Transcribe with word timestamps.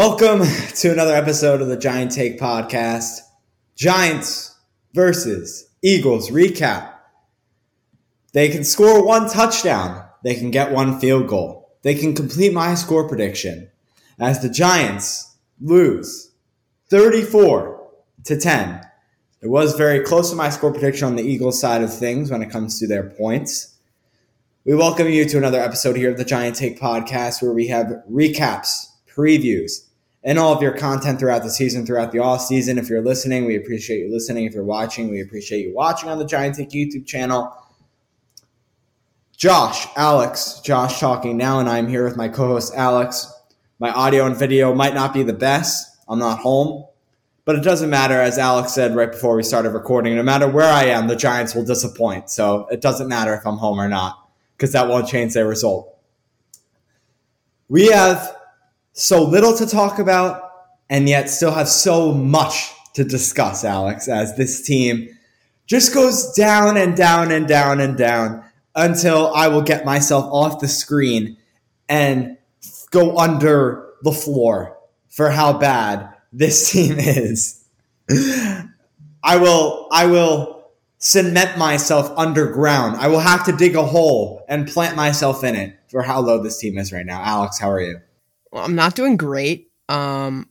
Welcome 0.00 0.46
to 0.76 0.90
another 0.90 1.14
episode 1.14 1.60
of 1.60 1.68
the 1.68 1.76
Giant 1.76 2.12
Take 2.12 2.40
Podcast. 2.40 3.18
Giants 3.76 4.58
versus 4.94 5.68
Eagles 5.82 6.30
recap. 6.30 6.94
They 8.32 8.48
can 8.48 8.64
score 8.64 9.04
one 9.04 9.28
touchdown. 9.28 10.02
They 10.24 10.36
can 10.36 10.50
get 10.50 10.72
one 10.72 10.98
field 11.00 11.26
goal. 11.26 11.76
They 11.82 11.94
can 11.94 12.14
complete 12.14 12.54
my 12.54 12.76
score 12.76 13.06
prediction 13.06 13.70
as 14.18 14.40
the 14.40 14.48
Giants 14.48 15.36
lose 15.60 16.32
34 16.88 17.86
to 18.24 18.40
10. 18.40 18.80
It 19.42 19.48
was 19.48 19.76
very 19.76 20.00
close 20.00 20.30
to 20.30 20.36
my 20.36 20.48
score 20.48 20.72
prediction 20.72 21.08
on 21.08 21.16
the 21.16 21.24
Eagles 21.24 21.60
side 21.60 21.82
of 21.82 21.94
things 21.94 22.30
when 22.30 22.40
it 22.40 22.48
comes 22.48 22.78
to 22.78 22.86
their 22.86 23.10
points. 23.10 23.76
We 24.64 24.74
welcome 24.74 25.10
you 25.10 25.26
to 25.26 25.36
another 25.36 25.60
episode 25.60 25.96
here 25.96 26.10
of 26.10 26.16
the 26.16 26.24
Giant 26.24 26.56
Take 26.56 26.80
Podcast 26.80 27.42
where 27.42 27.52
we 27.52 27.66
have 27.66 28.02
recaps 28.10 28.86
previews, 29.14 29.89
and 30.22 30.38
all 30.38 30.52
of 30.52 30.62
your 30.62 30.76
content 30.76 31.18
throughout 31.18 31.42
the 31.42 31.50
season, 31.50 31.86
throughout 31.86 32.12
the 32.12 32.18
off 32.18 32.42
season. 32.42 32.78
If 32.78 32.88
you're 32.88 33.02
listening, 33.02 33.46
we 33.46 33.56
appreciate 33.56 34.00
you 34.00 34.12
listening. 34.12 34.44
If 34.44 34.54
you're 34.54 34.64
watching, 34.64 35.10
we 35.10 35.20
appreciate 35.20 35.66
you 35.66 35.74
watching 35.74 36.08
on 36.08 36.18
the 36.18 36.26
Giant 36.26 36.56
Take 36.56 36.70
YouTube 36.70 37.06
channel. 37.06 37.52
Josh, 39.36 39.86
Alex, 39.96 40.60
Josh 40.62 41.00
talking 41.00 41.38
now, 41.38 41.60
and 41.60 41.68
I'm 41.68 41.88
here 41.88 42.04
with 42.04 42.16
my 42.16 42.28
co-host 42.28 42.74
Alex. 42.74 43.32
My 43.78 43.90
audio 43.90 44.26
and 44.26 44.36
video 44.36 44.74
might 44.74 44.92
not 44.92 45.14
be 45.14 45.22
the 45.22 45.32
best. 45.32 45.96
I'm 46.06 46.18
not 46.18 46.40
home, 46.40 46.84
but 47.46 47.56
it 47.56 47.64
doesn't 47.64 47.88
matter. 47.88 48.20
As 48.20 48.36
Alex 48.36 48.74
said 48.74 48.94
right 48.94 49.10
before 49.10 49.36
we 49.36 49.42
started 49.42 49.70
recording, 49.70 50.14
no 50.14 50.22
matter 50.22 50.46
where 50.46 50.70
I 50.70 50.84
am, 50.84 51.08
the 51.08 51.16
Giants 51.16 51.54
will 51.54 51.64
disappoint. 51.64 52.28
So 52.28 52.66
it 52.70 52.82
doesn't 52.82 53.08
matter 53.08 53.32
if 53.32 53.46
I'm 53.46 53.56
home 53.56 53.80
or 53.80 53.88
not, 53.88 54.28
because 54.58 54.72
that 54.72 54.88
won't 54.88 55.08
change 55.08 55.32
their 55.32 55.48
result. 55.48 55.96
We 57.70 57.86
have 57.86 58.36
so 58.92 59.22
little 59.22 59.56
to 59.56 59.66
talk 59.66 59.98
about 59.98 60.50
and 60.88 61.08
yet 61.08 61.30
still 61.30 61.52
have 61.52 61.68
so 61.68 62.12
much 62.12 62.72
to 62.94 63.04
discuss, 63.04 63.64
Alex, 63.64 64.08
as 64.08 64.36
this 64.36 64.62
team 64.62 65.08
just 65.66 65.94
goes 65.94 66.32
down 66.32 66.76
and 66.76 66.96
down 66.96 67.30
and 67.30 67.46
down 67.46 67.80
and 67.80 67.96
down 67.96 68.44
until 68.74 69.32
I 69.34 69.48
will 69.48 69.62
get 69.62 69.84
myself 69.84 70.24
off 70.32 70.60
the 70.60 70.68
screen 70.68 71.36
and 71.88 72.36
go 72.90 73.16
under 73.16 73.88
the 74.02 74.12
floor 74.12 74.76
for 75.08 75.30
how 75.30 75.52
bad 75.52 76.08
this 76.32 76.70
team 76.72 76.98
is. 76.98 77.64
I 79.22 79.36
will 79.36 79.88
I 79.92 80.06
will 80.06 80.70
cement 80.98 81.56
myself 81.56 82.12
underground. 82.16 82.96
I 82.96 83.08
will 83.08 83.20
have 83.20 83.44
to 83.46 83.52
dig 83.52 83.76
a 83.76 83.84
hole 83.84 84.44
and 84.48 84.66
plant 84.66 84.96
myself 84.96 85.44
in 85.44 85.54
it 85.54 85.78
for 85.88 86.02
how 86.02 86.20
low 86.20 86.42
this 86.42 86.58
team 86.58 86.78
is 86.78 86.92
right 86.92 87.06
now. 87.06 87.22
Alex, 87.22 87.58
how 87.58 87.70
are 87.70 87.80
you? 87.80 88.00
Well, 88.52 88.64
I'm 88.64 88.74
not 88.74 88.96
doing 88.96 89.16
great. 89.16 89.68
Um, 89.88 90.48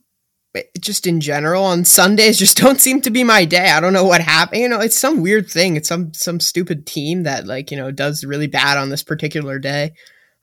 just 0.79 1.07
in 1.07 1.21
general 1.21 1.63
on 1.63 1.85
Sundays 1.85 2.39
just 2.39 2.57
don't 2.57 2.81
seem 2.81 3.01
to 3.01 3.09
be 3.09 3.23
my 3.23 3.45
day. 3.45 3.69
I 3.69 3.79
don't 3.79 3.93
know 3.93 4.05
what 4.05 4.21
happened. 4.21 4.61
You 4.61 4.69
know, 4.69 4.79
it's 4.79 4.97
some 4.97 5.21
weird 5.21 5.49
thing. 5.49 5.75
It's 5.75 5.89
some 5.89 6.13
some 6.13 6.39
stupid 6.39 6.85
team 6.85 7.23
that 7.23 7.45
like, 7.45 7.71
you 7.71 7.77
know, 7.77 7.91
does 7.91 8.23
really 8.23 8.47
bad 8.47 8.77
on 8.77 8.89
this 8.89 9.03
particular 9.03 9.59
day. 9.59 9.91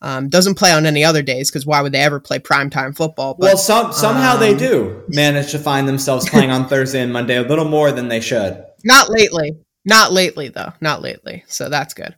Um, 0.02 0.28
doesn't 0.28 0.56
play 0.56 0.72
on 0.72 0.84
any 0.84 1.04
other 1.04 1.22
days 1.22 1.50
because 1.50 1.64
why 1.64 1.80
would 1.80 1.92
they 1.92 2.02
ever 2.02 2.20
play 2.20 2.38
primetime 2.38 2.94
football? 2.94 3.34
But, 3.34 3.46
well, 3.46 3.56
some 3.56 3.92
somehow 3.92 4.34
um, 4.34 4.40
they 4.40 4.54
do 4.54 5.02
manage 5.08 5.52
to 5.52 5.58
find 5.58 5.88
themselves 5.88 6.28
playing 6.30 6.50
on 6.50 6.68
Thursday 6.68 7.00
and 7.00 7.12
Monday 7.12 7.36
a 7.36 7.42
little 7.42 7.64
more 7.64 7.90
than 7.90 8.08
they 8.08 8.20
should. 8.20 8.62
Not 8.84 9.08
lately. 9.08 9.52
Not 9.84 10.12
lately 10.12 10.48
though. 10.48 10.72
Not 10.80 11.00
lately. 11.00 11.44
So 11.48 11.68
that's 11.68 11.94
good. 11.94 12.14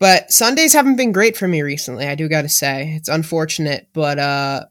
But 0.00 0.32
Sundays 0.32 0.72
haven't 0.72 0.96
been 0.96 1.12
great 1.12 1.36
for 1.36 1.46
me 1.46 1.60
recently. 1.60 2.06
I 2.06 2.14
do 2.14 2.26
got 2.26 2.42
to 2.42 2.48
say 2.48 2.94
it's 2.96 3.08
unfortunate, 3.10 3.88
but 3.92 4.18
uh, 4.18 4.64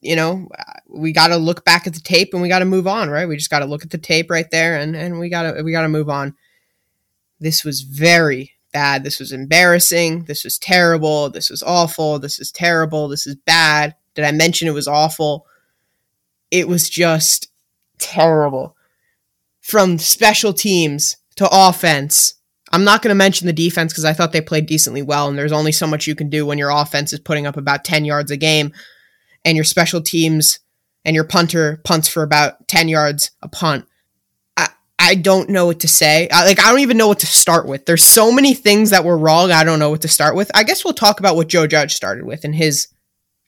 you 0.00 0.16
know, 0.16 0.48
we 0.88 1.12
got 1.12 1.28
to 1.28 1.36
look 1.36 1.66
back 1.66 1.86
at 1.86 1.92
the 1.92 2.00
tape 2.00 2.32
and 2.32 2.42
we 2.42 2.48
got 2.48 2.60
to 2.60 2.64
move 2.64 2.86
on, 2.86 3.10
right? 3.10 3.28
We 3.28 3.36
just 3.36 3.50
got 3.50 3.58
to 3.60 3.66
look 3.66 3.84
at 3.84 3.90
the 3.90 3.98
tape 3.98 4.30
right 4.30 4.50
there 4.50 4.78
and 4.80 4.96
and 4.96 5.20
we 5.20 5.28
got 5.28 5.52
to 5.52 5.62
we 5.62 5.70
got 5.70 5.82
to 5.82 5.88
move 5.88 6.08
on. 6.08 6.34
This 7.38 7.62
was 7.62 7.82
very 7.82 8.52
bad. 8.72 9.04
This 9.04 9.20
was 9.20 9.32
embarrassing. 9.32 10.24
This 10.24 10.44
was 10.44 10.58
terrible. 10.58 11.28
This 11.28 11.50
was 11.50 11.62
awful. 11.62 12.18
This 12.18 12.38
is 12.38 12.50
terrible. 12.50 13.06
This 13.06 13.26
is 13.26 13.36
bad. 13.36 13.94
Did 14.14 14.24
I 14.24 14.32
mention 14.32 14.66
it 14.66 14.72
was 14.72 14.88
awful? 14.88 15.46
It 16.50 16.68
was 16.68 16.88
just 16.88 17.50
terrible. 17.98 18.76
From 19.60 19.98
special 19.98 20.54
teams 20.54 21.18
to 21.36 21.48
offense 21.50 22.34
I'm 22.74 22.82
not 22.82 23.02
going 23.02 23.10
to 23.10 23.14
mention 23.14 23.46
the 23.46 23.52
defense 23.52 23.92
because 23.92 24.04
I 24.04 24.12
thought 24.12 24.32
they 24.32 24.40
played 24.40 24.66
decently 24.66 25.00
well, 25.00 25.28
and 25.28 25.38
there's 25.38 25.52
only 25.52 25.70
so 25.70 25.86
much 25.86 26.08
you 26.08 26.16
can 26.16 26.28
do 26.28 26.44
when 26.44 26.58
your 26.58 26.70
offense 26.70 27.12
is 27.12 27.20
putting 27.20 27.46
up 27.46 27.56
about 27.56 27.84
10 27.84 28.04
yards 28.04 28.32
a 28.32 28.36
game, 28.36 28.72
and 29.44 29.56
your 29.56 29.62
special 29.62 30.02
teams 30.02 30.58
and 31.04 31.14
your 31.14 31.22
punter 31.22 31.80
punts 31.84 32.08
for 32.08 32.24
about 32.24 32.66
10 32.66 32.88
yards 32.88 33.30
a 33.42 33.48
punt. 33.48 33.86
I, 34.56 34.70
I 34.98 35.14
don't 35.14 35.50
know 35.50 35.66
what 35.66 35.78
to 35.80 35.88
say. 35.88 36.28
I, 36.32 36.44
like 36.46 36.58
I 36.58 36.70
don't 36.70 36.80
even 36.80 36.96
know 36.96 37.06
what 37.06 37.20
to 37.20 37.26
start 37.26 37.68
with. 37.68 37.86
There's 37.86 38.02
so 38.02 38.32
many 38.32 38.54
things 38.54 38.90
that 38.90 39.04
were 39.04 39.18
wrong. 39.18 39.52
I 39.52 39.62
don't 39.62 39.78
know 39.78 39.90
what 39.90 40.02
to 40.02 40.08
start 40.08 40.34
with. 40.34 40.50
I 40.52 40.64
guess 40.64 40.84
we'll 40.84 40.94
talk 40.94 41.20
about 41.20 41.36
what 41.36 41.46
Joe 41.46 41.68
Judge 41.68 41.94
started 41.94 42.24
with 42.24 42.44
in 42.44 42.54
his 42.54 42.88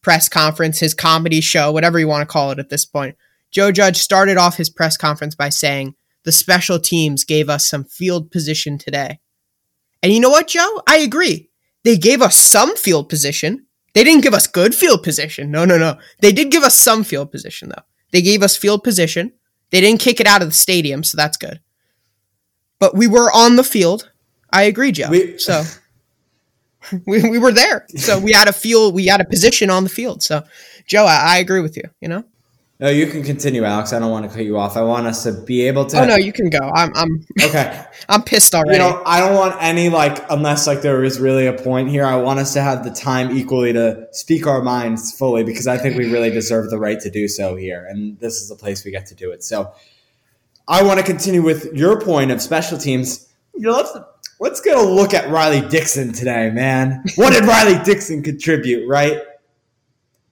press 0.03 0.29
conference, 0.29 0.79
his 0.79 0.95
comedy 0.95 1.41
show, 1.41 1.73
whatever 1.73 1.99
you 1.99 2.07
want 2.07 2.23
to 2.23 2.33
call 2.33 2.53
it 2.53 2.61
at 2.61 2.69
this 2.69 2.85
point. 2.85 3.17
Joe 3.51 3.73
Judge 3.73 3.97
started 3.97 4.37
off 4.37 4.57
his 4.57 4.71
press 4.71 4.97
conference 4.97 5.35
by 5.35 5.49
saying, 5.49 5.97
the 6.27 6.33
special 6.33 6.79
teams 6.81 7.25
gave 7.25 7.49
us 7.49 7.67
some 7.67 7.85
field 7.85 8.31
position 8.33 8.77
today. 8.77 9.21
And 10.03 10.13
you 10.13 10.21
know 10.21 10.29
what, 10.29 10.49
Joe? 10.49 10.83
I 10.87 10.99
agree. 10.99 11.49
They 11.85 11.97
gave 11.97 12.21
us 12.21 12.37
some 12.37 12.77
field 12.77 13.09
position. 13.09 13.65
They 13.95 14.03
didn't 14.05 14.25
give 14.25 14.35
us 14.35 14.49
good 14.49 14.75
field 14.75 15.05
position. 15.05 15.53
No, 15.53 15.65
no, 15.65 15.79
no. 15.79 15.99
They 16.21 16.33
did 16.33 16.51
give 16.51 16.65
us 16.65 16.75
some 16.75 17.05
field 17.05 17.31
position, 17.31 17.69
though. 17.69 17.83
They 18.11 18.23
gave 18.23 18.43
us 18.43 18.57
field 18.57 18.83
position. 18.83 19.33
They 19.71 19.81
didn't 19.81 20.01
kick 20.01 20.19
it 20.21 20.27
out 20.27 20.43
of 20.43 20.49
the 20.49 20.55
stadium, 20.55 21.05
so 21.05 21.17
that's 21.17 21.37
good. 21.37 21.61
But 22.81 22.97
we 22.97 23.07
were 23.07 23.31
on 23.33 23.55
the 23.57 23.65
field. 23.65 24.11
I 24.53 24.65
agree, 24.65 24.91
Joe. 24.93 25.09
We- 25.11 25.39
so 25.39 25.63
we, 27.07 27.29
we 27.31 27.39
were 27.39 27.53
there. 27.53 27.87
So 27.97 28.19
we 28.19 28.33
had 28.33 28.49
a 28.49 28.53
field, 28.53 28.95
we 28.95 29.07
had 29.07 29.21
a 29.21 29.25
position 29.25 29.71
on 29.71 29.85
the 29.85 29.91
field. 29.91 30.23
So, 30.25 30.43
Joe, 30.87 31.05
I, 31.05 31.37
I 31.37 31.39
agree 31.39 31.61
with 31.61 31.77
you, 31.77 31.85
you 32.01 32.09
know? 32.09 32.25
No, 32.79 32.91
you 32.91 33.07
can 33.07 33.23
continue, 33.23 33.65
Alex. 33.65 33.95
I 33.95 33.99
don't 33.99 34.11
want 34.11 34.29
to 34.29 34.37
cut 34.37 34.45
you 34.45 34.59
off. 34.59 34.77
I 34.77 34.83
want 34.83 35.07
us 35.07 35.23
to 35.23 35.33
be 35.33 35.67
able 35.67 35.87
to. 35.87 36.03
Oh 36.03 36.05
no, 36.05 36.17
you 36.17 36.31
can 36.31 36.51
go. 36.51 36.59
I'm 36.59 36.95
I'm 36.95 37.27
okay. 37.43 37.87
I'm 38.11 38.23
pissed 38.23 38.55
already. 38.55 38.73
You 38.73 38.79
know, 38.81 39.03
I 39.07 39.19
don't 39.19 39.35
want 39.35 39.57
any 39.63 39.89
like 39.89 40.23
unless 40.29 40.67
like 40.67 40.83
there 40.83 41.03
is 41.03 41.19
really 41.19 41.47
a 41.47 41.55
point 41.55 41.89
here. 41.89 42.05
I 42.05 42.17
want 42.17 42.39
us 42.39 42.53
to 42.53 42.61
have 42.61 42.85
the 42.85 42.91
time 42.91 43.35
equally 43.35 43.73
to 43.73 44.07
speak 44.13 44.47
our 44.47 44.61
minds 44.61 45.17
fully 45.17 45.43
because 45.43 45.67
I 45.67 45.79
think 45.79 45.97
we 45.97 46.13
really 46.13 46.29
deserve 46.29 46.69
the 46.69 46.79
right 46.79 47.01
to 47.01 47.11
do 47.11 47.29
so 47.29 47.57
here, 47.57 47.87
and 47.87 48.19
this 48.21 48.43
is 48.43 48.51
the 48.51 48.57
place 48.57 48.85
we 48.85 48.91
get 48.91 49.07
to 49.07 49.15
do 49.15 49.31
it. 49.31 49.43
So, 49.43 49.73
I 50.69 50.83
want 50.83 51.01
to 51.01 51.07
continue 51.07 51.43
with 51.43 51.73
your 51.73 51.99
point 51.99 52.31
of 52.31 52.43
special 52.43 52.77
teams. 52.77 53.27
You 53.55 53.63
know, 53.63 53.73
let's 53.73 53.97
let's 54.39 54.61
get 54.61 54.77
a 54.77 54.83
look 54.83 55.15
at 55.15 55.31
Riley 55.31 55.67
Dixon 55.67 56.13
today, 56.13 56.51
man. 56.51 57.03
What 57.15 57.33
did 57.33 57.47
Riley 57.47 57.83
Dixon 57.85 58.23
contribute? 58.23 58.87
Right 58.87 59.23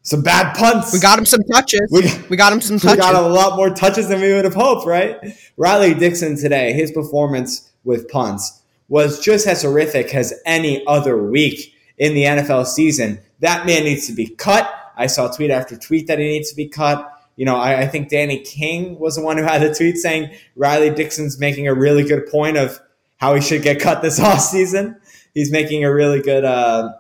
some 0.05 0.23
bad 0.23 0.55
punts. 0.55 0.93
We 0.93 1.01
got 1.01 1.19
him 1.19 1.25
some 1.25 1.43
touches. 1.45 1.81
We, 1.91 2.03
we 2.29 2.37
got 2.37 2.53
him 2.53 2.61
some 2.61 2.79
touches. 2.79 2.99
We 2.99 3.03
got 3.03 3.15
a 3.15 3.27
lot 3.27 3.57
more 3.57 3.71
touches 3.71 4.09
than 4.09 4.21
we 4.21 4.33
would 4.33 4.45
have 4.45 4.55
hoped, 4.55 4.87
right? 4.87 5.19
Riley 5.57 5.95
Dixon 5.95 6.37
today, 6.37 6.73
his 6.73 6.93
performance 6.93 7.73
with 7.85 8.09
punts 8.09 8.63
was 8.89 9.19
just 9.19 9.47
as 9.47 9.63
horrific 9.63 10.15
as 10.15 10.35
any 10.45 10.87
other 10.87 11.23
week 11.23 11.75
in 11.97 12.15
the 12.15 12.25
NFL 12.25 12.67
season. 12.67 13.19
That 13.41 13.67
man 13.67 13.85
needs 13.85 14.07
to 14.07 14.13
be 14.13 14.29
cut. 14.29 14.71
I 14.97 15.07
saw 15.07 15.29
tweet 15.29 15.51
after 15.51 15.77
tweet 15.77 16.07
that 16.07 16.19
he 16.19 16.27
needs 16.27 16.51
to 16.51 16.57
be 16.57 16.69
cut. 16.69 17.11
You 17.37 17.47
know, 17.47 17.57
I, 17.57 17.81
I 17.81 17.87
think 17.89 18.11
Danny 18.11 18.41
King 18.41 18.99
was 18.99 19.17
the 19.17 19.23
one 19.23 19.39
who 19.39 19.43
had 19.43 19.63
a 19.63 19.75
tweet 19.75 19.97
saying 19.97 20.35
Riley 20.55 20.91
Dixon's 20.91 21.41
making 21.41 21.67
a 21.67 21.75
really 21.75 22.05
good 22.05 22.27
point 22.31 22.59
of 22.59 22.79
how 23.17 23.35
he 23.35 23.41
should 23.41 23.63
get 23.63 23.81
cut 23.81 24.03
this 24.03 24.21
off 24.21 24.41
season. 24.41 24.97
He's 25.33 25.51
making 25.51 25.83
a 25.83 25.93
really 25.93 26.21
good 26.21 26.45
uh, 26.45 26.93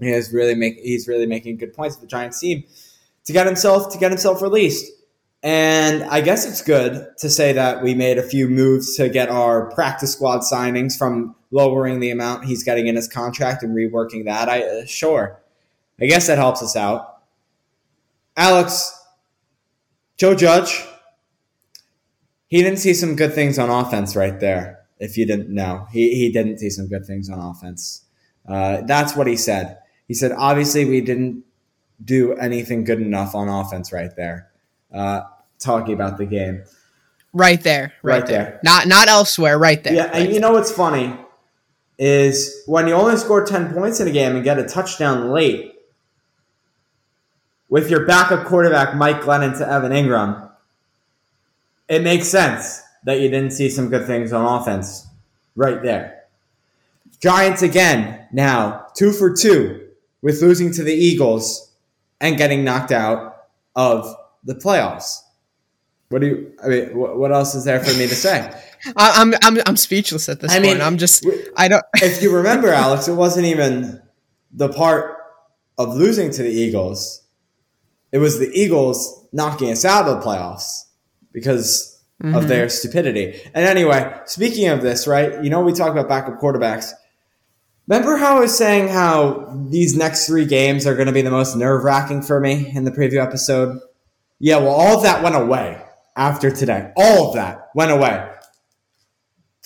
he 0.00 0.12
really 0.32 0.54
make 0.54 0.78
he's 0.78 1.08
really 1.08 1.26
making 1.26 1.56
good 1.56 1.72
points 1.72 1.96
the 1.96 2.06
Giants 2.06 2.38
team 2.40 2.64
to 3.24 3.32
get 3.32 3.46
himself 3.46 3.92
to 3.92 3.98
get 3.98 4.10
himself 4.10 4.42
released. 4.42 4.92
And 5.42 6.02
I 6.04 6.22
guess 6.22 6.44
it's 6.44 6.60
good 6.60 7.06
to 7.18 7.30
say 7.30 7.52
that 7.52 7.82
we 7.82 7.94
made 7.94 8.18
a 8.18 8.22
few 8.22 8.48
moves 8.48 8.96
to 8.96 9.08
get 9.08 9.28
our 9.28 9.70
practice 9.70 10.12
squad 10.12 10.40
signings 10.40 10.98
from 10.98 11.36
lowering 11.50 12.00
the 12.00 12.10
amount 12.10 12.46
he's 12.46 12.64
getting 12.64 12.88
in 12.88 12.96
his 12.96 13.06
contract 13.06 13.62
and 13.62 13.74
reworking 13.74 14.24
that. 14.24 14.48
I 14.48 14.62
uh, 14.62 14.84
sure, 14.86 15.40
I 16.00 16.06
guess 16.06 16.26
that 16.26 16.38
helps 16.38 16.62
us 16.62 16.76
out. 16.76 17.22
Alex, 18.36 18.92
Joe 20.18 20.34
Judge, 20.34 20.84
he 22.48 22.62
didn't 22.62 22.78
see 22.78 22.92
some 22.92 23.16
good 23.16 23.32
things 23.32 23.58
on 23.58 23.70
offense 23.70 24.16
right 24.16 24.38
there. 24.40 24.80
If 24.98 25.16
you 25.16 25.26
didn't 25.26 25.54
know, 25.54 25.86
he 25.92 26.14
he 26.16 26.32
didn't 26.32 26.58
see 26.58 26.70
some 26.70 26.88
good 26.88 27.06
things 27.06 27.30
on 27.30 27.38
offense. 27.38 28.04
Uh, 28.48 28.82
that's 28.82 29.16
what 29.16 29.26
he 29.26 29.36
said. 29.36 29.78
He 30.08 30.14
said, 30.14 30.32
obviously, 30.32 30.84
we 30.84 31.00
didn't 31.00 31.44
do 32.02 32.34
anything 32.34 32.84
good 32.84 33.00
enough 33.00 33.34
on 33.34 33.48
offense 33.48 33.92
right 33.92 34.14
there. 34.16 34.50
Uh, 34.92 35.22
talking 35.58 35.94
about 35.94 36.18
the 36.18 36.26
game. 36.26 36.64
Right 37.32 37.62
there. 37.62 37.92
Right, 38.02 38.20
right 38.20 38.26
there. 38.26 38.44
there. 38.44 38.60
Not 38.62 38.86
not 38.86 39.08
elsewhere, 39.08 39.58
right 39.58 39.82
there. 39.82 39.94
Yeah, 39.94 40.06
right 40.06 40.22
and 40.22 40.32
you 40.32 40.40
know 40.40 40.52
what's 40.52 40.72
funny 40.72 41.14
is 41.98 42.62
when 42.66 42.86
you 42.88 42.94
only 42.94 43.16
score 43.16 43.44
10 43.44 43.72
points 43.72 44.00
in 44.00 44.08
a 44.08 44.10
game 44.10 44.34
and 44.36 44.44
get 44.44 44.58
a 44.58 44.64
touchdown 44.64 45.30
late 45.30 45.74
with 47.68 47.90
your 47.90 48.06
backup 48.06 48.46
quarterback 48.46 48.94
Mike 48.94 49.22
Glennon 49.22 49.56
to 49.58 49.68
Evan 49.68 49.92
Engram, 49.92 50.50
it 51.88 52.02
makes 52.02 52.28
sense 52.28 52.82
that 53.04 53.20
you 53.20 53.28
didn't 53.30 53.52
see 53.52 53.70
some 53.70 53.88
good 53.88 54.06
things 54.06 54.32
on 54.32 54.60
offense 54.60 55.06
right 55.54 55.82
there. 55.82 56.24
Giants 57.20 57.62
again 57.62 58.26
now, 58.32 58.86
two 58.94 59.12
for 59.12 59.34
two 59.34 59.85
with 60.26 60.42
losing 60.42 60.72
to 60.72 60.82
the 60.82 60.92
Eagles 60.92 61.72
and 62.20 62.36
getting 62.36 62.64
knocked 62.64 62.90
out 62.90 63.44
of 63.76 64.12
the 64.42 64.56
playoffs. 64.56 65.20
What 66.08 66.20
do 66.20 66.26
you? 66.26 66.52
I 66.64 66.66
mean, 66.66 66.96
what 66.96 67.30
else 67.30 67.54
is 67.54 67.62
there 67.62 67.78
for 67.78 67.96
me 67.96 68.08
to 68.08 68.14
say? 68.16 68.52
I'm 68.96 69.34
I'm 69.44 69.58
I'm 69.64 69.76
speechless 69.76 70.28
at 70.28 70.40
this 70.40 70.50
I 70.50 70.56
point. 70.56 70.78
Mean, 70.78 70.80
I'm 70.80 70.98
just 70.98 71.24
I 71.56 71.68
don't. 71.68 71.84
if 72.02 72.20
you 72.22 72.34
remember, 72.38 72.70
Alex, 72.70 73.06
it 73.06 73.14
wasn't 73.14 73.46
even 73.46 74.02
the 74.50 74.68
part 74.68 75.16
of 75.78 75.94
losing 75.94 76.32
to 76.32 76.42
the 76.42 76.50
Eagles. 76.50 77.22
It 78.10 78.18
was 78.18 78.40
the 78.40 78.50
Eagles 78.52 79.28
knocking 79.32 79.70
us 79.70 79.84
out 79.84 80.08
of 80.08 80.18
the 80.18 80.26
playoffs 80.26 80.86
because 81.30 82.02
mm-hmm. 82.20 82.34
of 82.34 82.48
their 82.48 82.68
stupidity. 82.68 83.40
And 83.54 83.64
anyway, 83.64 84.12
speaking 84.24 84.66
of 84.70 84.82
this, 84.82 85.06
right? 85.06 85.44
You 85.44 85.50
know, 85.50 85.60
we 85.60 85.72
talk 85.72 85.92
about 85.92 86.08
backup 86.08 86.40
quarterbacks. 86.40 86.90
Remember 87.88 88.16
how 88.16 88.38
I 88.38 88.40
was 88.40 88.56
saying 88.56 88.88
how 88.88 89.46
these 89.70 89.96
next 89.96 90.26
three 90.26 90.44
games 90.44 90.88
are 90.88 90.96
going 90.96 91.06
to 91.06 91.12
be 91.12 91.22
the 91.22 91.30
most 91.30 91.54
nerve 91.54 91.84
wracking 91.84 92.20
for 92.20 92.40
me 92.40 92.72
in 92.74 92.82
the 92.82 92.90
preview 92.90 93.22
episode? 93.22 93.78
Yeah, 94.40 94.56
well, 94.56 94.74
all 94.74 94.96
of 94.96 95.02
that 95.04 95.22
went 95.22 95.36
away 95.36 95.80
after 96.16 96.50
today. 96.50 96.92
All 96.96 97.28
of 97.28 97.34
that 97.36 97.68
went 97.76 97.92
away. 97.92 98.28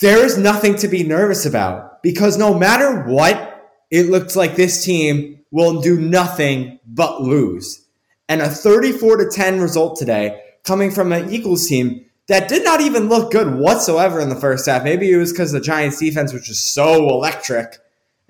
There 0.03 0.23
is 0.23 0.37
nothing 0.37 0.77
to 0.77 0.89
be 0.89 1.03
nervous 1.03 1.47
about 1.47 2.03
because 2.03 2.37
no 2.37 2.53
matter 2.53 3.05
what, 3.05 3.47
it 3.91 4.11
looks 4.11 4.37
like 4.37 4.55
this 4.55 4.85
team 4.85 5.41
will 5.51 5.81
do 5.81 5.99
nothing 5.99 6.79
but 6.87 7.23
lose. 7.23 7.87
And 8.29 8.43
a 8.43 8.49
34 8.51 9.17
to 9.17 9.31
10 9.31 9.61
result 9.61 9.99
today 9.99 10.43
coming 10.63 10.91
from 10.91 11.13
an 11.13 11.33
Eagles 11.33 11.67
team 11.67 12.05
that 12.29 12.49
did 12.49 12.65
not 12.65 12.83
even 12.83 13.09
look 13.09 13.33
good 13.33 13.59
whatsoever 13.59 14.21
in 14.21 14.29
the 14.29 14.37
first 14.37 14.67
half. 14.67 14.85
Maybe 14.85 15.11
it 15.11 15.17
was 15.17 15.33
because 15.33 15.53
the 15.53 15.61
Giants 15.61 15.99
defense 15.99 16.35
was 16.35 16.47
just 16.47 16.75
so 16.75 17.09
electric 17.09 17.79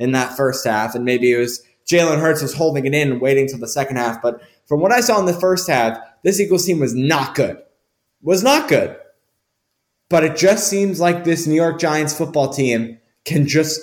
in 0.00 0.12
that 0.12 0.36
first 0.36 0.66
half, 0.66 0.96
and 0.96 1.04
maybe 1.04 1.30
it 1.30 1.38
was 1.38 1.62
Jalen 1.86 2.20
Hurts 2.20 2.42
was 2.42 2.54
holding 2.54 2.86
it 2.86 2.94
in, 2.94 3.12
and 3.12 3.20
waiting 3.20 3.46
till 3.46 3.58
the 3.58 3.68
second 3.68 3.96
half. 3.96 4.22
But 4.22 4.40
from 4.66 4.80
what 4.80 4.92
I 4.92 5.00
saw 5.00 5.20
in 5.20 5.26
the 5.26 5.32
first 5.32 5.68
half, 5.68 5.98
this 6.24 6.40
Eagles 6.40 6.66
team 6.66 6.80
was 6.80 6.94
not 6.94 7.34
good. 7.34 7.58
Was 8.22 8.42
not 8.42 8.68
good. 8.68 8.96
But 10.08 10.24
it 10.24 10.36
just 10.36 10.68
seems 10.68 11.00
like 11.00 11.24
this 11.24 11.46
New 11.46 11.54
York 11.54 11.78
Giants 11.78 12.16
football 12.16 12.52
team 12.52 12.98
can 13.24 13.46
just 13.46 13.80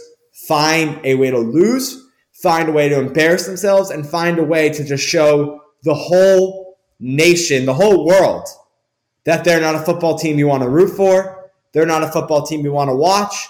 find 0.47 0.99
a 1.05 1.15
way 1.15 1.31
to 1.31 1.37
lose, 1.37 2.05
find 2.33 2.69
a 2.69 2.71
way 2.71 2.89
to 2.89 2.99
embarrass 2.99 3.45
themselves, 3.45 3.89
and 3.89 4.07
find 4.07 4.39
a 4.39 4.43
way 4.43 4.69
to 4.69 4.83
just 4.83 5.07
show 5.07 5.61
the 5.83 5.93
whole 5.93 6.77
nation, 6.99 7.65
the 7.65 7.73
whole 7.73 8.05
world, 8.05 8.47
that 9.25 9.43
they're 9.43 9.61
not 9.61 9.75
a 9.75 9.79
football 9.79 10.17
team 10.17 10.39
you 10.39 10.47
want 10.47 10.63
to 10.63 10.69
root 10.69 10.95
for, 10.95 11.51
they're 11.73 11.85
not 11.85 12.03
a 12.03 12.11
football 12.11 12.45
team 12.45 12.63
you 12.63 12.71
want 12.71 12.89
to 12.89 12.95
watch, 12.95 13.47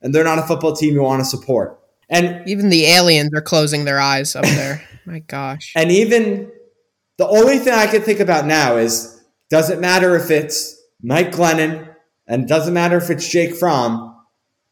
and 0.00 0.14
they're 0.14 0.24
not 0.24 0.38
a 0.38 0.42
football 0.42 0.74
team 0.74 0.94
you 0.94 1.02
want 1.02 1.20
to 1.20 1.24
support. 1.24 1.81
And 2.12 2.48
even 2.48 2.68
the 2.68 2.84
aliens 2.84 3.30
are 3.34 3.40
closing 3.40 3.84
their 3.84 3.98
eyes 3.98 4.36
up 4.36 4.44
there. 4.44 4.86
My 5.06 5.20
gosh. 5.20 5.72
And 5.74 5.90
even 5.90 6.50
the 7.18 7.26
only 7.26 7.58
thing 7.58 7.72
I 7.72 7.86
can 7.86 8.02
think 8.02 8.20
about 8.20 8.46
now 8.46 8.76
is 8.76 9.20
does 9.50 9.70
it 9.70 9.80
matter 9.80 10.14
if 10.16 10.30
it's 10.30 10.80
Mike 11.02 11.32
Glennon 11.32 11.94
and 12.26 12.46
doesn't 12.46 12.74
matter 12.74 12.96
if 12.96 13.10
it's 13.10 13.28
Jake 13.28 13.54
Fromm 13.54 14.16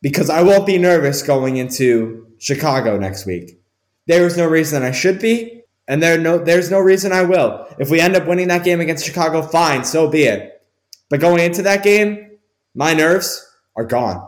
because 0.03 0.31
I 0.31 0.43
won't 0.43 0.67
be 0.67 0.79
nervous 0.79 1.23
going 1.23 1.57
into 1.57 2.27
Chicago 2.39 2.99
next 2.99 3.27
week. 3.27 3.61
There 4.07 4.27
is 4.27 4.37
no 4.37 4.47
reason 4.47 4.83
I 4.83 4.93
should 4.93 5.21
be, 5.21 5.63
and 5.87 6.03
there 6.03 6.19
no 6.19 6.39
there's 6.39 6.71
no 6.71 6.81
reason 6.81 7.13
I 7.13 7.23
will. 7.23 7.67
If 7.79 7.91
we 7.91 8.01
end 8.01 8.17
up 8.17 8.27
winning 8.27 8.49
that 8.49 8.65
game 8.65 8.81
against 8.81 9.05
Chicago, 9.05 9.43
fine, 9.43 9.85
so 9.85 10.09
be 10.09 10.23
it. 10.23 10.63
But 11.11 11.21
going 11.21 11.41
into 11.41 11.63
that 11.63 11.83
game, 11.83 12.39
my 12.75 12.95
nerves 12.95 13.47
are 13.77 13.85
gone. 13.85 14.27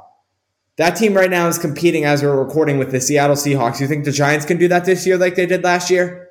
That 0.77 0.97
team 0.97 1.15
right 1.15 1.31
now 1.31 1.49
is 1.49 1.59
competing 1.59 2.05
as 2.05 2.23
we're 2.23 2.43
recording 2.43 2.79
with 2.79 2.93
the 2.93 3.01
Seattle 3.01 3.37
Seahawks. 3.37 3.81
You 3.81 3.87
think 3.87 4.05
the 4.05 4.13
Giants 4.13 4.47
can 4.47 4.57
do 4.57 4.69
that 4.69 4.85
this 4.85 5.07
year 5.07 5.19
like 5.19 5.35
they 5.35 5.47
did 5.47 5.63
last 5.63 5.91
year? 5.91 6.31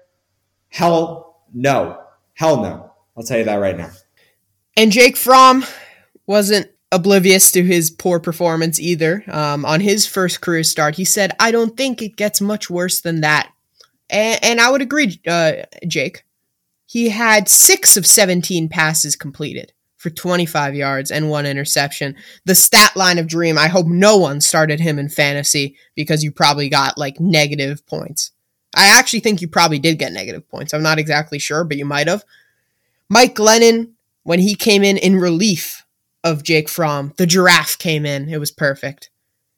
Hell 0.70 1.44
no. 1.54 2.02
Hell 2.34 2.62
no. 2.64 2.92
I'll 3.16 3.24
tell 3.24 3.38
you 3.38 3.44
that 3.44 3.56
right 3.56 3.78
now. 3.78 3.92
And 4.76 4.92
Jake 4.92 5.16
Fromm 5.16 5.64
wasn't 6.26 6.72
oblivious 6.92 7.52
to 7.52 7.64
his 7.64 7.92
poor 7.92 8.20
performance 8.20 8.80
either. 8.80 9.24
Um, 9.28 9.64
on 9.64 9.80
his 9.80 10.08
first 10.08 10.42
career 10.42 10.64
start, 10.64 10.96
he 10.96 11.06
said, 11.06 11.36
I 11.40 11.52
don't 11.52 11.78
think 11.78 12.02
it 12.02 12.16
gets 12.16 12.42
much 12.42 12.70
worse 12.70 13.02
than 13.02 13.22
that. 13.22 13.52
And, 14.10 14.44
and 14.44 14.62
I 14.62 14.72
would 14.72 14.82
agree, 14.82 15.22
uh, 15.28 15.54
Jake. 15.88 16.24
He 16.88 17.10
had 17.10 17.48
six 17.48 17.96
of 17.96 18.06
17 18.06 18.68
passes 18.70 19.16
completed 19.16 19.72
for 20.02 20.10
25 20.10 20.74
yards 20.74 21.12
and 21.12 21.30
one 21.30 21.46
interception. 21.46 22.16
The 22.46 22.56
stat 22.56 22.96
line 22.96 23.20
of 23.20 23.28
Dream, 23.28 23.56
I 23.56 23.68
hope 23.68 23.86
no 23.86 24.18
one 24.18 24.42
started 24.42 24.80
him 24.80 24.98
in 24.98 25.10
fantasy 25.10 25.76
because 25.94 26.24
you 26.24 26.32
probably 26.32 26.70
got 26.70 26.98
like 26.98 27.20
negative 27.20 27.86
points. 27.86 28.32
I 28.76 28.88
actually 28.88 29.20
think 29.20 29.42
you 29.42 29.48
probably 29.48 29.78
did 29.78 30.00
get 30.00 30.12
negative 30.12 30.50
points. 30.50 30.74
I'm 30.74 30.82
not 30.82 30.98
exactly 30.98 31.38
sure, 31.38 31.64
but 31.64 31.78
you 31.78 31.86
might 31.86 32.08
have. 32.08 32.26
Mike 33.10 33.36
Glennon, 33.36 33.92
when 34.24 34.40
he 34.40 34.56
came 34.56 34.84
in 34.84 34.98
in 34.98 35.18
relief 35.18 35.86
of 36.24 36.42
Jake 36.42 36.68
Fromm, 36.68 37.14
the 37.18 37.28
giraffe 37.28 37.78
came 37.78 38.04
in. 38.04 38.28
It 38.28 38.40
was 38.40 38.50
perfect. 38.50 39.12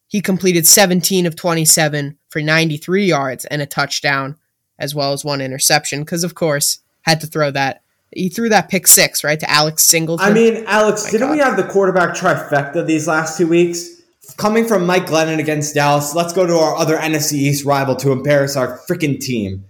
He 0.08 0.20
completed 0.20 0.68
17 0.68 1.26
of 1.26 1.38
27 1.38 2.18
for 2.28 2.42
93 2.42 3.06
yards 3.06 3.46
and 3.46 3.62
a 3.62 3.66
touchdown, 3.66 4.36
as 4.78 4.94
well 4.94 5.14
as 5.14 5.24
one 5.24 5.40
interception, 5.40 6.02
because, 6.02 6.26
of 6.26 6.36
course, 6.36 6.80
had 7.04 7.22
to 7.22 7.28
throw 7.28 7.50
that 7.52 7.83
he 8.15 8.29
threw 8.29 8.50
that 8.50 8.70
pick 8.70 8.88
six, 8.88 9.24
right, 9.24 9.39
to 9.39 9.50
Alex 9.50 9.84
Singleton. 9.84 10.25
I 10.25 10.34
mean, 10.34 10.63
Alex, 10.67 11.05
didn't 11.05 11.27
God. 11.27 11.32
we 11.32 11.39
have 11.39 11.58
the 11.58 11.63
quarterback 11.63 12.15
trifecta 12.15 12.86
these 12.86 13.08
last 13.08 13.38
two 13.38 13.48
weeks? 13.48 14.01
Coming 14.38 14.65
from 14.65 14.86
Mike 14.86 15.05
Glennon 15.05 15.39
against 15.39 15.75
Dallas, 15.75 16.15
let's 16.15 16.34
go 16.34 16.48
to 16.48 16.55
our 16.55 16.75
other 16.75 16.98
NFC 16.98 17.34
East 17.34 17.65
rival 17.65 17.96
to 17.98 18.12
embarrass 18.12 18.55
our 18.55 18.79
freaking 18.89 19.20
team. 19.20 19.65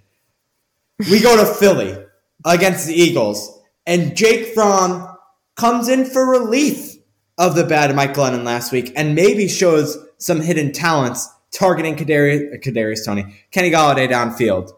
We 1.09 1.19
go 1.19 1.35
to 1.35 1.45
Philly 1.53 1.97
against 2.45 2.87
the 2.87 2.93
Eagles. 2.93 3.59
And 3.85 4.15
Jake 4.15 4.53
Fromm 4.53 5.17
comes 5.55 5.89
in 5.89 6.05
for 6.05 6.29
relief 6.29 6.95
of 7.37 7.55
the 7.55 7.63
bad 7.63 7.93
Mike 7.95 8.13
Glennon 8.13 8.43
last 8.43 8.71
week 8.71 8.93
and 8.95 9.15
maybe 9.15 9.47
shows 9.47 9.97
some 10.17 10.41
hidden 10.41 10.71
talents 10.71 11.27
targeting 11.51 11.95
Kadarius, 11.95 12.63
Kadarius 12.63 13.05
Toney, 13.05 13.25
Kenny 13.51 13.71
Golladay 13.71 14.09
downfield. 14.09 14.71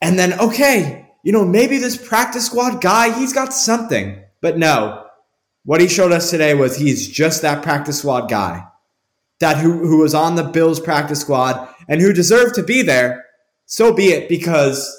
And 0.00 0.18
then, 0.18 0.38
okay, 0.38 1.07
you 1.22 1.32
know, 1.32 1.44
maybe 1.44 1.78
this 1.78 1.96
practice 1.96 2.46
squad 2.46 2.80
guy, 2.80 3.16
he's 3.18 3.32
got 3.32 3.52
something. 3.52 4.22
But 4.40 4.58
no, 4.58 5.04
what 5.64 5.80
he 5.80 5.88
showed 5.88 6.12
us 6.12 6.30
today 6.30 6.54
was 6.54 6.76
he's 6.76 7.08
just 7.08 7.42
that 7.42 7.62
practice 7.62 7.98
squad 7.98 8.28
guy 8.28 8.68
that 9.40 9.58
who, 9.58 9.86
who 9.86 9.98
was 9.98 10.14
on 10.14 10.34
the 10.34 10.44
Bills 10.44 10.80
practice 10.80 11.20
squad 11.20 11.68
and 11.88 12.00
who 12.00 12.12
deserved 12.12 12.54
to 12.56 12.62
be 12.62 12.82
there. 12.82 13.24
So 13.66 13.92
be 13.92 14.06
it 14.06 14.28
because 14.28 14.94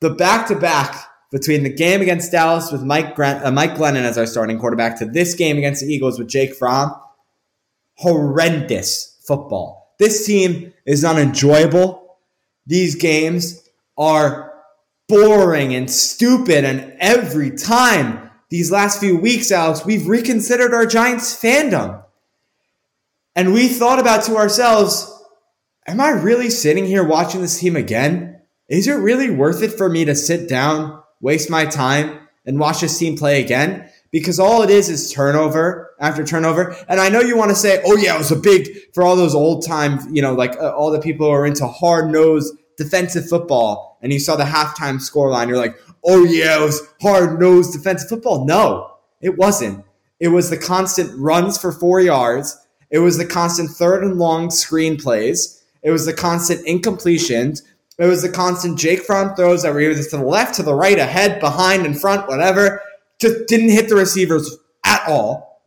the 0.00 0.10
back 0.10 0.46
to 0.48 0.54
back 0.54 1.06
between 1.30 1.62
the 1.62 1.72
game 1.72 2.00
against 2.00 2.32
Dallas 2.32 2.70
with 2.72 2.82
Mike 2.82 3.14
Grant, 3.14 3.44
uh, 3.44 3.50
Mike 3.50 3.74
Glennon 3.74 4.02
as 4.02 4.16
our 4.16 4.26
starting 4.26 4.58
quarterback 4.58 4.98
to 4.98 5.04
this 5.04 5.34
game 5.34 5.58
against 5.58 5.82
the 5.82 5.92
Eagles 5.92 6.18
with 6.18 6.28
Jake 6.28 6.54
Fromm, 6.54 6.94
horrendous 7.94 9.20
football. 9.26 9.94
This 9.98 10.24
team 10.26 10.72
is 10.86 11.04
unenjoyable. 11.04 12.18
These 12.66 12.94
games 12.94 13.68
are 13.96 14.47
boring 15.08 15.74
and 15.74 15.90
stupid, 15.90 16.64
and 16.64 16.94
every 17.00 17.50
time 17.50 18.30
these 18.50 18.70
last 18.70 19.00
few 19.00 19.16
weeks, 19.16 19.50
Alex, 19.50 19.84
we've 19.84 20.06
reconsidered 20.06 20.72
our 20.72 20.86
Giants 20.86 21.34
fandom. 21.40 22.04
And 23.34 23.52
we 23.52 23.68
thought 23.68 23.98
about 23.98 24.24
to 24.24 24.36
ourselves, 24.36 25.10
am 25.86 26.00
I 26.00 26.10
really 26.10 26.50
sitting 26.50 26.86
here 26.86 27.04
watching 27.04 27.40
this 27.40 27.58
team 27.58 27.76
again? 27.76 28.40
Is 28.68 28.86
it 28.86 28.94
really 28.94 29.30
worth 29.30 29.62
it 29.62 29.72
for 29.72 29.88
me 29.88 30.04
to 30.04 30.14
sit 30.14 30.48
down, 30.48 31.02
waste 31.20 31.48
my 31.48 31.64
time, 31.64 32.28
and 32.44 32.58
watch 32.58 32.80
this 32.80 32.98
team 32.98 33.16
play 33.16 33.42
again? 33.42 33.88
Because 34.10 34.38
all 34.38 34.62
it 34.62 34.70
is 34.70 34.88
is 34.88 35.12
turnover 35.12 35.94
after 36.00 36.24
turnover. 36.24 36.74
And 36.88 37.00
I 37.00 37.08
know 37.08 37.20
you 37.20 37.36
want 37.36 37.50
to 37.50 37.56
say, 37.56 37.82
oh, 37.84 37.96
yeah, 37.96 38.14
it 38.14 38.18
was 38.18 38.32
a 38.32 38.36
big, 38.36 38.68
for 38.94 39.02
all 39.02 39.16
those 39.16 39.34
old 39.34 39.66
time, 39.66 40.00
you 40.10 40.22
know, 40.22 40.34
like 40.34 40.56
uh, 40.56 40.74
all 40.74 40.90
the 40.90 41.00
people 41.00 41.26
who 41.26 41.32
are 41.32 41.46
into 41.46 41.66
hard 41.66 42.10
nosed 42.10 42.54
defensive 42.78 43.28
football, 43.28 43.98
and 44.00 44.12
you 44.12 44.18
saw 44.18 44.36
the 44.36 44.44
halftime 44.44 44.96
scoreline, 44.96 45.48
you're 45.48 45.58
like, 45.58 45.76
oh, 46.04 46.24
yeah, 46.24 46.58
it 46.58 46.64
was 46.64 46.80
hard 47.02 47.38
nosed 47.38 47.74
defensive 47.74 48.08
football. 48.08 48.46
No, 48.46 48.94
it 49.20 49.36
wasn't. 49.36 49.84
It 50.20 50.28
was 50.28 50.48
the 50.48 50.56
constant 50.56 51.10
runs 51.18 51.58
for 51.58 51.72
four 51.72 52.00
yards. 52.00 52.56
It 52.90 53.00
was 53.00 53.18
the 53.18 53.26
constant 53.26 53.70
third 53.70 54.02
and 54.02 54.16
long 54.16 54.50
screen 54.50 54.96
plays. 54.96 55.62
It 55.82 55.90
was 55.90 56.06
the 56.06 56.14
constant 56.14 56.66
incompletions. 56.66 57.62
It 57.98 58.06
was 58.06 58.22
the 58.22 58.30
constant 58.30 58.78
Jake 58.78 59.02
Fromm 59.02 59.34
throws 59.34 59.62
that 59.62 59.74
were 59.74 59.80
either 59.80 60.02
to 60.02 60.16
the 60.16 60.22
left, 60.22 60.54
to 60.54 60.62
the 60.62 60.74
right, 60.74 60.98
ahead, 60.98 61.40
behind, 61.40 61.84
in 61.84 61.94
front, 61.94 62.28
whatever. 62.28 62.80
Just 63.18 63.46
didn't 63.48 63.70
hit 63.70 63.88
the 63.88 63.96
receivers 63.96 64.56
at 64.84 65.02
all. 65.08 65.62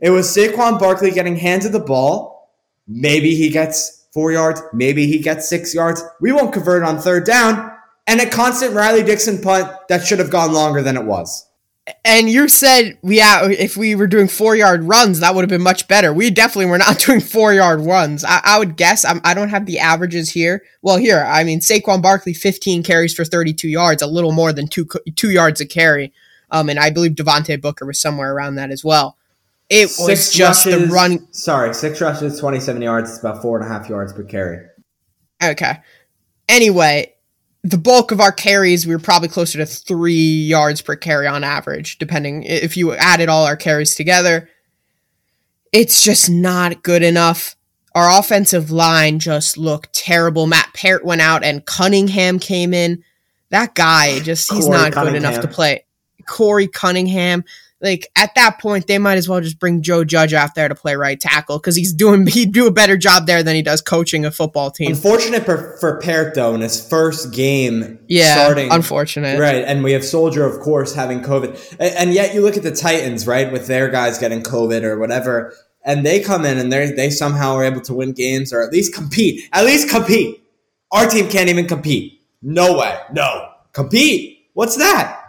It 0.00 0.10
was 0.10 0.28
Saquon 0.28 0.78
Barkley 0.78 1.10
getting 1.10 1.36
hands 1.36 1.64
of 1.64 1.72
the 1.72 1.80
ball. 1.80 2.52
Maybe 2.86 3.34
he 3.34 3.48
gets 3.48 3.95
four 4.16 4.32
yards. 4.32 4.62
Maybe 4.72 5.06
he 5.06 5.18
gets 5.18 5.46
six 5.46 5.74
yards. 5.74 6.02
We 6.22 6.32
won't 6.32 6.54
convert 6.54 6.82
on 6.82 6.98
third 6.98 7.26
down. 7.26 7.70
And 8.06 8.18
a 8.18 8.26
constant 8.26 8.72
Riley 8.72 9.02
Dixon 9.02 9.42
punt 9.42 9.70
that 9.90 10.06
should 10.06 10.20
have 10.20 10.30
gone 10.30 10.54
longer 10.54 10.80
than 10.80 10.96
it 10.96 11.04
was. 11.04 11.46
And 12.02 12.30
you 12.30 12.48
said, 12.48 12.96
yeah, 13.02 13.46
if 13.46 13.76
we 13.76 13.94
were 13.94 14.06
doing 14.06 14.26
four 14.26 14.56
yard 14.56 14.84
runs, 14.84 15.20
that 15.20 15.34
would 15.34 15.42
have 15.42 15.50
been 15.50 15.60
much 15.60 15.86
better. 15.86 16.14
We 16.14 16.30
definitely 16.30 16.70
were 16.70 16.78
not 16.78 16.98
doing 17.06 17.20
four 17.20 17.52
yard 17.52 17.80
runs. 17.80 18.24
I, 18.24 18.40
I 18.42 18.58
would 18.58 18.78
guess, 18.78 19.04
I'm, 19.04 19.20
I 19.22 19.34
do 19.34 19.40
not 19.40 19.50
have 19.50 19.66
the 19.66 19.80
averages 19.80 20.30
here. 20.30 20.62
Well, 20.80 20.96
here, 20.96 21.22
I 21.28 21.44
mean, 21.44 21.60
Saquon 21.60 22.00
Barkley, 22.00 22.32
15 22.32 22.84
carries 22.84 23.12
for 23.12 23.26
32 23.26 23.68
yards, 23.68 24.00
a 24.00 24.06
little 24.06 24.32
more 24.32 24.54
than 24.54 24.66
two, 24.66 24.88
two 25.14 25.30
yards 25.30 25.60
a 25.60 25.66
carry. 25.66 26.10
Um, 26.50 26.70
and 26.70 26.78
I 26.78 26.88
believe 26.88 27.12
Devontae 27.12 27.60
Booker 27.60 27.84
was 27.84 28.00
somewhere 28.00 28.34
around 28.34 28.54
that 28.54 28.70
as 28.70 28.82
well. 28.82 29.18
It 29.68 29.88
six 29.88 30.08
was 30.08 30.32
just 30.32 30.66
rushes, 30.66 30.88
the 30.88 30.94
run. 30.94 31.32
Sorry, 31.32 31.74
six 31.74 32.00
rushes, 32.00 32.38
27 32.38 32.80
yards. 32.82 33.10
It's 33.10 33.20
about 33.20 33.42
four 33.42 33.58
and 33.58 33.66
a 33.66 33.72
half 33.72 33.88
yards 33.88 34.12
per 34.12 34.22
carry. 34.22 34.64
Okay. 35.42 35.78
Anyway, 36.48 37.12
the 37.64 37.78
bulk 37.78 38.12
of 38.12 38.20
our 38.20 38.30
carries, 38.30 38.86
we 38.86 38.94
were 38.94 39.00
probably 39.00 39.28
closer 39.28 39.58
to 39.58 39.66
three 39.66 40.12
yards 40.12 40.80
per 40.80 40.94
carry 40.94 41.26
on 41.26 41.42
average, 41.42 41.98
depending 41.98 42.44
if 42.44 42.76
you 42.76 42.94
added 42.94 43.28
all 43.28 43.44
our 43.44 43.56
carries 43.56 43.96
together. 43.96 44.48
It's 45.72 46.00
just 46.00 46.30
not 46.30 46.84
good 46.84 47.02
enough. 47.02 47.56
Our 47.94 48.20
offensive 48.20 48.70
line 48.70 49.18
just 49.18 49.58
looked 49.58 49.92
terrible. 49.94 50.46
Matt 50.46 50.72
Peart 50.74 51.04
went 51.04 51.22
out 51.22 51.42
and 51.42 51.64
Cunningham 51.66 52.38
came 52.38 52.72
in. 52.72 53.02
That 53.50 53.74
guy 53.74 54.20
just, 54.20 54.52
he's 54.52 54.68
Korey 54.68 54.70
not 54.70 54.92
Cunningham. 54.92 55.22
good 55.22 55.28
enough 55.28 55.42
to 55.42 55.48
play. 55.48 55.84
Korey 56.22 56.70
Cunningham 56.72 57.42
like 57.80 58.08
at 58.16 58.34
that 58.34 58.58
point 58.58 58.86
they 58.86 58.98
might 58.98 59.18
as 59.18 59.28
well 59.28 59.40
just 59.40 59.58
bring 59.58 59.82
Joe 59.82 60.04
Judge 60.04 60.32
out 60.32 60.54
there 60.54 60.68
to 60.68 60.74
play 60.74 60.96
right 60.96 61.20
tackle 61.20 61.58
because 61.58 61.76
he's 61.76 61.92
doing 61.92 62.26
he'd 62.26 62.52
do 62.52 62.66
a 62.66 62.70
better 62.70 62.96
job 62.96 63.26
there 63.26 63.42
than 63.42 63.54
he 63.54 63.62
does 63.62 63.80
coaching 63.80 64.24
a 64.24 64.30
football 64.30 64.70
team. 64.70 64.88
Unfortunate 64.88 65.44
for, 65.44 65.76
for 65.78 66.00
Peart 66.00 66.34
though 66.34 66.54
in 66.54 66.60
his 66.60 66.86
first 66.86 67.32
game. 67.32 67.98
Yeah, 68.08 68.34
starting 68.34 68.70
unfortunate. 68.70 69.38
Right, 69.38 69.64
and 69.64 69.84
we 69.84 69.92
have 69.92 70.04
Solder 70.04 70.44
of 70.44 70.60
course 70.60 70.94
having 70.94 71.20
COVID, 71.20 71.76
and, 71.78 71.94
and 71.96 72.14
yet 72.14 72.34
you 72.34 72.40
look 72.40 72.56
at 72.56 72.62
the 72.62 72.74
Titans 72.74 73.26
right 73.26 73.50
with 73.52 73.66
their 73.66 73.88
guys 73.88 74.18
getting 74.18 74.42
COVID 74.42 74.82
or 74.82 74.98
whatever, 74.98 75.54
and 75.84 76.04
they 76.04 76.20
come 76.20 76.44
in 76.44 76.58
and 76.58 76.72
they 76.72 76.92
they 76.92 77.10
somehow 77.10 77.54
are 77.54 77.64
able 77.64 77.80
to 77.82 77.94
win 77.94 78.12
games 78.12 78.52
or 78.52 78.62
at 78.62 78.72
least 78.72 78.94
compete. 78.94 79.48
At 79.52 79.64
least 79.64 79.88
compete. 79.88 80.42
Our 80.92 81.08
team 81.08 81.28
can't 81.28 81.48
even 81.48 81.66
compete. 81.66 82.20
No 82.40 82.78
way. 82.78 82.98
No 83.12 83.50
compete. 83.72 84.48
What's 84.54 84.76
that? 84.76 85.25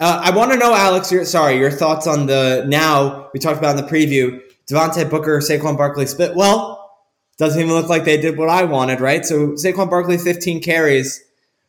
Uh, 0.00 0.18
I 0.24 0.34
want 0.34 0.50
to 0.50 0.56
know, 0.56 0.74
Alex. 0.74 1.12
Your, 1.12 1.26
sorry, 1.26 1.58
your 1.58 1.70
thoughts 1.70 2.06
on 2.06 2.24
the 2.26 2.64
now 2.66 3.28
we 3.34 3.38
talked 3.38 3.58
about 3.58 3.78
in 3.78 3.84
the 3.84 3.90
preview. 3.90 4.40
Devontae 4.66 5.10
Booker, 5.10 5.40
Saquon 5.40 5.76
Barkley 5.76 6.06
split. 6.06 6.34
Well, 6.34 6.90
doesn't 7.36 7.60
even 7.60 7.74
look 7.74 7.88
like 7.88 8.04
they 8.04 8.18
did 8.18 8.38
what 8.38 8.48
I 8.48 8.64
wanted, 8.64 9.00
right? 9.00 9.24
So 9.26 9.48
Saquon 9.52 9.90
Barkley, 9.90 10.16
15 10.16 10.62
carries. 10.62 11.22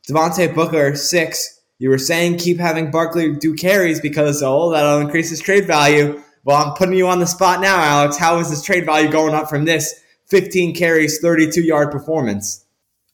Devontae 0.10 0.56
Booker, 0.56 0.96
six. 0.96 1.60
You 1.78 1.90
were 1.90 1.98
saying 1.98 2.38
keep 2.38 2.58
having 2.58 2.90
Barkley 2.90 3.36
do 3.36 3.54
carries 3.54 4.00
because 4.00 4.42
oh 4.42 4.72
that'll 4.72 5.00
increase 5.00 5.30
his 5.30 5.42
trade 5.42 5.68
value. 5.68 6.22
Well, 6.46 6.58
I'm 6.58 6.74
putting 6.76 6.96
you 6.96 7.08
on 7.08 7.20
the 7.20 7.28
spot 7.28 7.60
now, 7.60 7.82
Alex. 7.82 8.18
How 8.18 8.40
is 8.40 8.50
his 8.50 8.64
trade 8.64 8.86
value 8.86 9.12
going 9.12 9.34
up 9.34 9.50
from 9.50 9.66
this 9.66 10.02
15 10.28 10.74
carries, 10.74 11.20
32 11.20 11.62
yard 11.62 11.92
performance? 11.92 12.66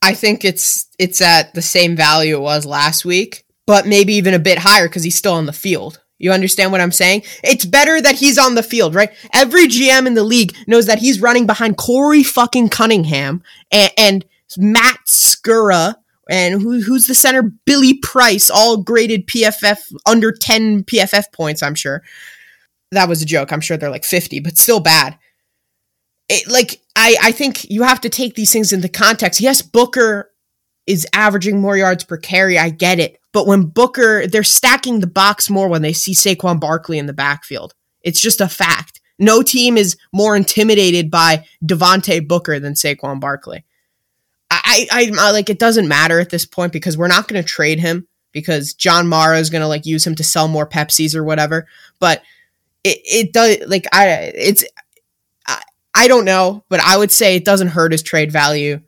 I 0.03 0.13
think 0.13 0.45
it's 0.45 0.88
it's 1.00 1.21
at 1.21 1.55
the 1.55 1.62
same 1.63 1.95
value 1.95 2.36
it 2.36 2.41
was 2.41 2.65
last 2.67 3.03
week 3.03 3.45
but 3.67 3.86
maybe 3.86 4.13
even 4.13 4.33
a 4.33 4.39
bit 4.39 4.57
higher 4.57 4.88
because 4.88 5.03
he's 5.03 5.15
still 5.15 5.33
on 5.33 5.45
the 5.45 5.53
field. 5.53 6.01
You 6.17 6.31
understand 6.31 6.71
what 6.71 6.81
I'm 6.81 6.91
saying? 6.91 7.24
It's 7.43 7.65
better 7.65 8.01
that 8.01 8.15
he's 8.15 8.39
on 8.39 8.55
the 8.55 8.63
field, 8.63 8.95
right? 8.95 9.12
Every 9.33 9.67
GM 9.67 10.07
in 10.07 10.15
the 10.15 10.24
league 10.24 10.55
knows 10.65 10.88
that 10.88 10.97
he's 10.97 11.21
running 11.21 11.45
behind 11.45 11.77
Korey 11.77 12.25
fucking 12.25 12.69
Cunningham 12.69 13.43
and, 13.71 13.91
and 13.97 14.25
Matt 14.57 14.97
Skura 15.07 15.95
and 16.29 16.62
who, 16.62 16.81
who's 16.81 17.05
the 17.05 17.13
center? 17.13 17.43
Billy 17.43 17.93
Price, 17.93 18.50
all 18.50 18.77
graded 18.77 19.27
PFF 19.27 19.79
under 20.07 20.31
10 20.31 20.83
PFF 20.86 21.31
points, 21.31 21.62
I'm 21.62 21.75
sure. 21.75 22.01
That 22.91 23.09
was 23.09 23.21
a 23.21 23.25
joke. 23.25 23.51
I'm 23.51 23.62
sure 23.62 23.77
they're 23.77 23.89
like 23.89 24.05
50, 24.05 24.39
but 24.39 24.57
still 24.57 24.79
bad. 24.79 25.19
It, 26.29 26.50
like, 26.50 26.81
I, 26.95 27.15
I 27.21 27.31
think 27.31 27.69
you 27.69 27.83
have 27.83 28.01
to 28.01 28.09
take 28.09 28.36
these 28.36 28.51
things 28.51 28.74
into 28.74 28.89
context. 28.89 29.39
Yes, 29.39 29.62
Booker 29.62 30.31
is 30.88 31.06
averaging 31.13 31.62
more 31.62 31.77
yards 31.77 32.06
per 32.06 32.17
carry. 32.17 32.58
I 32.58 32.70
get 32.70 33.00
it. 33.00 33.20
But 33.34 33.46
when 33.46 33.63
Booker, 33.63 34.25
they're 34.25 34.44
stacking 34.44 35.01
the 35.01 35.08
box 35.08 35.50
more 35.50 35.67
when 35.67 35.82
they 35.82 35.94
see 35.94 36.13
Saquon 36.13 36.60
Barkley 36.60 36.98
in 36.98 37.06
the 37.06 37.13
backfield. 37.13 37.75
It's 38.01 38.22
just 38.22 38.41
a 38.41 38.48
fact. 38.48 39.01
No 39.20 39.44
team 39.44 39.77
is 39.77 39.98
more 40.13 40.36
intimidated 40.36 41.12
by 41.12 41.46
Devontae 41.63 42.27
Booker 42.27 42.60
than 42.60 42.74
Saquon 42.74 43.20
Barkley. 43.20 43.65
I, 44.50 44.88
I, 44.91 45.12
I 45.20 45.32
like 45.32 45.50
it 45.50 45.60
doesn't 45.60 45.88
matter 45.88 46.20
at 46.20 46.29
this 46.29 46.46
point 46.46 46.72
because 46.72 46.98
we're 46.98 47.08
not 47.08 47.27
going 47.27 47.41
to 47.41 47.48
trade 47.48 47.79
him 47.79 48.08
because 48.32 48.74
John 48.74 49.08
Mara 49.08 49.39
is 49.39 49.50
going 49.50 49.62
to 49.62 49.67
like 49.67 49.86
use 49.86 50.08
him 50.08 50.15
to 50.15 50.24
sell 50.24 50.48
more 50.48 50.67
Pepsis 50.67 51.15
or 51.15 51.24
whatever. 51.24 51.67
But 52.00 52.22
it, 52.84 53.00
it 53.03 53.34
does 53.34 53.58
like 53.67 53.88
I 53.91 54.32
it's 54.36 54.63
I, 55.48 55.62
I 55.94 56.08
don't 56.08 56.25
know, 56.25 56.63
but 56.70 56.79
I 56.79 56.96
would 56.96 57.12
say 57.12 57.36
it 57.36 57.46
doesn't 57.46 57.70
hurt 57.70 57.91
his 57.91 58.03
trade 58.03 58.32
value 58.32 58.79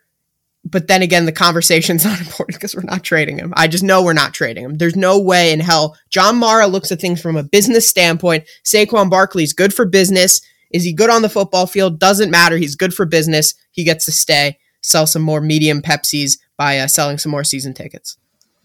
but 0.66 0.88
then 0.88 1.02
again, 1.02 1.26
the 1.26 1.32
conversation's 1.32 2.06
not 2.06 2.20
important 2.20 2.56
because 2.58 2.76
we're 2.76 2.84
not 2.84 3.04
trading 3.04 3.38
him. 3.38 3.54
I 3.56 3.68
just 3.68 3.84
know 3.84 4.04
we're 4.04 4.14
not 4.14 4.34
trading 4.34 4.66
him. 4.66 4.76
There's 4.78 4.96
no 4.96 5.20
way 5.20 5.52
in 5.52 5.60
hell. 5.60 5.98
John 6.10 6.38
Mara 6.38 6.68
looks 6.68 6.92
at 6.92 7.00
things 7.00 7.22
from 7.22 7.38
a 7.38 7.44
business 7.44 7.88
standpoint. 7.88 8.46
Saquon 8.64 9.10
Barkley's 9.10 9.54
good 9.54 9.74
for 9.74 9.86
business. 9.86 10.42
Is 10.72 10.84
he 10.84 10.94
good 10.94 11.10
on 11.10 11.22
the 11.22 11.30
football 11.30 11.66
field? 11.66 12.00
Doesn't 12.00 12.30
matter. 12.30 12.58
He's 12.58 12.76
good 12.76 12.94
for 12.94 13.06
business. 13.06 13.56
He 13.72 13.84
gets 13.84 14.06
to 14.06 14.12
stay, 14.12 14.60
sell 14.82 15.08
some 15.08 15.24
more 15.24 15.42
medium 15.42 15.82
Pepsis 15.82 16.38
by 16.58 16.78
uh, 16.78 16.88
selling 16.88 17.18
some 17.18 17.32
more 17.32 17.44
season 17.44 17.74
tickets. 17.74 18.18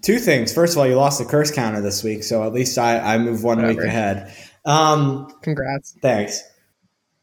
Two 0.02 0.18
things. 0.18 0.52
First 0.52 0.74
of 0.74 0.78
all, 0.78 0.86
you 0.86 0.96
lost 0.96 1.18
the 1.18 1.24
curse 1.24 1.50
counter 1.50 1.80
this 1.80 2.04
week, 2.04 2.24
so 2.24 2.44
at 2.44 2.52
least 2.52 2.76
I, 2.76 2.98
I 2.98 3.16
move 3.16 3.42
one 3.42 3.56
Whatever. 3.56 3.78
week 3.78 3.88
ahead. 3.88 4.34
Um, 4.66 5.32
Congrats. 5.40 5.96
Thanks. 6.02 6.42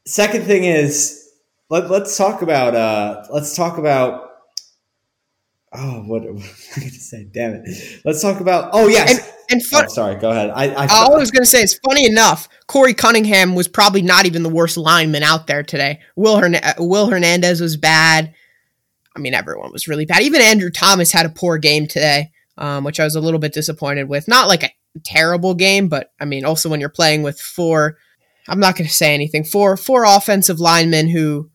Second 0.07 0.45
thing 0.45 0.63
is 0.63 1.29
let, 1.69 1.91
let's 1.91 2.17
talk 2.17 2.41
about 2.41 2.73
uh, 2.73 3.23
let's 3.29 3.55
talk 3.55 3.77
about 3.77 4.30
oh, 5.73 6.03
what, 6.05 6.23
what 6.23 6.31
am 6.31 6.37
I 6.37 6.79
going 6.79 6.91
to 6.91 6.99
say? 6.99 7.27
Damn 7.31 7.53
it. 7.55 8.01
Let's 8.05 8.21
talk 8.21 8.39
about. 8.39 8.71
Oh 8.73 8.87
yes, 8.87 9.11
and, 9.11 9.33
And 9.49 9.63
fun- 9.65 9.85
oh, 9.85 9.89
sorry, 9.89 10.15
go 10.15 10.31
ahead. 10.31 10.49
I, 10.51 10.69
I, 10.69 10.87
all 10.87 11.15
I 11.15 11.19
was 11.19 11.31
going 11.31 11.43
to 11.43 11.49
say 11.49 11.61
is 11.61 11.79
funny 11.85 12.05
enough, 12.05 12.47
Korey 12.67 12.97
Cunningham 12.97 13.55
was 13.55 13.67
probably 13.67 14.01
not 14.01 14.25
even 14.25 14.43
the 14.43 14.49
worst 14.49 14.77
lineman 14.77 15.23
out 15.23 15.47
there 15.47 15.63
today. 15.63 15.99
Will, 16.15 16.37
Hern- 16.37 16.55
Will 16.77 17.07
Hernandez 17.07 17.61
was 17.61 17.77
bad. 17.77 18.33
I 19.15 19.19
mean, 19.19 19.33
everyone 19.33 19.71
was 19.71 19.87
really 19.87 20.05
bad. 20.05 20.21
Even 20.21 20.41
Andrew 20.41 20.69
Thomas 20.69 21.11
had 21.11 21.25
a 21.25 21.29
poor 21.29 21.57
game 21.57 21.87
today, 21.87 22.31
um, 22.57 22.83
which 22.83 22.99
I 22.99 23.03
was 23.03 23.15
a 23.15 23.21
little 23.21 23.39
bit 23.39 23.53
disappointed 23.53 24.07
with. 24.07 24.27
Not 24.27 24.47
like 24.47 24.63
a 24.63 24.71
terrible 25.03 25.53
game, 25.53 25.89
but 25.89 26.11
I 26.19 26.25
mean, 26.25 26.45
also 26.45 26.69
when 26.69 26.79
you're 26.79 26.89
playing 26.89 27.23
with 27.23 27.39
four, 27.39 27.97
I'm 28.47 28.59
not 28.59 28.75
going 28.77 28.87
to 28.87 28.93
say 28.93 29.13
anything, 29.13 29.43
four 29.43 29.75
four 29.75 30.05
offensive 30.05 30.59
linemen 30.59 31.09
who 31.09 31.49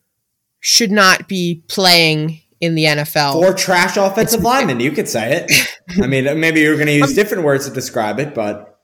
should 0.61 0.91
not 0.91 1.29
be 1.29 1.63
playing 1.69 2.41
in 2.61 2.75
the 2.75 2.85
NFL. 2.85 3.35
Four 3.35 3.55
trash 3.55 3.97
offensive 3.97 4.43
linemen, 4.43 4.81
you 4.81 4.93
could 4.93 5.09
say 5.09 5.45
it. 5.45 5.53
I 6.03 6.07
mean, 6.07 6.25
maybe 6.41 6.61
you're 6.61 6.77
going 6.77 6.87
to 6.87 6.95
use 6.95 7.15
different 7.15 7.45
words 7.45 7.69
to 7.69 7.75
describe 7.75 8.19
it, 8.19 8.35
but 8.35 8.81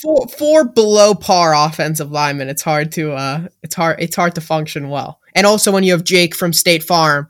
four 0.00 0.28
four 0.28 0.64
below 0.64 1.14
par 1.14 1.54
offensive 1.54 2.10
linemen. 2.10 2.48
It's 2.48 2.62
hard 2.62 2.92
to 2.92 3.12
uh, 3.12 3.48
it's 3.62 3.74
hard 3.74 4.00
it's 4.00 4.16
hard 4.16 4.34
to 4.36 4.40
function 4.40 4.88
well. 4.88 5.20
And 5.34 5.46
also 5.46 5.72
when 5.72 5.84
you 5.84 5.92
have 5.92 6.04
Jake 6.04 6.34
from 6.34 6.52
State 6.52 6.82
Farm 6.82 7.28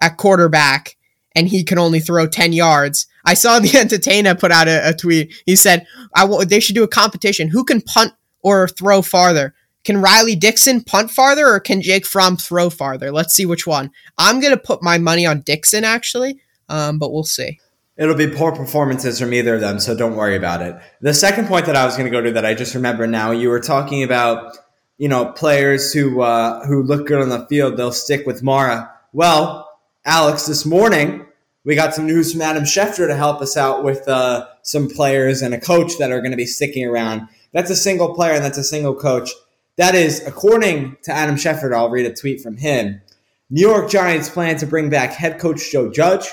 at 0.00 0.16
quarterback 0.16 0.96
and 1.34 1.48
he 1.48 1.62
can 1.64 1.78
only 1.78 2.00
throw 2.00 2.26
10 2.26 2.52
yards. 2.52 3.06
I 3.24 3.34
saw 3.34 3.58
the 3.58 3.76
entertainer 3.78 4.34
put 4.34 4.50
out 4.50 4.68
a, 4.68 4.90
a 4.90 4.94
tweet. 4.94 5.34
He 5.46 5.56
said, 5.56 5.86
"I 6.14 6.22
w- 6.22 6.44
they 6.44 6.60
should 6.60 6.74
do 6.74 6.84
a 6.84 6.88
competition. 6.88 7.48
Who 7.48 7.64
can 7.64 7.80
punt 7.80 8.12
or 8.42 8.68
throw 8.68 9.02
farther? 9.02 9.54
Can 9.88 10.02
Riley 10.02 10.36
Dixon 10.36 10.84
punt 10.84 11.10
farther 11.10 11.46
or 11.46 11.60
can 11.60 11.80
Jake 11.80 12.04
Fromm 12.04 12.36
throw 12.36 12.68
farther? 12.68 13.10
Let's 13.10 13.32
see 13.32 13.46
which 13.46 13.66
one. 13.66 13.90
I'm 14.18 14.38
going 14.38 14.52
to 14.52 14.60
put 14.60 14.82
my 14.82 14.98
money 14.98 15.24
on 15.24 15.40
Dixon 15.40 15.82
actually, 15.82 16.42
um, 16.68 16.98
but 16.98 17.10
we'll 17.10 17.24
see. 17.24 17.58
It'll 17.96 18.14
be 18.14 18.26
poor 18.26 18.52
performances 18.52 19.18
from 19.18 19.32
either 19.32 19.54
of 19.54 19.62
them, 19.62 19.80
so 19.80 19.96
don't 19.96 20.14
worry 20.14 20.36
about 20.36 20.60
it. 20.60 20.76
The 21.00 21.14
second 21.14 21.48
point 21.48 21.64
that 21.64 21.74
I 21.74 21.86
was 21.86 21.96
going 21.96 22.04
to 22.04 22.10
go 22.10 22.20
to 22.20 22.30
that 22.32 22.44
I 22.44 22.52
just 22.52 22.74
remember 22.74 23.06
now, 23.06 23.30
you 23.30 23.48
were 23.48 23.60
talking 23.60 24.02
about, 24.02 24.58
you 24.98 25.08
know, 25.08 25.32
players 25.32 25.90
who 25.94 26.20
uh, 26.20 26.66
who 26.66 26.82
look 26.82 27.06
good 27.06 27.22
on 27.22 27.30
the 27.30 27.46
field, 27.46 27.78
they'll 27.78 27.90
stick 27.90 28.26
with 28.26 28.42
Mara. 28.42 28.92
Well, 29.14 29.70
Alex, 30.04 30.44
this 30.44 30.66
morning 30.66 31.24
we 31.64 31.76
got 31.76 31.94
some 31.94 32.06
news 32.06 32.32
from 32.32 32.42
Adam 32.42 32.64
Schefter 32.64 33.08
to 33.08 33.16
help 33.16 33.40
us 33.40 33.56
out 33.56 33.82
with 33.82 34.06
uh, 34.06 34.48
some 34.60 34.90
players 34.90 35.40
and 35.40 35.54
a 35.54 35.58
coach 35.58 35.96
that 35.96 36.12
are 36.12 36.20
going 36.20 36.32
to 36.32 36.36
be 36.36 36.44
sticking 36.44 36.84
around. 36.84 37.26
That's 37.54 37.70
a 37.70 37.76
single 37.76 38.14
player 38.14 38.34
and 38.34 38.44
that's 38.44 38.58
a 38.58 38.64
single 38.64 38.94
coach. 38.94 39.30
That 39.78 39.94
is, 39.94 40.26
according 40.26 40.96
to 41.04 41.12
Adam 41.12 41.36
Schefter, 41.36 41.72
I'll 41.72 41.88
read 41.88 42.04
a 42.04 42.12
tweet 42.12 42.40
from 42.40 42.56
him. 42.56 43.00
New 43.48 43.66
York 43.66 43.88
Giants 43.88 44.28
plan 44.28 44.56
to 44.58 44.66
bring 44.66 44.90
back 44.90 45.12
head 45.12 45.38
coach 45.38 45.70
Joe 45.70 45.88
Judge 45.88 46.26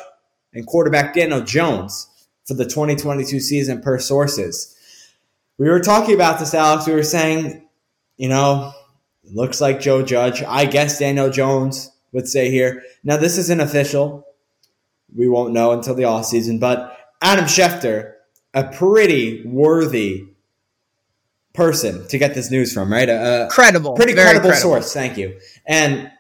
and 0.52 0.66
quarterback 0.66 1.14
Daniel 1.14 1.42
Jones 1.42 2.08
for 2.46 2.56
the 2.56 2.66
2022 2.66 3.40
season, 3.40 3.82
per 3.84 4.00
sources. 4.00 4.76
We 5.60 5.70
were 5.70 5.80
talking 5.80 6.16
about 6.16 6.40
this, 6.40 6.56
Alex. 6.56 6.88
We 6.88 6.94
were 6.94 7.04
saying, 7.04 7.68
you 8.18 8.30
know, 8.30 8.74
looks 9.24 9.62
like 9.62 9.80
Joe 9.80 10.02
Judge. 10.02 10.42
I 10.42 10.66
guess 10.66 10.98
Daniel 10.98 11.30
Jones 11.30 11.92
would 12.14 12.28
say 12.28 12.50
here. 12.50 12.82
Now, 13.04 13.18
this 13.18 13.38
isn't 13.38 13.62
official. 13.62 14.26
We 15.16 15.30
won't 15.30 15.54
know 15.54 15.72
until 15.72 15.94
the 15.94 16.06
off 16.06 16.26
season, 16.26 16.58
but 16.58 16.98
Adam 17.22 17.46
Schefter, 17.46 18.14
a 18.56 18.64
pretty 18.64 19.46
worthy 19.46 20.35
person 21.56 22.08
to 22.08 22.18
get 22.18 22.36
this 22.36 22.52
news 22.52 22.74
from, 22.74 22.92
right? 22.92 23.10
A, 23.10 23.48
credible, 23.50 23.94
pretty 23.96 24.14
credible, 24.14 24.50
credible, 24.50 24.62
source. 24.62 24.94
Thank 24.94 25.18
you. 25.18 25.40
And 25.66 26.12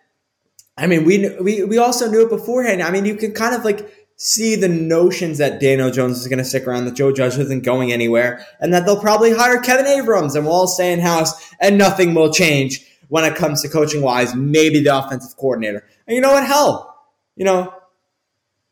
I 0.77 0.87
mean, 0.87 1.05
we 1.05 1.29
we 1.39 1.63
we 1.63 1.77
also 1.77 2.09
knew 2.09 2.25
it 2.25 2.29
beforehand. 2.29 2.81
I 2.81 2.91
mean, 2.91 3.05
you 3.05 3.15
can 3.15 3.33
kind 3.33 3.55
of 3.55 3.63
like 3.63 3.89
see 4.17 4.55
the 4.55 4.69
notions 4.69 5.37
that 5.39 5.59
Daniel 5.59 5.91
Jones 5.91 6.19
is 6.19 6.27
going 6.27 6.39
to 6.39 6.45
stick 6.45 6.67
around, 6.67 6.85
that 6.85 6.95
Joe 6.95 7.11
Judge 7.11 7.37
isn't 7.37 7.63
going 7.63 7.91
anywhere, 7.91 8.45
and 8.59 8.73
that 8.73 8.85
they'll 8.85 8.99
probably 8.99 9.33
hire 9.33 9.59
Kevin 9.59 9.85
Abrams, 9.85 10.35
and 10.35 10.45
we'll 10.45 10.55
all 10.55 10.67
stay 10.67 10.93
in 10.93 10.99
house, 10.99 11.53
and 11.59 11.77
nothing 11.77 12.13
will 12.13 12.31
change 12.31 12.85
when 13.09 13.25
it 13.25 13.35
comes 13.35 13.61
to 13.61 13.69
coaching 13.69 14.01
wise. 14.01 14.33
Maybe 14.33 14.81
the 14.81 14.97
offensive 14.97 15.37
coordinator. 15.37 15.85
And 16.07 16.15
you 16.15 16.21
know 16.21 16.31
what? 16.31 16.45
Hell, 16.45 16.95
you 17.35 17.45
know, 17.45 17.73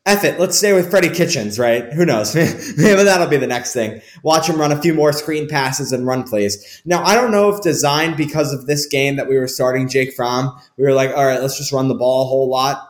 F 0.06 0.22
it, 0.22 0.38
let's 0.38 0.58
stay 0.58 0.74
with 0.74 0.90
Freddie 0.90 1.08
Kitchens, 1.08 1.58
right? 1.58 1.90
Who 1.94 2.04
knows? 2.04 2.34
Maybe 2.76 3.02
that'll 3.04 3.26
be 3.26 3.38
the 3.38 3.46
next 3.46 3.72
thing. 3.72 4.02
Watch 4.22 4.48
him 4.48 4.60
run 4.60 4.70
a 4.70 4.80
few 4.80 4.92
more 4.92 5.14
screen 5.14 5.48
passes 5.48 5.92
and 5.92 6.06
run 6.06 6.24
plays. 6.24 6.82
Now, 6.84 7.02
I 7.02 7.14
don't 7.14 7.30
know 7.30 7.48
if 7.48 7.62
designed 7.62 8.18
because 8.18 8.52
of 8.52 8.66
this 8.66 8.84
game 8.86 9.16
that 9.16 9.28
we 9.28 9.38
were 9.38 9.48
starting 9.48 9.88
Jake 9.88 10.12
Fromm, 10.12 10.60
we 10.76 10.84
were 10.84 10.92
like, 10.92 11.10
all 11.10 11.24
right, 11.24 11.40
let's 11.40 11.56
just 11.56 11.72
run 11.72 11.88
the 11.88 11.94
ball 11.94 12.22
a 12.24 12.26
whole 12.26 12.50
lot 12.50 12.86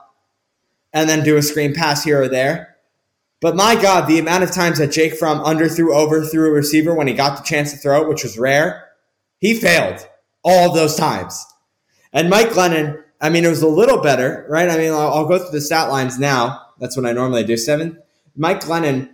and 0.92 1.08
then 1.08 1.22
do 1.22 1.36
a 1.36 1.42
screen 1.42 1.72
pass 1.72 2.02
here 2.02 2.22
or 2.22 2.28
there. 2.28 2.76
But 3.40 3.54
my 3.54 3.80
God, 3.80 4.08
the 4.08 4.18
amount 4.18 4.42
of 4.42 4.50
times 4.50 4.78
that 4.78 4.90
Jake 4.90 5.14
Fromm 5.14 5.38
underthrew, 5.40 5.94
overthrew 5.94 6.48
a 6.48 6.52
receiver 6.52 6.94
when 6.94 7.06
he 7.06 7.14
got 7.14 7.36
the 7.36 7.44
chance 7.44 7.72
to 7.72 7.78
throw 7.78 8.02
it, 8.02 8.08
which 8.08 8.24
was 8.24 8.38
rare, 8.38 8.88
he 9.38 9.54
failed 9.54 10.08
all 10.42 10.72
those 10.72 10.96
times. 10.96 11.44
And 12.12 12.30
Mike 12.30 12.50
Glennon, 12.50 13.02
I 13.20 13.30
mean, 13.30 13.44
it 13.44 13.48
was 13.48 13.62
a 13.62 13.68
little 13.68 14.00
better, 14.00 14.46
right? 14.48 14.68
I 14.68 14.78
mean, 14.78 14.92
I'll 14.92 15.26
go 15.26 15.38
through 15.38 15.50
the 15.50 15.60
stat 15.60 15.90
lines 15.90 16.18
now. 16.18 16.63
That's 16.84 16.98
what 16.98 17.06
I 17.06 17.12
normally 17.12 17.44
do. 17.44 17.56
Seven. 17.56 17.98
Mike 18.36 18.60
Glennon, 18.60 19.08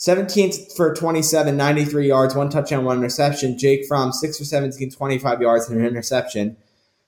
17th 0.00 0.74
for 0.76 0.92
27, 0.92 1.56
93 1.56 2.08
yards, 2.08 2.34
one 2.34 2.50
touchdown, 2.50 2.84
one 2.84 2.98
interception. 2.98 3.56
Jake 3.56 3.86
Fromm, 3.86 4.10
6 4.10 4.36
for 4.36 4.44
17, 4.44 4.90
25 4.90 5.40
yards, 5.40 5.70
and 5.70 5.78
an 5.78 5.86
interception. 5.86 6.56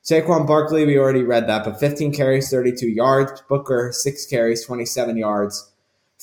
Saquon 0.04 0.46
Barkley, 0.46 0.86
we 0.86 0.96
already 0.96 1.24
read 1.24 1.48
that, 1.48 1.64
but 1.64 1.80
15 1.80 2.14
carries, 2.14 2.48
32 2.48 2.86
yards. 2.86 3.42
Booker, 3.48 3.90
6 3.92 4.26
carries, 4.26 4.64
27 4.64 5.16
yards. 5.16 5.72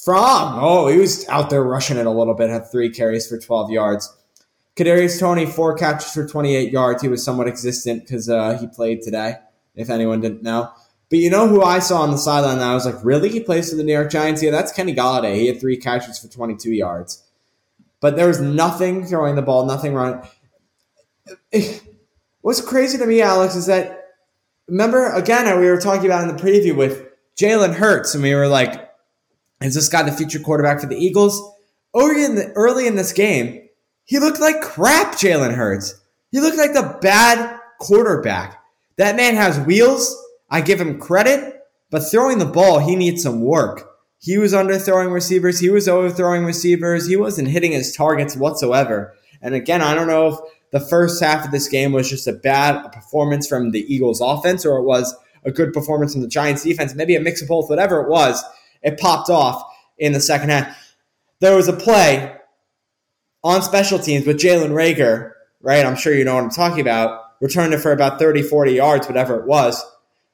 Fromm, 0.01 0.59
oh, 0.63 0.87
he 0.87 0.97
was 0.97 1.27
out 1.27 1.49
there 1.49 1.61
rushing 1.61 1.97
it 1.97 2.05
a 2.05 2.09
little 2.09 2.35
bit, 2.35 2.49
had 2.49 2.71
3 2.71 2.89
carries 2.89 3.27
for 3.27 3.37
12 3.37 3.69
yards. 3.69 4.17
Kadarius 4.77 5.19
Toney, 5.19 5.45
4 5.45 5.75
catches 5.75 6.09
for 6.09 6.25
28 6.25 6.71
yards. 6.71 7.01
He 7.01 7.09
was 7.09 7.21
somewhat 7.21 7.49
existent 7.49 8.03
because 8.03 8.29
uh, 8.29 8.57
he 8.57 8.67
played 8.67 9.01
today, 9.01 9.39
if 9.75 9.89
anyone 9.89 10.21
didn't 10.21 10.41
know. 10.41 10.71
But 11.13 11.19
you 11.19 11.29
know 11.29 11.47
who 11.47 11.61
I 11.61 11.77
saw 11.77 12.01
on 12.01 12.09
the 12.09 12.17
sideline 12.17 12.57
I 12.57 12.73
was 12.73 12.87
like, 12.87 12.95
really? 13.05 13.29
He 13.29 13.39
plays 13.39 13.69
for 13.69 13.75
the 13.75 13.83
New 13.83 13.93
York 13.93 14.09
Giants? 14.09 14.41
Yeah, 14.41 14.49
that's 14.49 14.71
Kenny 14.71 14.95
Golladay. 14.95 15.35
He 15.35 15.45
had 15.45 15.59
three 15.59 15.77
catches 15.77 16.17
for 16.17 16.27
22 16.27 16.71
yards. 16.71 17.23
But 17.99 18.15
there 18.15 18.27
was 18.27 18.41
nothing 18.41 19.05
throwing 19.05 19.35
the 19.35 19.43
ball, 19.43 19.67
nothing 19.67 19.93
running. 19.93 20.27
What's 22.41 22.61
crazy 22.61 22.97
to 22.97 23.05
me, 23.05 23.21
Alex, 23.21 23.55
is 23.55 23.67
that 23.67 24.07
remember 24.67 25.11
again 25.11 25.45
we 25.59 25.67
were 25.67 25.79
talking 25.79 26.07
about 26.07 26.27
in 26.27 26.35
the 26.35 26.41
preview 26.41 26.75
with 26.75 27.05
Jalen 27.39 27.75
Hurts, 27.75 28.15
and 28.15 28.23
we 28.23 28.33
were 28.33 28.47
like, 28.47 28.91
is 29.61 29.75
this 29.75 29.89
guy 29.89 30.01
the 30.01 30.11
future 30.11 30.39
quarterback 30.39 30.79
for 30.79 30.87
the 30.87 30.97
Eagles? 30.97 31.39
Early 31.95 32.23
in, 32.23 32.33
the, 32.33 32.51
early 32.53 32.87
in 32.87 32.95
this 32.95 33.13
game, 33.13 33.69
he 34.03 34.17
looked 34.17 34.39
like 34.39 34.61
crap, 34.61 35.13
Jalen 35.13 35.53
Hurts. 35.53 35.93
He 36.31 36.39
looked 36.39 36.57
like 36.57 36.73
the 36.73 36.97
bad 37.03 37.59
quarterback. 37.79 38.63
That 38.97 39.15
man 39.15 39.35
has 39.35 39.59
wheels. 39.59 40.21
I 40.53 40.61
give 40.61 40.79
him 40.79 40.99
credit, 40.99 41.61
but 41.89 42.01
throwing 42.01 42.37
the 42.37 42.45
ball, 42.45 42.77
he 42.77 42.95
needs 42.95 43.23
some 43.23 43.41
work. 43.41 43.89
He 44.19 44.37
was 44.37 44.53
underthrowing 44.53 45.11
receivers. 45.11 45.59
He 45.59 45.71
was 45.71 45.89
overthrowing 45.89 46.45
receivers. 46.45 47.07
He 47.07 47.15
wasn't 47.15 47.47
hitting 47.47 47.71
his 47.71 47.95
targets 47.95 48.37
whatsoever. 48.37 49.15
And 49.41 49.55
again, 49.55 49.81
I 49.81 49.95
don't 49.95 50.05
know 50.05 50.27
if 50.27 50.39
the 50.69 50.79
first 50.79 51.23
half 51.23 51.43
of 51.43 51.49
this 51.51 51.67
game 51.67 51.91
was 51.91 52.07
just 52.07 52.27
a 52.27 52.33
bad 52.33 52.91
performance 52.91 53.47
from 53.47 53.71
the 53.71 53.81
Eagles 53.91 54.21
offense 54.21 54.63
or 54.63 54.77
it 54.77 54.83
was 54.83 55.15
a 55.43 55.51
good 55.51 55.73
performance 55.73 56.13
from 56.13 56.21
the 56.21 56.27
Giants 56.27 56.63
defense, 56.63 56.93
maybe 56.93 57.15
a 57.15 57.19
mix 57.19 57.41
of 57.41 57.47
both, 57.47 57.67
whatever 57.67 57.99
it 58.01 58.07
was, 58.07 58.43
it 58.83 58.99
popped 58.99 59.31
off 59.31 59.63
in 59.97 60.13
the 60.13 60.21
second 60.21 60.49
half. 60.49 60.95
There 61.39 61.55
was 61.55 61.67
a 61.67 61.73
play 61.73 62.37
on 63.43 63.63
special 63.63 63.97
teams 63.97 64.27
with 64.27 64.37
Jalen 64.37 64.69
Reagor, 64.69 65.31
right? 65.61 65.83
I'm 65.83 65.95
sure 65.95 66.13
you 66.13 66.23
know 66.23 66.35
what 66.35 66.43
I'm 66.43 66.51
talking 66.51 66.79
about. 66.79 67.21
Returned 67.41 67.73
it 67.73 67.79
for 67.79 67.91
about 67.91 68.19
30, 68.19 68.43
40 68.43 68.73
yards, 68.73 69.07
whatever 69.07 69.39
it 69.39 69.47
was. 69.47 69.83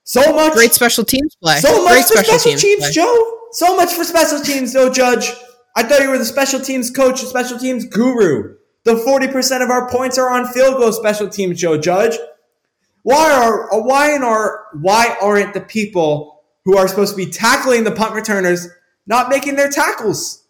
So 0.04 0.34
much 0.34 0.54
great 0.54 0.74
special 0.74 1.06
teams 1.06 1.36
play. 1.36 1.60
So 1.60 1.84
much 1.84 1.92
great 1.92 2.06
for 2.06 2.14
special, 2.14 2.40
special 2.40 2.60
teams, 2.60 2.62
teams 2.62 2.96
Joe. 2.96 3.40
So 3.52 3.76
much 3.76 3.94
for 3.94 4.04
special 4.04 4.42
teams, 4.42 4.74
though, 4.74 4.92
Judge. 4.92 5.32
I 5.76 5.84
thought 5.84 6.02
you 6.02 6.10
were 6.10 6.18
the 6.18 6.26
special 6.26 6.60
teams 6.60 6.90
coach, 6.90 7.22
the 7.22 7.28
special 7.28 7.60
teams 7.60 7.86
guru. 7.86 8.56
The 8.86 8.96
40% 8.96 9.64
of 9.64 9.70
our 9.70 9.90
points 9.90 10.18
are 10.18 10.30
on 10.30 10.48
field 10.48 10.78
goal 10.78 10.92
special 10.92 11.30
teams, 11.30 11.60
Joe 11.60 11.78
Judge. 11.78 12.18
Why 13.04 13.32
are 13.32 13.74
uh, 13.74 13.82
why 13.82 14.16
in 14.16 14.24
our 14.24 14.66
why 14.74 15.16
aren't 15.22 15.54
the 15.54 15.62
people 15.62 16.44
who 16.66 16.78
are 16.78 16.88
supposed 16.88 17.12
to 17.12 17.18
be 17.18 17.32
tackling 17.32 17.84
the 17.84 17.92
punt 17.92 18.14
returners 18.14 18.68
not 19.08 19.30
making 19.30 19.56
their 19.56 19.70
tackles? 19.70 20.46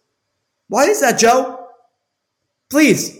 Why 0.67 0.85
is 0.85 1.01
that, 1.01 1.19
Joe? 1.19 1.67
Please. 2.69 3.17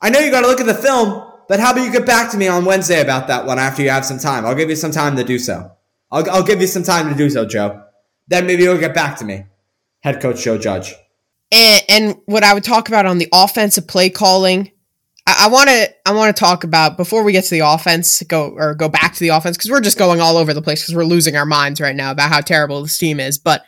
I 0.00 0.10
know 0.10 0.18
you 0.18 0.30
got 0.30 0.42
to 0.42 0.46
look 0.46 0.60
at 0.60 0.66
the 0.66 0.74
film, 0.74 1.29
but 1.50 1.58
how 1.58 1.72
about 1.72 1.84
you 1.84 1.90
get 1.90 2.06
back 2.06 2.30
to 2.30 2.36
me 2.36 2.46
on 2.46 2.64
Wednesday 2.64 3.00
about 3.00 3.26
that 3.26 3.44
one 3.44 3.58
after 3.58 3.82
you 3.82 3.90
have 3.90 4.04
some 4.04 4.20
time? 4.20 4.46
I'll 4.46 4.54
give 4.54 4.70
you 4.70 4.76
some 4.76 4.92
time 4.92 5.16
to 5.16 5.24
do 5.24 5.36
so. 5.36 5.72
I'll, 6.08 6.30
I'll 6.30 6.44
give 6.44 6.60
you 6.60 6.68
some 6.68 6.84
time 6.84 7.08
to 7.08 7.16
do 7.16 7.28
so, 7.28 7.44
Joe. 7.44 7.82
Then 8.28 8.46
maybe 8.46 8.62
you'll 8.62 8.78
get 8.78 8.94
back 8.94 9.18
to 9.18 9.24
me. 9.24 9.46
Head 9.98 10.22
coach 10.22 10.44
Joe 10.44 10.58
Judge. 10.58 10.94
And, 11.50 11.82
and 11.88 12.16
what 12.26 12.44
I 12.44 12.54
would 12.54 12.62
talk 12.62 12.86
about 12.86 13.04
on 13.04 13.18
the 13.18 13.26
offensive 13.32 13.88
play 13.88 14.10
calling, 14.10 14.70
I 15.26 15.48
want 15.48 15.68
to 15.70 15.92
I 16.06 16.12
want 16.12 16.36
to 16.36 16.38
talk 16.38 16.62
about 16.62 16.96
before 16.96 17.24
we 17.24 17.32
get 17.32 17.42
to 17.42 17.50
the 17.50 17.66
offense, 17.66 18.22
go 18.22 18.50
or 18.50 18.76
go 18.76 18.88
back 18.88 19.14
to 19.14 19.20
the 19.20 19.30
offense 19.30 19.56
because 19.56 19.72
we're 19.72 19.80
just 19.80 19.98
going 19.98 20.20
all 20.20 20.36
over 20.36 20.54
the 20.54 20.62
place 20.62 20.82
because 20.82 20.94
we're 20.94 21.02
losing 21.02 21.34
our 21.34 21.46
minds 21.46 21.80
right 21.80 21.96
now 21.96 22.12
about 22.12 22.30
how 22.30 22.40
terrible 22.40 22.80
this 22.80 22.96
team 22.96 23.18
is. 23.18 23.38
But 23.38 23.64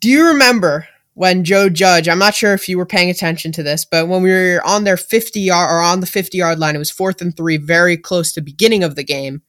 do 0.00 0.08
you 0.08 0.30
remember 0.30 0.88
when 1.16 1.44
Joe 1.44 1.70
Judge, 1.70 2.10
I'm 2.10 2.18
not 2.18 2.34
sure 2.34 2.52
if 2.52 2.68
you 2.68 2.76
were 2.76 2.84
paying 2.84 3.08
attention 3.08 3.50
to 3.52 3.62
this, 3.62 3.86
but 3.86 4.06
when 4.06 4.22
we 4.22 4.30
were 4.30 4.60
on 4.66 4.84
their 4.84 4.98
50 4.98 5.40
yard 5.40 5.70
or 5.70 5.80
on 5.80 6.00
the 6.00 6.06
50 6.06 6.36
yard 6.36 6.58
line, 6.58 6.76
it 6.76 6.78
was 6.78 6.90
fourth 6.90 7.22
and 7.22 7.34
three, 7.34 7.56
very 7.56 7.96
close 7.96 8.34
to 8.34 8.42
beginning 8.42 8.84
of 8.84 8.96
the 8.96 9.02
game. 9.02 9.40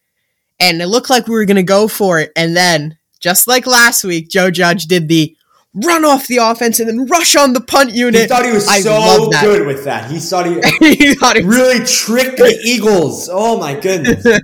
And 0.61 0.81
it 0.81 0.87
looked 0.87 1.09
like 1.09 1.27
we 1.27 1.33
were 1.35 1.43
going 1.43 1.57
to 1.57 1.63
go 1.63 1.89
for 1.89 2.21
it. 2.21 2.31
And 2.37 2.55
then, 2.55 2.97
just 3.19 3.49
like 3.49 3.67
last 3.67 4.05
week, 4.05 4.29
Joe 4.29 4.49
Judge 4.49 4.85
did 4.85 5.09
the 5.09 5.35
run 5.73 6.05
off 6.05 6.27
the 6.27 6.37
offense 6.37 6.79
and 6.79 6.87
then 6.87 7.05
rush 7.05 7.35
on 7.35 7.51
the 7.51 7.59
punt 7.59 7.91
unit. 7.91 8.21
He 8.21 8.27
thought 8.27 8.45
he 8.45 8.51
was 8.53 8.65
I 8.69 8.79
so 8.79 9.29
good 9.41 9.67
with 9.67 9.83
that. 9.83 10.09
He 10.09 10.19
thought 10.19 10.45
he 10.45 10.53
he 10.95 11.15
thought 11.15 11.35
was 11.35 11.45
really 11.45 11.85
tricked 11.85 12.37
the 12.37 12.57
Eagles. 12.63 13.29
Oh 13.29 13.59
my 13.59 13.77
goodness. 13.77 14.25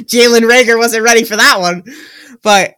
Jalen 0.00 0.40
Reagor 0.40 0.76
wasn't 0.76 1.04
ready 1.04 1.22
for 1.22 1.36
that 1.36 1.60
one. 1.60 1.84
But 2.42 2.74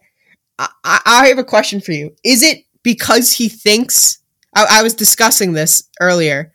I 0.59 0.69
I 1.03 1.27
have 1.29 1.39
a 1.39 1.43
question 1.43 1.81
for 1.81 1.93
you. 1.93 2.15
Is 2.23 2.43
it 2.43 2.59
because 2.83 3.33
he 3.33 3.49
thinks 3.49 4.19
I, 4.55 4.79
I 4.79 4.83
was 4.83 4.93
discussing 4.93 5.53
this 5.53 5.89
earlier? 5.99 6.53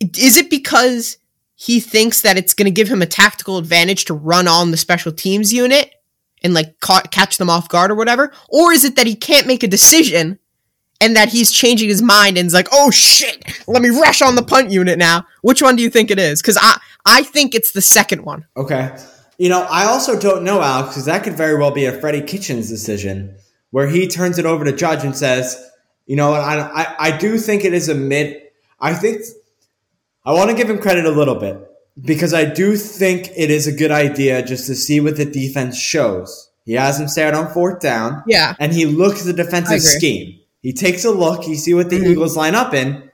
Is 0.00 0.36
it 0.36 0.50
because 0.50 1.18
he 1.56 1.80
thinks 1.80 2.22
that 2.22 2.38
it's 2.38 2.54
going 2.54 2.66
to 2.66 2.70
give 2.70 2.88
him 2.88 3.02
a 3.02 3.06
tactical 3.06 3.58
advantage 3.58 4.06
to 4.06 4.14
run 4.14 4.48
on 4.48 4.70
the 4.70 4.76
special 4.76 5.12
teams 5.12 5.52
unit 5.52 5.94
and 6.42 6.54
like 6.54 6.80
ca- 6.80 7.02
catch 7.10 7.36
them 7.36 7.50
off 7.50 7.68
guard 7.68 7.90
or 7.90 7.96
whatever? 7.96 8.32
Or 8.48 8.72
is 8.72 8.84
it 8.84 8.96
that 8.96 9.06
he 9.06 9.14
can't 9.14 9.46
make 9.46 9.62
a 9.62 9.68
decision 9.68 10.38
and 11.02 11.16
that 11.16 11.28
he's 11.28 11.52
changing 11.52 11.88
his 11.88 12.02
mind 12.02 12.38
and 12.38 12.46
is 12.46 12.54
like, 12.54 12.68
oh 12.72 12.90
shit, 12.90 13.44
let 13.66 13.82
me 13.82 13.90
rush 13.90 14.22
on 14.22 14.36
the 14.36 14.42
punt 14.42 14.70
unit 14.70 14.98
now? 14.98 15.26
Which 15.42 15.60
one 15.60 15.76
do 15.76 15.82
you 15.82 15.90
think 15.90 16.10
it 16.10 16.18
is? 16.18 16.40
Because 16.40 16.58
I 16.60 16.78
I 17.04 17.22
think 17.22 17.54
it's 17.54 17.72
the 17.72 17.82
second 17.82 18.24
one. 18.24 18.46
Okay. 18.56 18.96
You 19.38 19.48
know, 19.48 19.66
I 19.70 19.84
also 19.84 20.18
don't 20.18 20.44
know, 20.44 20.60
Alex, 20.60 20.90
because 20.90 21.06
that 21.06 21.24
could 21.24 21.34
very 21.34 21.58
well 21.58 21.70
be 21.70 21.86
a 21.86 21.98
Freddie 21.98 22.22
Kitchens 22.22 22.68
decision 22.68 23.36
where 23.70 23.88
he 23.88 24.06
turns 24.06 24.38
it 24.38 24.44
over 24.44 24.64
to 24.64 24.72
Judge 24.72 25.04
and 25.04 25.16
says, 25.16 25.69
you 26.10 26.16
know 26.16 26.30
what, 26.32 26.40
I, 26.40 26.58
I, 26.58 26.96
I 27.06 27.16
do 27.16 27.38
think 27.38 27.64
it 27.64 27.72
is 27.72 27.88
a 27.88 27.94
mid. 27.94 28.42
I 28.80 28.94
think, 28.94 29.22
I 30.26 30.32
want 30.32 30.50
to 30.50 30.56
give 30.56 30.68
him 30.68 30.78
credit 30.80 31.04
a 31.04 31.10
little 31.10 31.36
bit 31.36 31.56
because 32.02 32.34
I 32.34 32.44
do 32.46 32.76
think 32.76 33.30
it 33.36 33.48
is 33.48 33.68
a 33.68 33.72
good 33.72 33.92
idea 33.92 34.42
just 34.42 34.66
to 34.66 34.74
see 34.74 34.98
what 34.98 35.16
the 35.16 35.24
defense 35.24 35.78
shows. 35.78 36.50
He 36.64 36.72
has 36.72 36.98
him 36.98 37.06
stay 37.06 37.30
on 37.30 37.52
fourth 37.52 37.78
down. 37.78 38.24
Yeah. 38.26 38.54
And 38.58 38.72
he 38.72 38.86
looks 38.86 39.20
at 39.20 39.36
the 39.36 39.44
defensive 39.44 39.82
scheme. 39.82 40.40
He 40.62 40.72
takes 40.72 41.04
a 41.04 41.12
look, 41.12 41.44
he 41.44 41.54
see 41.54 41.74
what 41.74 41.90
the 41.90 42.00
Mhm. 42.00 42.08
Eagles 42.10 42.36
line 42.36 42.56
up 42.56 42.74
in, 42.74 43.04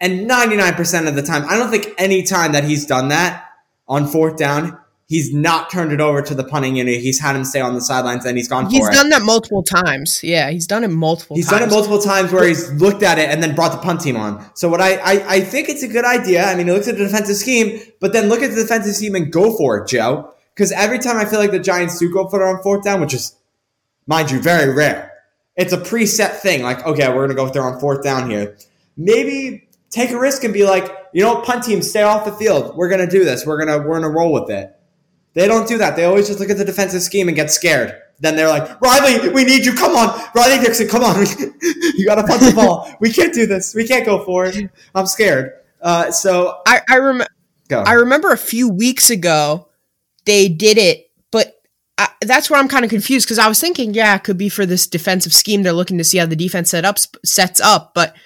and 0.00 0.26
99% 0.26 1.08
of 1.08 1.14
the 1.14 1.22
time, 1.22 1.44
I 1.50 1.58
don't 1.58 1.70
think 1.70 1.92
any 1.98 2.22
time 2.22 2.52
that 2.52 2.64
he's 2.64 2.86
done 2.86 3.08
that 3.08 3.44
on 3.86 4.06
fourth 4.06 4.38
down, 4.38 4.78
he's 5.06 5.32
not 5.32 5.70
turned 5.70 5.92
it 5.92 6.00
over 6.00 6.20
to 6.20 6.34
the 6.34 6.44
punting 6.44 6.76
unit. 6.76 7.00
He's 7.00 7.20
had 7.20 7.36
him 7.36 7.44
stay 7.44 7.60
on 7.60 7.74
the 7.74 7.80
sidelines 7.80 8.24
and 8.24 8.36
he's 8.36 8.48
gone 8.48 8.68
He's 8.68 8.80
for 8.80 8.88
it. 8.88 8.92
He's 8.92 9.00
done 9.00 9.10
that 9.10 9.22
multiple 9.22 9.62
times. 9.62 10.22
Yeah, 10.22 10.50
he's 10.50 10.66
done 10.66 10.84
it 10.84 10.88
multiple 10.88 11.36
times. 11.36 11.44
He's 11.44 11.48
times. 11.48 11.60
done 11.60 11.68
it 11.68 11.72
multiple 11.72 12.00
times 12.00 12.32
where 12.32 12.46
he's 12.46 12.70
looked 12.72 13.02
at 13.02 13.18
it 13.18 13.30
and 13.30 13.42
then 13.42 13.54
brought 13.54 13.72
the 13.72 13.78
punt 13.78 14.00
team 14.00 14.16
on. 14.16 14.44
So 14.54 14.68
what 14.68 14.80
I, 14.80 14.96
I, 14.96 15.34
I 15.34 15.40
think 15.40 15.68
it's 15.68 15.82
a 15.82 15.88
good 15.88 16.04
idea. 16.04 16.44
I 16.44 16.54
mean, 16.54 16.66
he 16.66 16.72
looks 16.72 16.88
at 16.88 16.98
the 16.98 17.04
defensive 17.04 17.36
scheme, 17.36 17.80
but 18.00 18.12
then 18.12 18.28
look 18.28 18.42
at 18.42 18.50
the 18.50 18.56
defensive 18.56 18.94
scheme 18.94 19.14
and 19.14 19.32
go 19.32 19.56
for 19.56 19.78
it, 19.78 19.88
Joe. 19.88 20.32
Because 20.54 20.72
every 20.72 20.98
time 20.98 21.18
I 21.18 21.26
feel 21.26 21.38
like 21.38 21.50
the 21.50 21.58
Giants 21.58 21.98
do 21.98 22.12
go 22.12 22.28
for 22.28 22.42
it 22.42 22.48
on 22.48 22.62
fourth 22.62 22.82
down, 22.82 23.00
which 23.00 23.14
is, 23.14 23.36
mind 24.06 24.30
you, 24.30 24.40
very 24.40 24.72
rare. 24.72 25.12
It's 25.54 25.72
a 25.72 25.78
preset 25.78 26.38
thing. 26.40 26.62
Like, 26.62 26.84
okay, 26.86 27.08
we're 27.08 27.26
gonna 27.26 27.34
go 27.34 27.48
there 27.50 27.62
on 27.62 27.78
fourth 27.78 28.02
down 28.02 28.30
here. 28.30 28.56
Maybe 28.96 29.68
take 29.90 30.10
a 30.10 30.18
risk 30.18 30.44
and 30.44 30.52
be 30.52 30.64
like, 30.64 30.90
you 31.12 31.22
know, 31.22 31.40
punt 31.42 31.64
team, 31.64 31.82
stay 31.82 32.02
off 32.02 32.24
the 32.24 32.32
field. 32.32 32.76
We're 32.76 32.88
gonna 32.88 33.08
do 33.08 33.24
this. 33.24 33.46
We're 33.46 33.58
gonna 33.58 33.78
we're 33.78 34.00
gonna 34.00 34.10
roll 34.10 34.32
with 34.32 34.50
it. 34.50 34.75
They 35.36 35.46
don't 35.46 35.68
do 35.68 35.76
that. 35.76 35.96
They 35.96 36.04
always 36.04 36.28
just 36.28 36.40
look 36.40 36.48
at 36.48 36.56
the 36.56 36.64
defensive 36.64 37.02
scheme 37.02 37.28
and 37.28 37.36
get 37.36 37.50
scared. 37.50 37.94
Then 38.20 38.36
they're 38.36 38.48
like, 38.48 38.80
Riley, 38.80 39.28
we 39.28 39.44
need 39.44 39.66
you. 39.66 39.74
Come 39.74 39.94
on. 39.94 40.18
Riley 40.34 40.64
Dixon, 40.64 40.88
come 40.88 41.04
on. 41.04 41.26
you 41.62 42.06
got 42.06 42.14
to 42.14 42.24
punt 42.24 42.40
the 42.40 42.54
ball. 42.56 42.90
We 43.00 43.12
can't 43.12 43.34
do 43.34 43.44
this. 43.44 43.74
We 43.74 43.86
can't 43.86 44.06
go 44.06 44.24
for 44.24 44.46
it. 44.46 44.70
I'm 44.94 45.04
scared. 45.04 45.52
Uh, 45.82 46.10
so, 46.10 46.62
I 46.66 46.80
I, 46.88 46.98
rem- 46.98 47.26
go. 47.68 47.80
I 47.82 47.92
remember 47.92 48.32
a 48.32 48.38
few 48.38 48.70
weeks 48.70 49.10
ago 49.10 49.68
they 50.24 50.48
did 50.48 50.78
it, 50.78 51.10
but 51.30 51.60
I, 51.98 52.08
that's 52.22 52.48
where 52.48 52.58
I'm 52.58 52.68
kind 52.68 52.86
of 52.86 52.90
confused 52.90 53.26
because 53.26 53.38
I 53.38 53.46
was 53.46 53.60
thinking, 53.60 53.92
yeah, 53.92 54.16
it 54.16 54.24
could 54.24 54.38
be 54.38 54.48
for 54.48 54.64
this 54.64 54.86
defensive 54.86 55.34
scheme. 55.34 55.62
They're 55.64 55.74
looking 55.74 55.98
to 55.98 56.04
see 56.04 56.16
how 56.16 56.24
the 56.24 56.34
defense 56.34 56.70
set 56.70 56.86
up 56.86 56.96
sets 57.26 57.60
up, 57.60 57.92
but 57.92 58.16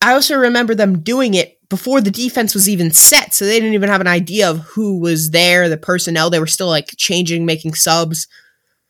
I 0.00 0.14
also 0.14 0.38
remember 0.38 0.74
them 0.74 1.00
doing 1.00 1.34
it 1.34 1.59
before 1.70 2.00
the 2.00 2.10
defense 2.10 2.52
was 2.52 2.68
even 2.68 2.90
set, 2.90 3.32
so 3.32 3.46
they 3.46 3.58
didn't 3.58 3.74
even 3.74 3.88
have 3.88 4.00
an 4.00 4.08
idea 4.08 4.50
of 4.50 4.58
who 4.58 4.98
was 4.98 5.30
there, 5.30 5.68
the 5.68 5.78
personnel. 5.78 6.28
They 6.28 6.40
were 6.40 6.46
still 6.46 6.66
like 6.66 6.94
changing, 6.98 7.46
making 7.46 7.74
subs. 7.74 8.26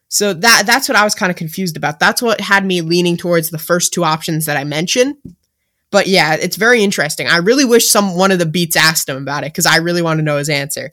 So 0.09 0.33
that 0.33 0.65
that's 0.67 0.89
what 0.89 0.97
I 0.97 1.05
was 1.05 1.15
kind 1.15 1.31
of 1.31 1.37
confused 1.37 1.77
about. 1.77 2.01
That's 2.01 2.23
what 2.23 2.41
had 2.41 2.65
me 2.65 2.81
leaning 2.81 3.19
towards 3.19 3.51
the 3.51 3.59
first 3.59 3.93
two 3.93 4.03
options 4.03 4.47
that 4.47 4.57
I 4.57 4.65
mentioned. 4.65 5.17
But 5.93 6.07
yeah, 6.07 6.35
it's 6.35 6.57
very 6.57 6.83
interesting. 6.83 7.29
I 7.29 7.37
really 7.37 7.67
wish 7.67 7.89
some 7.89 8.17
one 8.17 8.33
of 8.33 8.39
the 8.39 8.47
beats 8.47 8.77
asked 8.77 9.09
him 9.09 9.19
about 9.19 9.45
it 9.45 9.53
because 9.53 9.67
I 9.67 9.77
really 9.77 10.03
want 10.03 10.19
to 10.19 10.25
know 10.25 10.39
his 10.39 10.49
answer. 10.49 10.93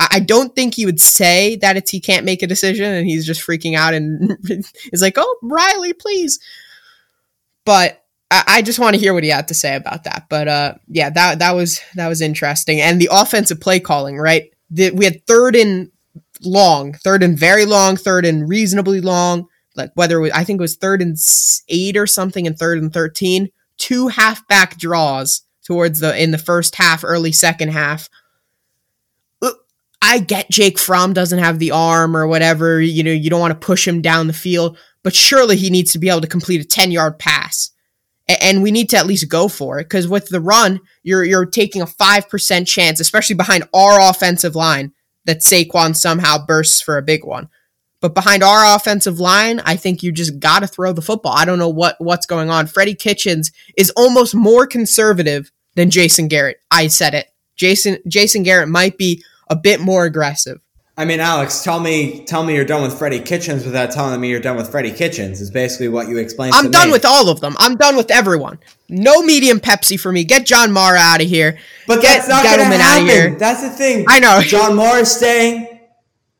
I, 0.00 0.08
I 0.12 0.20
don't 0.20 0.56
think 0.56 0.74
he 0.74 0.86
would 0.86 1.00
say 1.00 1.54
that 1.56 1.76
it's 1.76 1.90
he 1.90 2.00
can't 2.00 2.26
make 2.26 2.42
a 2.42 2.48
decision 2.48 2.92
and 2.92 3.06
he's 3.06 3.26
just 3.26 3.46
freaking 3.46 3.76
out 3.76 3.94
and 3.94 4.36
is 4.92 5.02
like, 5.02 5.14
"Oh, 5.16 5.38
Riley, 5.40 5.92
please." 5.92 6.40
But 7.64 8.02
I, 8.30 8.44
I 8.46 8.62
just 8.62 8.78
want 8.78 8.94
to 8.94 9.00
hear 9.00 9.14
what 9.14 9.24
he 9.24 9.30
had 9.30 9.48
to 9.48 9.54
say 9.54 9.74
about 9.74 10.04
that. 10.04 10.26
But 10.28 10.48
uh, 10.48 10.74
yeah, 10.88 11.10
that 11.10 11.38
that 11.38 11.52
was 11.52 11.80
that 11.94 12.08
was 12.08 12.20
interesting. 12.20 12.80
And 12.80 13.00
the 13.00 13.08
offensive 13.10 13.60
play 13.60 13.80
calling, 13.80 14.18
right? 14.18 14.52
The, 14.70 14.90
we 14.90 15.04
had 15.04 15.26
third 15.26 15.56
and 15.56 15.90
long, 16.42 16.92
third 16.92 17.22
and 17.22 17.38
very 17.38 17.64
long, 17.64 17.96
third 17.96 18.24
and 18.24 18.48
reasonably 18.48 19.00
long. 19.00 19.48
Like 19.74 19.92
whether 19.94 20.20
was, 20.20 20.32
I 20.32 20.44
think 20.44 20.60
it 20.60 20.62
was 20.62 20.76
third 20.76 21.00
and 21.00 21.16
eight 21.68 21.96
or 21.96 22.06
something, 22.06 22.46
and 22.46 22.58
third 22.58 22.78
and 22.78 22.92
thirteen. 22.92 23.50
Two 23.78 24.08
halfback 24.08 24.76
draws 24.76 25.42
towards 25.64 26.00
the 26.00 26.20
in 26.20 26.30
the 26.30 26.38
first 26.38 26.74
half, 26.74 27.04
early 27.04 27.32
second 27.32 27.70
half. 27.70 28.08
I 30.00 30.20
get 30.20 30.48
Jake 30.48 30.78
Fromm 30.78 31.12
doesn't 31.12 31.40
have 31.40 31.58
the 31.58 31.72
arm 31.72 32.16
or 32.16 32.26
whatever. 32.26 32.80
You 32.80 33.02
know, 33.02 33.10
you 33.10 33.30
don't 33.30 33.40
want 33.40 33.60
to 33.60 33.66
push 33.66 33.86
him 33.86 34.00
down 34.00 34.28
the 34.28 34.32
field, 34.32 34.78
but 35.02 35.14
surely 35.14 35.56
he 35.56 35.70
needs 35.70 35.92
to 35.92 35.98
be 35.98 36.08
able 36.08 36.20
to 36.20 36.28
complete 36.28 36.60
a 36.60 36.64
ten 36.64 36.90
yard 36.90 37.18
pass 37.18 37.70
and 38.28 38.62
we 38.62 38.70
need 38.70 38.90
to 38.90 38.96
at 38.96 39.06
least 39.06 39.28
go 39.28 39.48
for 39.48 39.78
it 39.78 39.84
because 39.84 40.06
with 40.06 40.28
the 40.28 40.40
run, 40.40 40.80
you're 41.02 41.24
you're 41.24 41.46
taking 41.46 41.82
a 41.82 41.86
five 41.86 42.28
percent 42.28 42.68
chance, 42.68 43.00
especially 43.00 43.36
behind 43.36 43.64
our 43.72 44.10
offensive 44.10 44.54
line, 44.54 44.92
that 45.24 45.40
Saquon 45.40 45.96
somehow 45.96 46.44
bursts 46.44 46.80
for 46.80 46.98
a 46.98 47.02
big 47.02 47.24
one. 47.24 47.48
But 48.00 48.14
behind 48.14 48.44
our 48.44 48.76
offensive 48.76 49.18
line, 49.18 49.60
I 49.64 49.74
think 49.74 50.02
you 50.02 50.12
just 50.12 50.38
got 50.38 50.60
to 50.60 50.68
throw 50.68 50.92
the 50.92 51.02
football. 51.02 51.32
I 51.32 51.44
don't 51.44 51.58
know 51.58 51.68
what 51.68 51.96
what's 51.98 52.26
going 52.26 52.50
on. 52.50 52.66
Freddie 52.66 52.94
Kitchens 52.94 53.50
is 53.76 53.90
almost 53.90 54.34
more 54.34 54.66
conservative 54.66 55.50
than 55.74 55.90
Jason 55.90 56.28
Garrett. 56.28 56.58
I 56.70 56.88
said 56.88 57.14
it. 57.14 57.28
Jason 57.56 57.98
Jason 58.06 58.42
Garrett 58.42 58.68
might 58.68 58.98
be 58.98 59.24
a 59.48 59.56
bit 59.56 59.80
more 59.80 60.04
aggressive. 60.04 60.60
I 60.98 61.04
mean, 61.04 61.20
Alex, 61.20 61.62
tell 61.62 61.78
me, 61.78 62.24
tell 62.24 62.42
me 62.42 62.56
you're 62.56 62.64
done 62.64 62.82
with 62.82 62.98
Freddie 62.98 63.20
Kitchens 63.20 63.64
without 63.64 63.92
telling 63.92 64.20
me 64.20 64.30
you're 64.30 64.40
done 64.40 64.56
with 64.56 64.68
Freddie 64.68 64.90
Kitchens. 64.90 65.40
Is 65.40 65.48
basically 65.48 65.86
what 65.86 66.08
you 66.08 66.18
explained. 66.18 66.54
I'm 66.56 66.72
done 66.72 66.88
me. 66.88 66.92
with 66.92 67.04
all 67.04 67.28
of 67.28 67.40
them. 67.40 67.54
I'm 67.60 67.76
done 67.76 67.96
with 67.96 68.10
everyone. 68.10 68.58
No 68.88 69.22
medium 69.22 69.60
Pepsi 69.60 69.98
for 69.98 70.10
me. 70.10 70.24
Get 70.24 70.44
John 70.44 70.72
Mara 70.72 70.98
out 70.98 71.20
of 71.22 71.28
here. 71.28 71.56
But 71.86 72.02
Get 72.02 72.26
that's 72.26 72.28
not 72.28 72.44
Gettleman 72.44 72.80
outta 72.80 72.82
happen. 72.82 73.06
here. 73.06 73.38
That's 73.38 73.62
the 73.62 73.70
thing. 73.70 74.06
I 74.08 74.18
know. 74.18 74.40
John 74.42 74.74
Mara 74.74 75.02
is 75.02 75.12
staying. 75.12 75.68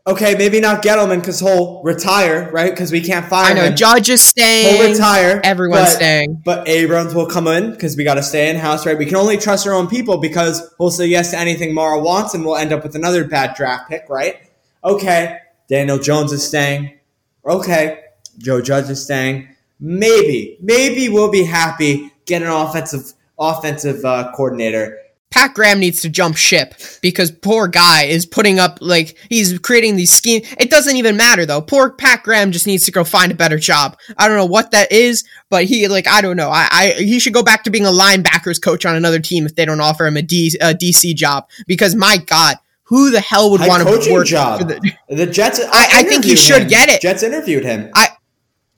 Okay, 0.09 0.35
maybe 0.35 0.59
not 0.59 0.83
Gettleman 0.83 1.21
because 1.21 1.39
he'll 1.39 1.81
retire, 1.85 2.51
right? 2.51 2.73
Because 2.73 2.91
we 2.91 3.01
can't 3.01 3.27
fire 3.27 3.53
I 3.53 3.55
know 3.55 3.65
him. 3.65 3.77
Judge 3.77 4.11
is 4.11 4.23
staying. 4.23 4.77
He'll 4.77 4.91
retire. 4.91 5.41
Everyone's 5.45 5.83
but, 5.83 5.91
staying. 5.91 6.43
But 6.45 6.67
Abrams 6.67 7.15
will 7.15 7.27
come 7.27 7.47
in 7.47 7.71
because 7.71 7.97
we 7.97 8.03
got 8.03 8.15
to 8.15 8.23
stay 8.25 8.51
in 8.51 8.57
house, 8.57 8.87
right? 8.87 8.99
We 8.99 9.07
can 9.07 9.17
only 9.17 9.37
trust 9.37 9.69
our 9.69 9.75
own 9.75 9.87
people 9.87 10.17
because 10.17 10.75
we'll 10.81 10.91
say 10.91 11.07
yes 11.07 11.31
to 11.31 11.39
anything 11.39 11.75
Mara 11.75 12.01
wants, 12.01 12.35
and 12.35 12.45
we'll 12.45 12.57
end 12.57 12.73
up 12.73 12.83
with 12.83 12.97
another 12.97 13.23
bad 13.25 13.55
draft 13.55 13.89
pick, 13.89 14.07
right? 14.09 14.48
Okay, 14.89 15.37
Daniel 15.69 15.99
Jones 15.99 16.33
is 16.33 16.43
staying. 16.49 16.99
Okay, 17.45 18.05
Joe 18.39 18.63
Judge 18.63 18.89
is 18.89 19.05
staying. 19.05 19.47
Maybe, 19.79 20.57
maybe 20.63 21.11
we'll 21.11 21.31
be 21.31 21.45
happy 21.45 22.11
getting 22.25 22.49
an 22.49 22.55
offensive 22.55 23.13
offensive 23.39 24.03
uh, 24.03 24.33
coordinator. 24.35 24.99
Pat 25.31 25.53
Graham 25.53 25.79
needs 25.79 26.01
to 26.01 26.09
jump 26.09 26.39
ship 26.39 26.73
because 27.03 27.31
poor 27.31 27.69
guy 27.69 28.05
is 28.05 28.25
putting 28.25 28.59
up 28.59 28.79
like 28.81 29.15
he's 29.29 29.59
creating 29.59 29.97
these 29.97 30.11
schemes. 30.11 30.47
It 30.59 30.71
doesn't 30.71 30.97
even 30.97 31.19
matter 31.19 31.45
though. 31.45 31.61
Poor 31.61 31.91
Pat 31.91 32.23
Graham 32.23 32.51
just 32.51 32.67
needs 32.67 32.87
to 32.87 32.91
go 32.91 33.05
find 33.05 33.31
a 33.31 33.35
better 33.35 33.59
job. 33.59 33.99
I 34.17 34.27
don't 34.27 34.39
know 34.39 34.47
what 34.47 34.71
that 34.71 34.91
is, 34.91 35.25
but 35.51 35.65
he 35.65 35.87
like 35.89 36.09
I 36.09 36.23
don't 36.23 36.39
know. 36.39 36.49
I, 36.49 36.67
I 36.73 36.91
he 36.93 37.19
should 37.19 37.35
go 37.35 37.43
back 37.43 37.65
to 37.65 37.71
being 37.71 37.85
a 37.85 37.91
linebackers 37.91 38.61
coach 38.61 38.87
on 38.87 38.97
another 38.97 39.21
team 39.21 39.45
if 39.45 39.55
they 39.55 39.67
don't 39.67 39.83
offer 39.83 40.07
him 40.07 40.17
a, 40.17 40.23
D, 40.23 40.57
a 40.63 40.73
DC 40.73 41.15
job 41.15 41.47
because 41.67 41.95
my 41.95 42.17
God, 42.17 42.57
who 42.89 43.11
the 43.11 43.21
hell 43.21 43.51
would 43.51 43.61
want 43.61 43.83
to 43.83 43.89
coaching 43.89 44.13
work 44.13 44.27
job. 44.27 44.61
the? 44.67 44.93
The 45.15 45.27
Jets. 45.27 45.61
I- 45.61 45.89
I 45.95 46.03
think 46.05 46.25
he 46.25 46.37
should 46.37 46.63
him. 46.63 46.69
get 46.69 46.89
it. 46.89 47.01
Jets 47.01 47.23
interviewed 47.23 47.65
him. 47.65 47.91
I 47.95 48.09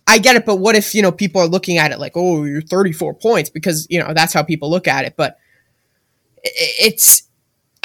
I 0.07 0.18
get 0.18 0.35
it, 0.35 0.44
but 0.44 0.57
what 0.57 0.75
if 0.75 0.94
you 0.94 1.03
know 1.03 1.12
people 1.12 1.40
are 1.40 1.46
looking 1.46 1.79
at 1.79 1.92
it 1.92 2.01
like, 2.01 2.12
oh, 2.16 2.42
you're 2.44 2.61
34 2.62 3.14
points 3.14 3.49
because 3.51 3.87
you 3.88 4.01
know 4.01 4.12
that's 4.12 4.33
how 4.33 4.42
people 4.42 4.68
look 4.70 4.88
at 4.88 5.05
it. 5.05 5.14
But 5.16 5.38
it's 6.55 7.23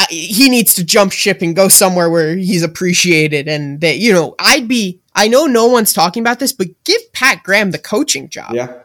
he 0.10 0.50
needs 0.50 0.74
to 0.76 0.84
jump 0.84 1.12
ship 1.12 1.42
and 1.42 1.56
go 1.56 1.68
somewhere 1.68 2.10
where 2.10 2.36
he's 2.36 2.64
appreciated, 2.64 3.48
and 3.48 3.80
that 3.82 3.98
you 3.98 4.12
know 4.12 4.36
I'd 4.40 4.68
be. 4.68 5.02
I 5.18 5.28
know 5.30 5.46
no 5.46 5.68
one's 5.68 5.94
talking 5.94 6.22
about 6.22 6.40
this, 6.40 6.52
but 6.52 6.68
give 6.84 7.02
Pat 7.14 7.42
Graham 7.44 7.72
the 7.72 7.78
coaching 7.80 8.28
job. 8.28 8.54
yeah. 8.54 8.80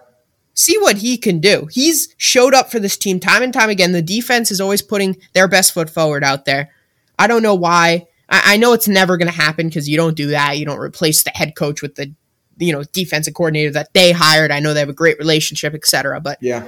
see 0.55 0.79
what 0.79 0.98
he 0.98 1.16
can 1.16 1.40
do. 1.40 1.66
He's 1.72 2.14
showed 2.18 2.55
up 2.55 2.70
for 2.70 2.79
this 2.79 2.96
team 2.96 3.18
time 3.18 3.42
and 3.42 3.53
time 3.53 3.68
again. 3.70 3.90
The 3.92 4.03
defense 4.03 4.53
is 4.53 4.61
always 4.61 4.81
putting 4.83 5.16
their 5.33 5.48
best 5.48 5.72
foot 5.74 5.90
forward 5.90 6.22
out 6.22 6.44
there. 6.44 6.70
I 7.20 7.26
don't 7.26 7.42
know 7.42 7.54
why. 7.54 8.06
I, 8.30 8.54
I 8.54 8.56
know 8.56 8.72
it's 8.72 8.88
never 8.88 9.18
going 9.18 9.28
to 9.28 9.35
happen 9.35 9.68
because 9.68 9.88
you 9.88 9.98
don't 9.98 10.16
do 10.16 10.28
that. 10.28 10.59
You 10.59 10.64
don't 10.64 10.78
replace 10.78 11.22
the 11.22 11.30
head 11.35 11.54
coach 11.54 11.83
with 11.83 11.96
the 11.96 12.14
you 12.56 12.72
know 12.72 12.83
defensive 12.92 13.35
coordinator 13.35 13.70
that 13.72 13.92
they 13.92 14.12
hired. 14.12 14.50
I 14.50 14.61
know 14.61 14.72
they 14.72 14.80
have 14.80 14.88
a 14.88 14.94
great 14.94 15.18
relationship, 15.18 15.74
etc. 15.74 16.20
But 16.20 16.38
yeah, 16.40 16.66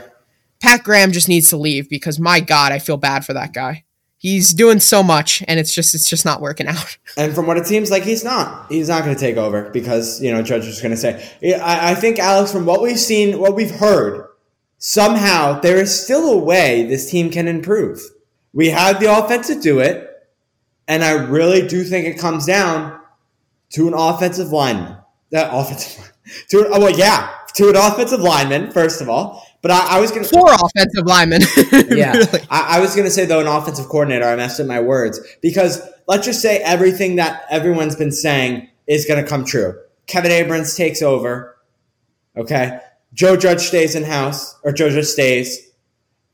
Pat 0.61 0.85
Graham 0.85 1.11
just 1.11 1.29
needs 1.29 1.49
to 1.51 1.57
leave 1.57 1.89
because 1.89 2.21
my 2.21 2.41
God, 2.41 2.71
I 2.71 2.79
feel 2.79 2.99
bad 2.99 3.25
for 3.25 3.33
that 3.33 3.55
guy. 3.55 3.85
He's 4.19 4.55
doing 4.55 4.79
so 4.79 5.03
much, 5.03 5.43
and 5.49 5.59
it's 5.59 5.75
just 5.75 5.95
it's 5.95 6.09
just 6.09 6.25
not 6.25 6.41
working 6.41 6.69
out. 6.69 6.99
And 7.17 7.35
from 7.35 7.47
what 7.47 7.59
it 7.59 7.67
seems 7.67 7.91
like, 7.91 8.05
he's 8.05 8.25
not. 8.25 8.71
He's 8.71 8.89
not 8.89 9.05
going 9.05 9.15
to 9.15 9.21
take 9.21 9.37
over 9.37 9.71
because 9.71 10.23
you 10.23 10.31
know 10.31 10.43
Judge 10.43 10.67
is 10.67 10.81
going 10.81 10.93
to 10.93 10.97
say. 10.97 11.31
I, 11.61 11.93
I 11.93 11.95
think 11.95 12.19
Alex, 12.19 12.53
from 12.53 12.67
what 12.67 12.83
we've 12.83 12.99
seen, 12.99 13.39
what 13.39 13.55
we've 13.55 13.71
heard, 13.71 14.29
somehow 14.79 15.61
there 15.61 15.79
is 15.79 16.05
still 16.05 16.31
a 16.31 16.39
way 16.39 16.85
this 16.85 17.11
team 17.11 17.31
can 17.31 17.49
improve. 17.49 18.03
We 18.53 18.71
have 18.71 19.01
the 19.01 19.07
offense 19.07 19.47
to 19.49 19.59
do 19.59 19.81
it, 19.81 20.12
and 20.89 21.05
I 21.05 21.13
really 21.13 21.67
do 21.67 21.85
think 21.85 22.07
it 22.07 22.19
comes 22.19 22.47
down 22.47 23.01
to 23.71 23.89
an 23.89 23.95
offensive 23.95 24.49
lineman. 24.49 24.97
That 25.31 25.51
offensive 25.53 26.13
to 26.49 26.69
oh 26.69 26.81
well, 26.81 26.99
yeah, 26.99 27.31
to 27.55 27.69
an 27.69 27.77
offensive 27.77 28.21
lineman 28.21 28.71
first 28.71 29.01
of 29.01 29.09
all. 29.09 29.47
But 29.63 29.71
I, 29.71 29.97
I 29.97 30.01
was 30.01 30.11
going 30.11 30.25
to 30.25 30.29
four 30.29 30.53
offensive 30.53 31.07
linemen. 31.07 31.43
yeah, 31.97 32.13
really. 32.13 32.41
I, 32.51 32.79
I, 32.79 32.81
was 32.81 32.97
going 32.97 33.07
to 33.07 33.13
say 33.13 33.27
though 33.27 33.41
an 33.41 33.47
offensive 33.47 33.87
coordinator. 33.87 34.25
I 34.25 34.35
messed 34.35 34.59
up 34.59 34.67
my 34.67 34.81
words 34.81 35.21
because 35.41 35.81
let's 36.09 36.27
just 36.27 36.43
say 36.43 36.59
everything 36.59 37.17
that 37.17 37.45
everyone's 37.49 37.95
been 37.95 38.11
saying 38.11 38.69
is 38.89 39.07
going 39.07 39.23
to 39.23 39.29
come 39.29 39.45
true. 39.45 39.79
Kevin 40.07 40.33
Abrams 40.33 40.75
takes 40.75 41.01
over. 41.01 41.57
Okay, 42.37 42.81
Joe 43.15 43.37
Judge 43.37 43.61
stays 43.61 43.95
in 43.95 44.05
house, 44.05 44.59
or 44.65 44.73
Joe 44.73 44.91
Judge 44.91 45.07
stays, 45.07 45.72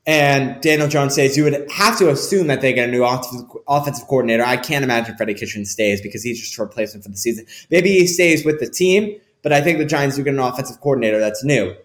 and 0.05 0.61
Daniel 0.61 0.87
Jones 0.87 1.13
stays. 1.13 1.37
You 1.37 1.43
would 1.43 1.69
have 1.71 1.97
to 1.99 2.09
assume 2.09 2.47
that 2.47 2.61
they 2.61 2.73
get 2.73 2.89
a 2.89 2.91
new 2.91 3.03
offensive, 3.03 4.07
coordinator. 4.07 4.43
I 4.43 4.57
can't 4.57 4.83
imagine 4.83 5.15
Freddie 5.17 5.35
Kitchen 5.35 5.65
stays 5.65 6.01
because 6.01 6.23
he's 6.23 6.39
just 6.39 6.57
a 6.57 6.63
replacement 6.63 7.03
for 7.03 7.11
the 7.11 7.17
season. 7.17 7.45
Maybe 7.69 7.89
he 7.89 8.07
stays 8.07 8.43
with 8.43 8.59
the 8.59 8.69
team, 8.69 9.19
but 9.43 9.53
I 9.53 9.61
think 9.61 9.77
the 9.77 9.85
Giants 9.85 10.15
do 10.15 10.23
get 10.23 10.33
an 10.33 10.39
offensive 10.39 10.79
coordinator 10.81 11.19
that's 11.19 11.43
new 11.43 11.75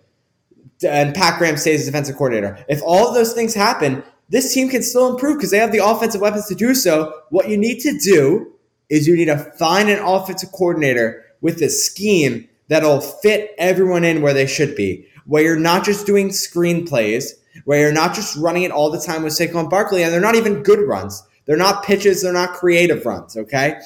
and 0.83 1.15
Pat 1.15 1.39
Graham 1.39 1.57
stays 1.57 1.81
as 1.81 1.87
defensive 1.87 2.17
coordinator. 2.17 2.65
If 2.69 2.83
all 2.83 3.09
of 3.09 3.15
those 3.15 3.33
things 3.33 3.55
happen, 3.55 4.03
this 4.29 4.53
team 4.53 4.69
can 4.69 4.83
still 4.83 5.11
improve 5.11 5.37
because 5.37 5.51
they 5.51 5.59
have 5.59 5.73
the 5.73 5.85
offensive 5.85 6.21
weapons 6.21 6.47
to 6.47 6.55
do 6.55 6.75
so. 6.75 7.13
What 7.31 7.49
you 7.49 7.57
need 7.57 7.81
to 7.81 7.99
do 7.99 8.53
is 8.89 9.07
you 9.07 9.17
need 9.17 9.27
to 9.27 9.39
find 9.39 9.89
an 9.89 10.03
offensive 10.03 10.53
coordinator 10.53 11.25
with 11.41 11.61
a 11.63 11.69
scheme 11.69 12.49
that'll 12.69 13.01
fit 13.01 13.53
everyone 13.59 14.05
in 14.05 14.23
where 14.23 14.35
they 14.35 14.47
should 14.47 14.75
be, 14.75 15.07
where 15.27 15.43
you're 15.43 15.57
not 15.57 15.85
just 15.85 16.07
doing 16.07 16.31
screenplays, 16.31 17.33
where 17.65 17.81
you're 17.81 17.93
not 17.93 18.15
just 18.15 18.37
running 18.37 18.65
it 18.65 18.71
all 18.71 18.91
the 18.91 19.01
time 19.01 19.23
with 19.23 19.33
Saquon 19.33 19.71
Barkley, 19.71 20.03
and 20.03 20.13
they're 20.13 20.21
not 20.21 20.35
even 20.35 20.63
good 20.63 20.81
runs. 20.81 21.23
They're 21.47 21.57
not 21.57 21.85
pitches, 21.85 22.23
they're 22.23 22.33
not 22.33 22.55
creative 22.55 23.05
runs, 23.07 23.37
okay? 23.37 23.81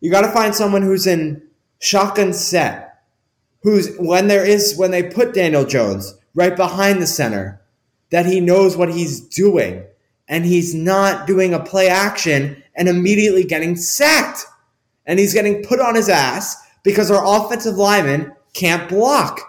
You 0.00 0.10
got 0.10 0.22
to 0.22 0.32
find 0.32 0.54
someone 0.54 0.82
who's 0.82 1.06
in 1.06 1.42
shotgun 1.80 2.32
set 2.32 2.88
who's 3.62 3.96
when 3.98 4.28
there 4.28 4.44
is 4.44 4.76
when 4.76 4.90
they 4.90 5.02
put 5.02 5.34
Daniel 5.34 5.64
Jones 5.64 6.16
right 6.34 6.56
behind 6.56 7.02
the 7.02 7.06
center, 7.06 7.60
that 8.10 8.26
he 8.26 8.40
knows 8.40 8.76
what 8.76 8.92
he's 8.92 9.20
doing 9.20 9.84
and 10.28 10.44
he's 10.44 10.74
not 10.74 11.26
doing 11.26 11.54
a 11.54 11.62
play 11.62 11.88
action 11.88 12.62
and 12.74 12.88
immediately 12.88 13.44
getting 13.44 13.76
sacked. 13.76 14.44
And 15.06 15.18
he's 15.18 15.34
getting 15.34 15.64
put 15.64 15.80
on 15.80 15.94
his 15.94 16.08
ass 16.08 16.56
because 16.82 17.10
our 17.10 17.24
offensive 17.24 17.76
lineman 17.76 18.32
can't 18.52 18.88
block. 18.88 19.40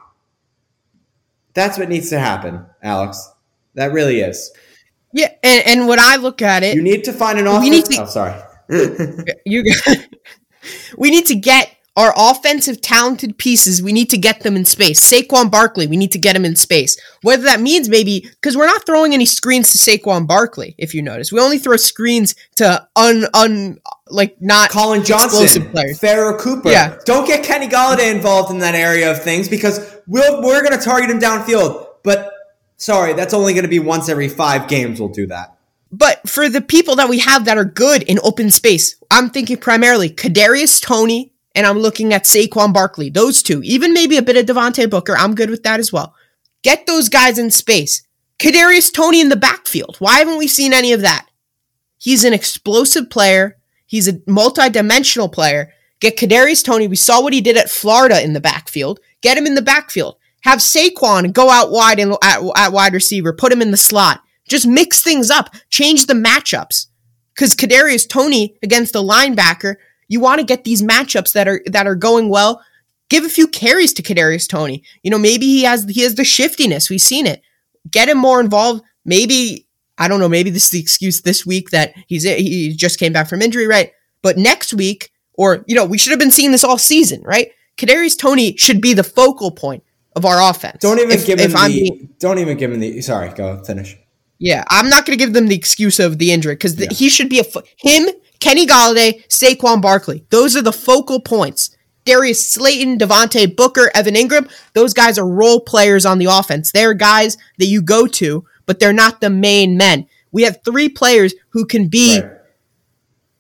That's 1.60 1.78
what 1.78 1.90
needs 1.90 2.10
to 2.12 2.20
happen, 2.20 2.66
Alex. 2.82 3.30
That 3.74 3.92
really 3.92 4.22
is. 4.22 4.50
Yeah, 5.12 5.34
and, 5.44 5.68
and 5.68 5.88
when 5.90 6.00
I 6.00 6.16
look 6.16 6.42
at 6.42 6.64
it, 6.64 6.74
you 6.74 6.82
need 6.82 7.04
to 7.04 7.12
find 7.12 7.38
an 7.38 7.48
offensive. 7.48 7.96
To, 7.96 8.02
oh, 8.04 8.06
sorry. 8.06 8.42
you. 9.46 9.74
we 10.98 11.12
need 11.12 11.26
to 11.26 11.36
get 11.36 11.76
our 12.00 12.14
offensive 12.16 12.80
talented 12.80 13.38
pieces, 13.38 13.84
we 13.84 13.92
need 13.92 14.10
to 14.10 14.18
get 14.18 14.40
them 14.40 14.56
in 14.56 14.64
space. 14.64 15.02
Saquon 15.02 15.52
Barkley, 15.52 15.86
we 15.86 15.98
need 15.98 16.14
to 16.14 16.18
get 16.18 16.34
him 16.34 16.46
in 16.46 16.56
space. 16.56 16.98
Whether 17.24 17.44
that 17.44 17.60
means 17.60 17.90
maybe 17.90 18.22
because 18.22 18.56
we're 18.56 18.68
not 18.68 18.86
throwing 18.86 19.14
any 19.14 19.26
screens 19.26 19.74
to 19.74 19.78
Saquon 19.78 20.26
Barkley, 20.26 20.76
if 20.78 20.94
you 20.94 21.02
notice. 21.02 21.34
We 21.34 21.42
only 21.42 21.58
throw 21.58 21.76
screens 21.76 22.36
to 22.56 22.88
un 22.96 23.26
un 23.34 23.80
like 24.08 24.38
not 24.40 24.70
Collin 24.70 25.04
Johnson, 25.04 25.70
players. 25.72 26.00
Pharoh 26.00 26.38
Cooper. 26.38 26.70
Yeah. 26.70 26.98
Don't 27.04 27.28
get 27.28 27.44
Kenny 27.44 27.68
Golladay 27.68 28.16
involved 28.16 28.50
in 28.50 28.60
that 28.60 28.76
area 28.76 29.12
of 29.12 29.22
things 29.22 29.50
because 29.50 29.99
we'll, 30.10 30.42
we're 30.42 30.62
going 30.64 30.78
to 30.78 30.84
target 30.84 31.10
him 31.10 31.20
downfield. 31.20 31.88
But 32.04 32.34
sorry, 32.78 33.14
that's 33.14 33.34
only 33.34 33.54
going 33.54 33.64
to 33.64 33.70
be 33.70 33.80
once 33.80 34.10
every 34.10 34.28
five 34.28 34.68
games. 34.68 35.00
We'll 35.00 35.10
do 35.10 35.28
that. 35.28 35.56
But 35.92 36.28
for 36.28 36.50
the 36.50 36.62
people 36.62 36.96
that 36.98 37.10
we 37.10 37.20
have 37.20 37.46
that 37.46 37.58
are 37.58 37.66
good 37.66 38.04
in 38.04 38.20
open 38.24 38.52
space, 38.52 38.96
I'm 39.10 39.30
thinking 39.30 39.58
primarily 39.58 40.10
Kadarius 40.10 40.82
Toney, 40.82 41.34
and 41.56 41.66
I'm 41.66 41.80
looking 41.80 42.14
at 42.14 42.26
Saquon 42.26 42.74
Barkley. 42.74 43.10
Those 43.10 43.42
two, 43.42 43.62
even 43.64 43.94
maybe 43.94 44.18
a 44.18 44.22
bit 44.22 44.38
of 44.38 44.46
Devontae 44.46 44.90
Booker. 44.90 45.18
I'm 45.18 45.34
good 45.36 45.50
with 45.50 45.64
that 45.64 45.80
as 45.80 45.92
well. 45.92 46.14
Get 46.62 46.86
those 46.86 47.10
guys 47.10 47.40
in 47.40 47.50
space. 47.50 48.06
Kadarius 48.38 48.94
Toney 48.94 49.20
in 49.20 49.30
the 49.30 49.36
backfield. 49.36 49.98
Why 49.98 50.20
haven't 50.20 50.38
we 50.38 50.48
seen 50.48 50.74
any 50.74 50.94
of 50.94 51.02
that? 51.02 51.28
He's 51.98 52.24
an 52.24 52.34
explosive 52.34 53.10
player. 53.10 53.58
He's 53.86 54.08
a 54.08 54.22
multi-dimensional 54.28 55.30
player. 55.30 55.74
Get 56.00 56.18
Kadarius 56.18 56.64
Toney. 56.64 56.88
We 56.88 56.96
saw 56.96 57.22
what 57.22 57.34
he 57.34 57.42
did 57.42 57.58
at 57.58 57.70
Florida 57.70 58.24
in 58.24 58.34
the 58.34 58.40
backfield. 58.40 59.00
Get 59.22 59.38
him 59.38 59.46
in 59.46 59.56
the 59.56 59.62
backfield. 59.62 60.18
Have 60.42 60.60
Saquon 60.60 61.34
go 61.34 61.50
out 61.50 61.72
wide 61.72 62.00
and 62.00 62.16
at, 62.24 62.42
at 62.56 62.72
wide 62.72 62.94
receiver. 62.94 63.34
Put 63.34 63.52
him 63.52 63.62
in 63.62 63.72
the 63.72 63.78
slot. 63.78 64.22
Just 64.48 64.66
mix 64.66 65.02
things 65.02 65.30
up. 65.30 65.54
Change 65.70 66.06
the 66.06 66.14
matchups. 66.14 66.88
Because 67.36 67.56
Kadarius 67.56 68.08
Toney 68.08 68.58
against 68.62 68.94
the 68.94 69.04
linebacker 69.04 69.76
you 70.10 70.20
want 70.20 70.40
to 70.40 70.46
get 70.46 70.66
these 70.66 70.82
matchups 70.82 71.32
that 71.34 71.48
are 71.48 71.62
that 71.68 71.88
are 71.88 71.96
going 71.96 72.28
well. 72.28 72.62
Give 73.10 73.24
a 73.24 73.30
few 73.30 73.48
carries 73.48 73.94
to 73.94 74.04
Kadarius 74.04 74.50
Toney. 74.50 74.84
You 75.04 75.12
know, 75.12 75.18
maybe 75.18 75.46
he 75.46 75.64
has 75.64 75.86
he 75.86 76.02
has 76.02 76.16
the 76.16 76.26
shiftiness. 76.26 76.90
We've 76.90 77.00
seen 77.00 77.26
it. 77.26 77.42
Get 77.90 78.10
him 78.10 78.18
more 78.18 78.42
involved. 78.42 78.84
Maybe 79.06 79.68
I 79.98 80.08
don't 80.08 80.20
know. 80.20 80.28
Maybe 80.28 80.50
this 80.50 80.66
is 80.66 80.72
the 80.72 80.80
excuse 80.80 81.22
this 81.22 81.46
week 81.46 81.70
that 81.70 81.94
he's 82.08 82.24
he 82.24 82.76
just 82.76 83.00
came 83.00 83.14
back 83.14 83.30
from 83.30 83.42
injury, 83.42 83.68
right? 83.68 83.94
But 84.22 84.38
next 84.38 84.74
week, 84.74 85.12
or 85.36 85.64
you 85.68 85.76
know, 85.76 85.86
we 85.86 85.98
should 85.98 86.12
have 86.12 86.20
been 86.20 86.32
seeing 86.32 86.52
this 86.52 86.64
all 86.64 86.78
season, 86.78 87.22
right? 87.24 87.52
Kadarius 87.80 88.18
Toney 88.18 88.58
should 88.58 88.82
be 88.82 88.94
the 88.94 89.04
focal 89.04 89.52
point 89.52 89.84
of 90.16 90.26
our 90.26 90.50
offense. 90.50 90.78
Don't 90.82 91.00
even 91.00 91.12
if, 91.12 91.26
give 91.26 91.40
him 91.40 91.52
the. 91.52 91.68
Being, 91.68 92.14
don't 92.20 92.40
even 92.40 92.58
give 92.58 92.72
him 92.72 92.80
the. 92.80 93.02
Sorry, 93.02 93.30
go 93.30 93.64
finish. 93.64 93.98
Yeah, 94.38 94.64
I'm 94.70 94.90
not 94.90 95.06
going 95.06 95.18
to 95.18 95.24
give 95.24 95.34
them 95.34 95.48
the 95.48 95.56
excuse 95.56 96.00
of 96.00 96.18
the 96.18 96.32
injury 96.32 96.56
because 96.56 96.78
yeah. 96.80 96.88
he 96.92 97.10
should 97.10 97.30
be 97.30 97.40
a 97.40 97.44
him 97.78 98.10
Kenny 98.40 98.66
Golladay, 98.66 99.26
Saquon 99.28 99.82
Barkley. 99.82 100.26
Those 100.30 100.56
are 100.56 100.62
the 100.62 100.74
focal 100.74 101.20
points. 101.20 101.76
Darius 102.06 102.48
Slayton, 102.48 102.98
Devontae 102.98 103.56
Booker, 103.56 103.92
Evan 103.94 104.16
Engram. 104.16 104.50
those 104.74 104.94
guys 104.94 105.18
are 105.18 105.28
role 105.28 105.60
players 105.60 106.06
on 106.06 106.18
the 106.18 106.26
offense. 106.26 106.72
They're 106.72 106.94
guys 106.94 107.38
that 107.60 107.66
you 107.66 107.82
go 107.82 108.08
to, 108.08 108.46
but 108.66 108.80
they're 108.80 108.94
not 108.94 109.22
the 109.22 109.30
main 109.30 109.78
men. 109.78 110.08
We 110.32 110.44
have 110.44 110.60
three 110.64 110.90
players 110.90 111.34
who 111.50 111.66
can 111.66 111.88
be 111.88 112.20
right. 112.20 112.32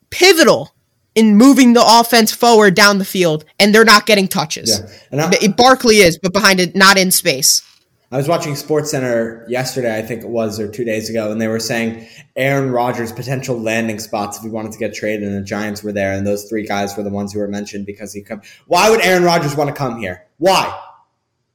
pivotal 0.09 0.73
in 1.15 1.35
moving 1.35 1.73
the 1.73 1.83
offense 1.85 2.31
forward 2.31 2.75
down 2.75 2.97
the 2.97 3.05
field, 3.05 3.45
and 3.59 3.73
they're 3.73 3.85
not 3.85 4.05
getting 4.05 4.27
touches. 4.27 4.81
Yeah. 5.11 5.31
I, 5.41 5.47
Barkley 5.49 5.97
is, 5.97 6.17
but 6.17 6.33
behind 6.33 6.59
it, 6.59 6.75
not 6.75 6.97
in 6.97 7.11
space. 7.11 7.63
I 8.11 8.17
was 8.17 8.27
watching 8.27 8.55
Sports 8.55 8.89
Center 8.89 9.45
yesterday, 9.47 9.95
I 9.95 10.01
think 10.01 10.23
it 10.23 10.29
was, 10.29 10.59
or 10.59 10.67
two 10.67 10.83
days 10.83 11.11
ago, 11.11 11.31
and 11.31 11.39
they 11.39 11.47
were 11.47 11.59
saying 11.59 12.07
Aaron 12.35 12.71
Rodgers' 12.71 13.11
potential 13.11 13.59
landing 13.59 13.99
spots 13.99 14.37
if 14.37 14.43
he 14.43 14.49
wanted 14.49 14.71
to 14.71 14.79
get 14.79 14.95
traded, 14.95 15.27
and 15.27 15.37
the 15.37 15.43
Giants 15.43 15.83
were 15.83 15.91
there, 15.91 16.13
and 16.13 16.25
those 16.25 16.49
three 16.49 16.65
guys 16.65 16.97
were 16.97 17.03
the 17.03 17.11
ones 17.11 17.33
who 17.33 17.39
were 17.39 17.47
mentioned 17.47 17.85
because 17.85 18.11
he 18.11 18.23
come. 18.23 18.41
Why 18.65 18.89
would 18.89 19.01
Aaron 19.01 19.23
Rodgers 19.23 19.55
want 19.55 19.69
to 19.69 19.75
come 19.75 19.99
here? 19.99 20.25
Why? 20.37 20.75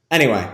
Anyway, 0.09 0.49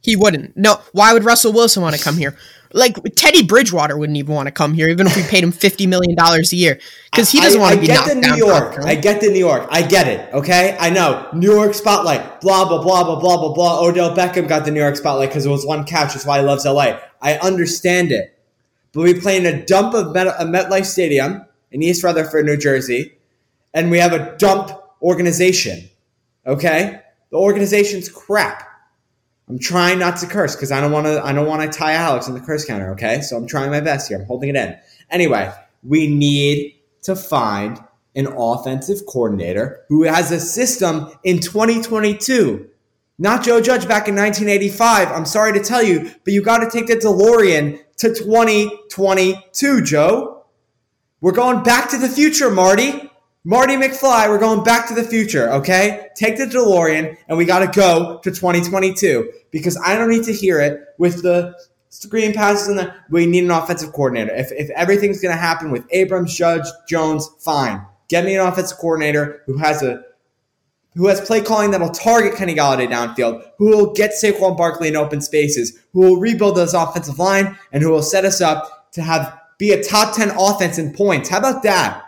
he 0.00 0.14
wouldn't. 0.14 0.56
No, 0.56 0.80
why 0.92 1.12
would 1.12 1.24
Russell 1.24 1.52
Wilson 1.52 1.82
want 1.82 1.96
to 1.96 2.02
come 2.02 2.16
here? 2.16 2.36
Like 2.72 2.96
Teddy 3.16 3.42
Bridgewater 3.42 3.96
wouldn't 3.96 4.16
even 4.16 4.34
want 4.34 4.46
to 4.46 4.52
come 4.52 4.74
here, 4.74 4.88
even 4.88 5.06
if 5.06 5.16
we 5.16 5.22
paid 5.24 5.42
him 5.42 5.50
fifty 5.50 5.86
million 5.86 6.14
dollars 6.14 6.52
a 6.52 6.56
year, 6.56 6.78
because 7.10 7.30
he 7.30 7.40
doesn't 7.40 7.60
want 7.60 7.74
to 7.74 7.80
be 7.80 7.88
knocked 7.88 8.08
the 8.08 8.14
New 8.14 8.36
York. 8.36 8.78
I 8.84 8.94
get 8.94 9.20
the 9.20 9.28
New 9.28 9.40
York. 9.40 9.66
I 9.70 9.82
get 9.82 10.06
it. 10.06 10.32
Okay, 10.32 10.76
I 10.78 10.88
know 10.90 11.28
New 11.32 11.52
York 11.52 11.74
spotlight. 11.74 12.40
Blah 12.40 12.68
blah 12.68 12.80
blah 12.82 13.02
blah 13.02 13.18
blah 13.18 13.36
blah 13.38 13.52
blah. 13.52 13.80
Odell 13.80 14.14
Beckham 14.14 14.46
got 14.46 14.64
the 14.64 14.70
New 14.70 14.80
York 14.80 14.94
spotlight 14.96 15.30
because 15.30 15.46
it 15.46 15.50
was 15.50 15.66
one 15.66 15.84
catch. 15.84 16.14
That's 16.14 16.24
why 16.24 16.38
he 16.38 16.44
loves 16.44 16.64
LA. 16.64 17.00
I 17.20 17.38
understand 17.38 18.12
it, 18.12 18.38
but 18.92 19.02
we 19.02 19.14
play 19.14 19.36
in 19.36 19.46
a 19.46 19.66
dump 19.66 19.94
of 19.94 20.12
Met- 20.12 20.28
a 20.28 20.44
MetLife 20.44 20.86
Stadium 20.86 21.44
in 21.72 21.82
East 21.82 22.04
Rutherford, 22.04 22.46
New 22.46 22.56
Jersey, 22.56 23.14
and 23.74 23.90
we 23.90 23.98
have 23.98 24.12
a 24.12 24.36
dump 24.36 24.70
organization. 25.02 25.90
Okay, 26.46 27.00
the 27.30 27.36
organization's 27.36 28.08
crap. 28.08 28.69
I'm 29.50 29.58
trying 29.58 29.98
not 29.98 30.16
to 30.18 30.28
curse 30.28 30.54
because 30.54 30.70
I 30.70 30.80
don't 30.80 30.92
want 30.92 31.06
to. 31.06 31.20
I 31.24 31.32
don't 31.32 31.48
want 31.48 31.60
to 31.60 31.76
tie 31.76 31.94
Alex 31.94 32.28
on 32.28 32.34
the 32.34 32.40
curse 32.40 32.64
counter. 32.64 32.92
Okay, 32.92 33.20
so 33.20 33.36
I'm 33.36 33.48
trying 33.48 33.70
my 33.70 33.80
best 33.80 34.06
here. 34.06 34.20
I'm 34.20 34.24
holding 34.26 34.48
it 34.48 34.54
in. 34.54 34.78
Anyway, 35.10 35.52
we 35.82 36.06
need 36.06 36.76
to 37.02 37.16
find 37.16 37.82
an 38.14 38.28
offensive 38.28 39.04
coordinator 39.06 39.84
who 39.88 40.04
has 40.04 40.30
a 40.30 40.38
system 40.38 41.10
in 41.24 41.40
2022, 41.40 42.68
Not 43.18 43.42
Joe 43.42 43.60
Judge 43.60 43.88
back 43.88 44.06
in 44.06 44.14
1985. 44.14 45.08
I'm 45.08 45.26
sorry 45.26 45.52
to 45.54 45.64
tell 45.64 45.82
you, 45.82 46.12
but 46.24 46.32
you 46.32 46.42
got 46.42 46.58
to 46.58 46.70
take 46.70 46.86
the 46.86 46.94
DeLorean 46.94 47.80
to 47.96 48.14
2022, 48.14 49.82
Joe. 49.82 50.46
We're 51.20 51.32
going 51.32 51.64
back 51.64 51.90
to 51.90 51.98
the 51.98 52.08
future, 52.08 52.52
Marty. 52.52 53.09
Marty 53.44 53.74
McFly, 53.74 54.28
we're 54.28 54.38
going 54.38 54.62
back 54.62 54.86
to 54.88 54.94
the 54.94 55.02
future, 55.02 55.50
okay? 55.50 56.08
Take 56.14 56.36
the 56.36 56.44
DeLorean 56.44 57.16
and 57.26 57.38
we 57.38 57.46
got 57.46 57.60
to 57.60 57.68
go 57.68 58.20
to 58.22 58.30
2022 58.30 59.32
because 59.50 59.78
I 59.82 59.96
don't 59.96 60.10
need 60.10 60.24
to 60.24 60.32
hear 60.32 60.60
it 60.60 60.80
with 60.98 61.22
the 61.22 61.58
screen 61.88 62.34
passes 62.34 62.68
and 62.68 62.78
the 62.78 62.94
we 63.08 63.24
need 63.24 63.44
an 63.44 63.50
offensive 63.50 63.92
coordinator. 63.92 64.34
If, 64.34 64.52
if 64.52 64.68
everything's 64.70 65.22
going 65.22 65.34
to 65.34 65.40
happen 65.40 65.70
with 65.70 65.86
Abrams, 65.90 66.36
Judge, 66.36 66.66
Jones, 66.86 67.30
fine. 67.38 67.86
Get 68.08 68.26
me 68.26 68.34
an 68.34 68.46
offensive 68.46 68.76
coordinator 68.76 69.42
who 69.46 69.56
has 69.56 69.82
a 69.82 70.04
who 70.94 71.06
has 71.06 71.20
play 71.22 71.40
calling 71.40 71.70
that'll 71.70 71.88
target 71.88 72.36
Kenny 72.36 72.54
Golladay 72.54 72.90
downfield, 72.90 73.48
who 73.56 73.68
will 73.70 73.94
get 73.94 74.10
Saquon 74.10 74.54
Barkley 74.56 74.88
in 74.88 74.96
open 74.96 75.22
spaces, 75.22 75.78
who 75.92 76.00
will 76.00 76.16
rebuild 76.16 76.56
this 76.56 76.74
offensive 76.74 77.18
line, 77.18 77.56
and 77.72 77.82
who 77.82 77.90
will 77.90 78.02
set 78.02 78.26
us 78.26 78.42
up 78.42 78.90
to 78.92 79.00
have 79.00 79.38
be 79.56 79.72
a 79.72 79.82
top 79.82 80.14
10 80.14 80.30
offense 80.36 80.76
in 80.76 80.92
points. 80.92 81.30
How 81.30 81.38
about 81.38 81.62
that? 81.62 82.04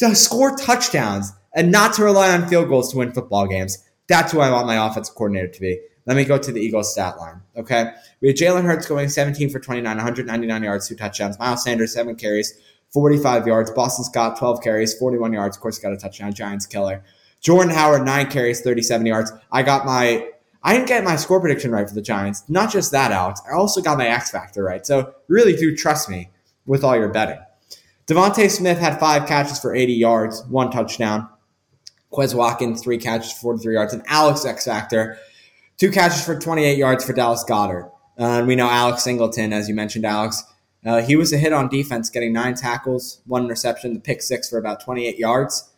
To 0.00 0.14
score 0.14 0.56
touchdowns 0.56 1.32
and 1.54 1.70
not 1.70 1.94
to 1.94 2.04
rely 2.04 2.30
on 2.30 2.48
field 2.48 2.68
goals 2.68 2.90
to 2.92 2.98
win 2.98 3.12
football 3.12 3.46
games. 3.46 3.78
That's 4.08 4.32
who 4.32 4.40
I 4.40 4.50
want 4.50 4.66
my 4.66 4.86
offensive 4.86 5.14
coordinator 5.14 5.48
to 5.48 5.60
be. 5.60 5.80
Let 6.06 6.16
me 6.16 6.24
go 6.24 6.38
to 6.38 6.52
the 6.52 6.60
Eagles 6.60 6.92
stat 6.92 7.18
line. 7.18 7.42
Okay. 7.56 7.92
We 8.20 8.28
had 8.28 8.36
Jalen 8.36 8.64
Hurts 8.64 8.86
going 8.86 9.08
17 9.08 9.50
for 9.50 9.60
29, 9.60 9.96
199 9.96 10.62
yards, 10.62 10.88
two 10.88 10.96
touchdowns. 10.96 11.38
Miles 11.38 11.62
Sanders, 11.62 11.92
seven 11.92 12.16
carries, 12.16 12.58
45 12.92 13.46
yards. 13.46 13.70
Boston 13.70 14.04
Scott, 14.04 14.38
12 14.38 14.62
carries, 14.62 14.94
41 14.94 15.32
yards. 15.32 15.56
Of 15.56 15.62
course, 15.62 15.78
got 15.78 15.92
a 15.92 15.96
touchdown. 15.96 16.32
Giants 16.32 16.66
killer. 16.66 17.04
Jordan 17.40 17.72
Howard, 17.72 18.04
nine 18.04 18.28
carries, 18.28 18.60
37 18.62 19.06
yards. 19.06 19.32
I 19.52 19.62
got 19.62 19.86
my 19.86 20.28
I 20.62 20.74
didn't 20.74 20.88
get 20.88 21.04
my 21.04 21.16
score 21.16 21.40
prediction 21.40 21.70
right 21.70 21.88
for 21.88 21.94
the 21.94 22.02
Giants. 22.02 22.44
Not 22.48 22.70
just 22.70 22.92
that, 22.92 23.12
Alex. 23.12 23.40
I 23.50 23.54
also 23.54 23.80
got 23.80 23.96
my 23.96 24.06
X 24.06 24.30
factor 24.30 24.62
right. 24.62 24.84
So 24.84 25.14
really 25.28 25.54
do 25.54 25.74
trust 25.74 26.08
me 26.08 26.30
with 26.66 26.84
all 26.84 26.96
your 26.96 27.08
betting. 27.08 27.38
DeVonta 28.10 28.50
Smith 28.50 28.78
had 28.78 28.98
five 28.98 29.28
catches 29.28 29.60
for 29.60 29.72
80 29.72 29.92
yards, 29.92 30.44
one 30.48 30.72
touchdown. 30.72 31.28
Quez 32.12 32.34
Watkins, 32.34 32.82
three 32.82 32.98
catches, 32.98 33.32
for 33.32 33.40
43 33.40 33.74
yards. 33.74 33.92
And 33.94 34.02
Alex 34.08 34.44
X 34.44 34.64
Factor, 34.64 35.16
two 35.76 35.92
catches 35.92 36.24
for 36.24 36.36
28 36.36 36.76
yards 36.76 37.04
for 37.04 37.12
Dallas 37.12 37.44
Goedert. 37.48 37.88
Uh, 38.18 38.38
and 38.40 38.48
we 38.48 38.56
know 38.56 38.68
Alex 38.68 39.04
Singleton, 39.04 39.52
as 39.52 39.68
you 39.68 39.76
mentioned, 39.76 40.04
Alex. 40.04 40.42
Uh, 40.84 41.02
he 41.02 41.14
was 41.14 41.32
a 41.32 41.38
hit 41.38 41.52
on 41.52 41.68
defense, 41.68 42.10
getting 42.10 42.32
nine 42.32 42.56
tackles, 42.56 43.20
one 43.26 43.44
interception, 43.44 43.94
the 43.94 44.00
pick 44.00 44.22
six 44.22 44.48
for 44.48 44.58
about 44.58 44.82
28 44.82 45.16
yards. 45.16 45.70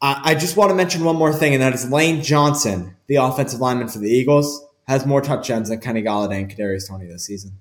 I 0.00 0.36
just 0.36 0.56
want 0.56 0.70
to 0.70 0.76
mention 0.76 1.02
one 1.02 1.16
more 1.16 1.32
thing, 1.32 1.54
and 1.54 1.60
that 1.60 1.74
is 1.74 1.90
Lane 1.90 2.22
Johnson, 2.22 2.94
the 3.08 3.16
offensive 3.16 3.58
lineman 3.58 3.88
for 3.88 3.98
the 3.98 4.08
Eagles, 4.08 4.64
has 4.86 5.04
more 5.04 5.20
touchdowns 5.20 5.70
than 5.70 5.80
Kenny 5.80 6.04
Golladay 6.04 6.42
and 6.42 6.48
Kadarius 6.48 6.88
Toney 6.88 7.06
this 7.06 7.24
season. 7.26 7.54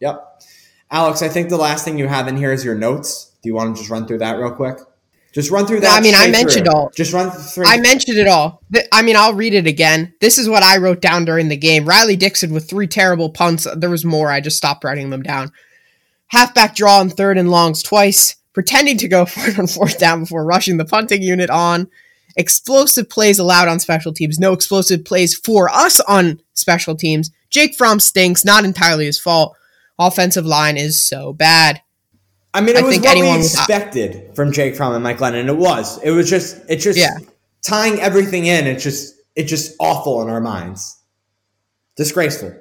Yep. 0.00 0.42
Alex, 0.92 1.22
I 1.22 1.28
think 1.28 1.48
the 1.48 1.56
last 1.56 1.84
thing 1.84 1.98
you 1.98 2.06
have 2.06 2.28
in 2.28 2.36
here 2.36 2.52
is 2.52 2.64
your 2.64 2.74
notes. 2.74 3.32
Do 3.42 3.48
you 3.48 3.54
want 3.54 3.74
to 3.74 3.80
just 3.80 3.90
run 3.90 4.06
through 4.06 4.18
that 4.18 4.34
real 4.34 4.52
quick? 4.52 4.78
Just 5.32 5.50
run 5.50 5.66
through 5.66 5.80
that. 5.80 5.98
I 5.98 6.02
mean, 6.02 6.14
I 6.14 6.30
mentioned 6.30 6.66
through. 6.66 6.74
all. 6.74 6.90
Just 6.94 7.14
run 7.14 7.30
through. 7.30 7.64
I 7.66 7.78
mentioned 7.78 8.18
it 8.18 8.28
all. 8.28 8.62
I 8.92 9.00
mean, 9.00 9.16
I'll 9.16 9.32
read 9.32 9.54
it 9.54 9.66
again. 9.66 10.12
This 10.20 10.36
is 10.36 10.48
what 10.48 10.62
I 10.62 10.76
wrote 10.76 11.00
down 11.00 11.24
during 11.24 11.48
the 11.48 11.56
game. 11.56 11.86
Riley 11.86 12.16
Dixon 12.16 12.52
with 12.52 12.68
three 12.68 12.86
terrible 12.86 13.30
punts. 13.30 13.66
There 13.74 13.88
was 13.88 14.04
more. 14.04 14.30
I 14.30 14.42
just 14.42 14.58
stopped 14.58 14.84
writing 14.84 15.08
them 15.08 15.22
down. 15.22 15.50
Halfback 16.26 16.76
draw 16.76 17.00
on 17.00 17.08
third 17.08 17.38
and 17.38 17.50
longs 17.50 17.82
twice 17.82 18.36
pretending 18.52 18.98
to 18.98 19.08
go 19.08 19.24
for 19.26 19.48
it 19.48 19.58
on 19.58 19.66
fourth 19.66 19.98
down 19.98 20.20
before 20.20 20.44
rushing 20.44 20.76
the 20.76 20.84
punting 20.84 21.22
unit 21.22 21.50
on. 21.50 21.88
Explosive 22.36 23.10
plays 23.10 23.38
allowed 23.38 23.68
on 23.68 23.80
special 23.80 24.12
teams. 24.12 24.38
No 24.38 24.52
explosive 24.52 25.04
plays 25.04 25.34
for 25.34 25.68
us 25.70 26.00
on 26.00 26.40
special 26.54 26.94
teams. 26.94 27.30
Jake 27.50 27.74
Fromm 27.74 28.00
stinks. 28.00 28.44
Not 28.44 28.64
entirely 28.64 29.04
his 29.06 29.18
fault. 29.18 29.56
Offensive 29.98 30.46
line 30.46 30.76
is 30.76 31.02
so 31.02 31.32
bad. 31.32 31.82
I 32.54 32.60
mean, 32.60 32.76
it 32.76 32.80
I 32.80 32.82
was 32.82 32.98
what 32.98 33.16
we 33.16 33.38
expected 33.38 34.28
was, 34.28 34.36
from 34.36 34.52
Jake 34.52 34.76
Fromm 34.76 34.94
and 34.94 35.02
Mike 35.02 35.18
Glennon. 35.18 35.48
It 35.48 35.56
was. 35.56 36.02
It 36.02 36.10
was 36.10 36.28
just. 36.28 36.58
It 36.68 36.76
just 36.76 36.98
yeah. 36.98 37.16
tying 37.62 38.00
everything 38.00 38.46
in. 38.46 38.66
It's 38.66 38.82
just. 38.82 39.14
It's 39.34 39.48
just 39.48 39.74
awful 39.80 40.20
in 40.22 40.28
our 40.28 40.40
minds. 40.40 41.00
Disgraceful 41.96 42.54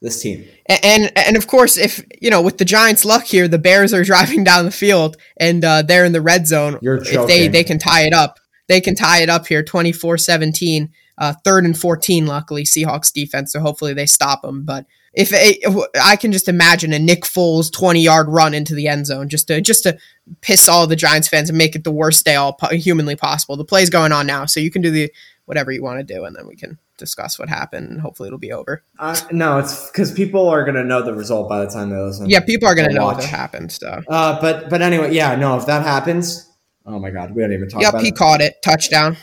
this 0.00 0.22
team. 0.22 0.46
And, 0.66 0.80
and, 0.84 1.12
and 1.16 1.36
of 1.36 1.46
course, 1.46 1.76
if 1.76 2.04
you 2.20 2.30
know, 2.30 2.40
with 2.42 2.58
the 2.58 2.64
Giants' 2.64 3.04
luck 3.04 3.24
here, 3.24 3.48
the 3.48 3.58
Bears 3.58 3.92
are 3.92 4.04
driving 4.04 4.44
down 4.44 4.64
the 4.64 4.70
field 4.70 5.16
and 5.36 5.64
uh, 5.64 5.82
they're 5.82 6.04
in 6.04 6.12
the 6.12 6.22
red 6.22 6.46
zone. 6.46 6.78
You're 6.80 6.98
if 7.02 7.26
they 7.26 7.48
they 7.48 7.64
can 7.64 7.78
tie 7.78 8.02
it 8.02 8.12
up, 8.12 8.38
they 8.68 8.80
can 8.80 8.94
tie 8.94 9.22
it 9.22 9.28
up 9.28 9.46
here, 9.46 9.62
24-17, 9.62 10.90
uh, 11.18 11.34
third 11.44 11.64
and 11.64 11.76
fourteen. 11.76 12.26
Luckily, 12.26 12.64
Seahawks 12.64 13.12
defense, 13.12 13.52
so 13.52 13.60
hopefully 13.60 13.92
they 13.94 14.06
stop 14.06 14.42
them. 14.42 14.64
But 14.64 14.86
if 15.12 15.30
it, 15.32 15.58
I 16.00 16.16
can 16.16 16.32
just 16.32 16.48
imagine 16.48 16.92
a 16.92 16.98
Nick 16.98 17.22
Foles 17.22 17.72
twenty 17.72 18.00
yard 18.00 18.28
run 18.28 18.54
into 18.54 18.74
the 18.74 18.88
end 18.88 19.06
zone 19.06 19.28
just 19.28 19.48
to 19.48 19.60
just 19.60 19.82
to 19.82 19.98
piss 20.40 20.68
all 20.68 20.86
the 20.86 20.96
Giants 20.96 21.28
fans 21.28 21.48
and 21.48 21.58
make 21.58 21.74
it 21.74 21.84
the 21.84 21.90
worst 21.90 22.24
day 22.24 22.36
all 22.36 22.56
humanly 22.70 23.16
possible. 23.16 23.56
The 23.56 23.64
play's 23.64 23.90
going 23.90 24.12
on 24.12 24.26
now, 24.26 24.46
so 24.46 24.60
you 24.60 24.70
can 24.70 24.82
do 24.82 24.90
the 24.90 25.12
whatever 25.46 25.72
you 25.72 25.82
want 25.82 25.98
to 25.98 26.14
do, 26.14 26.24
and 26.24 26.36
then 26.36 26.46
we 26.46 26.54
can 26.54 26.78
discuss 26.96 27.38
what 27.38 27.48
happened. 27.48 27.90
and 27.90 28.00
Hopefully, 28.00 28.28
it'll 28.28 28.38
be 28.38 28.52
over. 28.52 28.84
Uh, 29.00 29.18
no, 29.32 29.58
it's 29.58 29.90
because 29.90 30.12
people 30.12 30.48
are 30.48 30.62
going 30.62 30.76
to 30.76 30.84
know 30.84 31.02
the 31.02 31.14
result 31.14 31.48
by 31.48 31.64
the 31.64 31.70
time 31.70 31.90
they 31.90 31.96
listen. 31.96 32.30
Yeah, 32.30 32.40
people 32.40 32.68
are 32.68 32.76
going 32.76 32.88
to 32.88 32.94
know 32.94 33.06
watch. 33.06 33.16
what 33.16 33.24
happened. 33.24 33.72
So, 33.72 34.00
uh, 34.08 34.40
but 34.40 34.70
but 34.70 34.80
anyway, 34.80 35.12
yeah, 35.12 35.34
no, 35.34 35.56
if 35.58 35.66
that 35.66 35.82
happens, 35.82 36.48
oh 36.86 37.00
my 37.00 37.10
god, 37.10 37.34
we 37.34 37.42
don't 37.42 37.52
even 37.52 37.68
talk. 37.68 37.82
About. 37.82 37.94
Yep, 37.94 38.02
he 38.02 38.08
it. 38.10 38.16
caught 38.16 38.40
it, 38.40 38.62
touchdown. 38.62 39.16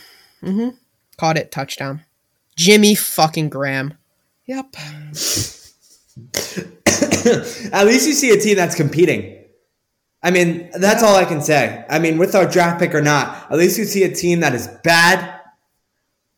Mm-hmm. 0.43 0.75
Caught 1.17 1.37
it, 1.37 1.51
touchdown. 1.51 2.01
Jimmy 2.57 2.93
fucking 2.95 3.49
Graham. 3.49 3.93
Yep. 4.47 4.75
At 7.73 7.85
least 7.85 8.07
you 8.07 8.13
see 8.13 8.31
a 8.31 8.39
team 8.39 8.55
that's 8.55 8.75
competing. 8.75 9.45
I 10.23 10.31
mean, 10.31 10.69
that's 10.73 11.03
all 11.03 11.15
I 11.15 11.25
can 11.25 11.41
say. 11.41 11.85
I 11.89 11.99
mean, 11.99 12.17
with 12.17 12.35
our 12.35 12.47
draft 12.47 12.79
pick 12.79 12.95
or 12.95 13.01
not, 13.01 13.51
at 13.51 13.57
least 13.57 13.77
you 13.77 13.85
see 13.85 14.03
a 14.03 14.13
team 14.13 14.39
that 14.39 14.55
is 14.55 14.67
bad 14.83 15.37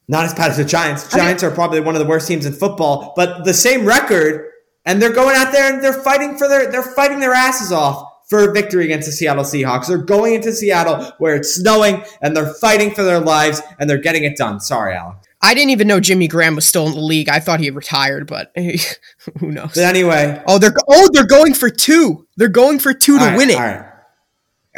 not 0.10 0.26
as 0.26 0.34
bad 0.34 0.50
as 0.50 0.58
the 0.58 0.66
Giants. 0.66 1.08
Giants 1.08 1.44
are 1.44 1.52
probably 1.52 1.80
one 1.80 1.94
of 1.96 2.00
the 2.00 2.08
worst 2.08 2.28
teams 2.28 2.46
in 2.46 2.52
football, 2.52 3.14
but 3.16 3.46
the 3.46 3.54
same 3.54 3.86
record, 3.86 4.50
and 4.84 5.00
they're 5.00 5.14
going 5.14 5.36
out 5.36 5.54
there 5.54 5.72
and 5.72 5.84
they're 5.84 5.94
fighting 5.94 6.36
for 6.36 6.48
their 6.48 6.70
they're 6.72 6.82
fighting 6.82 7.20
their 7.20 7.34
asses 7.34 7.72
off 7.72 8.12
for 8.28 8.50
a 8.50 8.52
victory 8.52 8.86
against 8.86 9.06
the 9.06 9.12
Seattle 9.12 9.44
Seahawks. 9.44 9.88
They're 9.88 10.00
going 10.00 10.34
into 10.34 10.52
Seattle 10.52 11.14
where 11.20 11.36
it's 11.36 11.54
snowing 11.54 12.04
and 12.22 12.36
they're 12.36 12.54
fighting 12.56 12.92
for 12.92 13.04
their 13.04 13.20
lives 13.20 13.62
and 13.80 13.88
they're 13.88 14.00
getting 14.00 14.24
it 14.24 14.36
done. 14.36 14.60
Sorry, 14.60 14.96
Alex. 14.96 15.28
I 15.42 15.54
didn't 15.54 15.70
even 15.70 15.88
know 15.88 16.00
Jimmy 16.00 16.28
Graham 16.28 16.56
was 16.56 16.66
still 16.66 16.86
in 16.88 16.94
the 16.94 17.00
league. 17.00 17.30
I 17.30 17.40
thought 17.40 17.60
he 17.60 17.66
had 17.66 17.76
retired, 17.76 18.28
but 18.28 18.52
who 19.40 19.52
knows? 19.52 19.74
But 19.74 19.84
anyway, 19.86 20.42
oh 20.48 20.58
they're 20.58 20.74
oh 20.88 21.10
they're 21.14 21.28
going 21.28 21.54
for 21.54 21.70
two. 21.70 22.28
They're 22.36 22.50
going 22.50 22.80
for 22.80 22.94
two 22.94 23.18
to 23.18 23.26
right, 23.26 23.38
win 23.38 23.50
it. 23.50 23.56
All 23.56 23.62
right. 23.62 23.86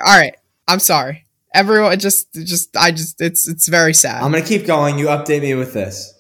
All 0.06 0.18
right. 0.18 0.36
I'm 0.68 0.80
sorry. 0.80 1.26
Everyone 1.54 1.98
just 2.00 2.32
just 2.34 2.78
I 2.78 2.92
just 2.92 3.20
it's 3.22 3.48
it's 3.48 3.68
very 3.68 3.94
sad. 3.94 4.22
I'm 4.22 4.32
gonna 4.32 4.46
keep 4.46 4.66
going. 4.66 5.00
You 5.00 5.08
update 5.08 5.42
me 5.42 5.56
with 5.56 5.74
this. 5.74 6.14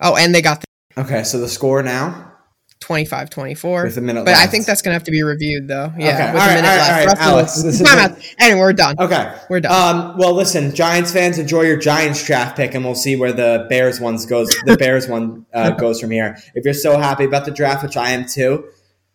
Oh, 0.00 0.14
and 0.16 0.34
they 0.34 0.42
got 0.42 0.60
the 0.60 0.66
Okay, 0.98 1.24
so 1.24 1.38
the 1.38 1.48
score 1.48 1.82
now? 1.82 2.32
25 2.80 3.30
24. 3.30 3.84
With 3.84 3.96
a 3.96 4.00
minute 4.00 4.24
But 4.24 4.32
left. 4.32 4.42
I 4.42 4.46
think 4.46 4.66
that's 4.66 4.82
going 4.82 4.90
to 4.90 4.94
have 4.94 5.04
to 5.04 5.10
be 5.10 5.22
reviewed, 5.22 5.66
though. 5.66 5.92
Yeah. 5.98 6.14
Okay. 6.14 6.32
With 6.32 6.42
all 6.42 6.48
a 6.48 6.54
minute 6.54 6.68
right, 6.68 7.06
left. 7.06 7.20
All 7.22 7.26
right, 7.26 7.32
Alex, 7.32 7.62
this 7.62 7.80
is 7.80 8.34
anyway, 8.38 8.60
we're 8.60 8.72
done. 8.72 8.96
Okay. 8.98 9.34
We're 9.48 9.60
done. 9.60 9.96
Um, 9.96 10.18
well, 10.18 10.34
listen, 10.34 10.74
Giants 10.74 11.12
fans, 11.12 11.38
enjoy 11.38 11.62
your 11.62 11.78
Giants 11.78 12.24
draft 12.24 12.56
pick, 12.56 12.74
and 12.74 12.84
we'll 12.84 12.94
see 12.94 13.16
where 13.16 13.32
the 13.32 13.66
Bears 13.68 13.98
ones 13.98 14.26
goes. 14.26 14.48
The 14.66 14.76
Bears 14.78 15.08
one 15.08 15.46
uh, 15.52 15.70
goes 15.70 16.00
from 16.00 16.10
here. 16.10 16.36
If 16.54 16.64
you're 16.64 16.74
so 16.74 16.98
happy 16.98 17.24
about 17.24 17.44
the 17.44 17.50
draft, 17.50 17.82
which 17.82 17.96
I 17.96 18.10
am 18.10 18.26
too, 18.26 18.68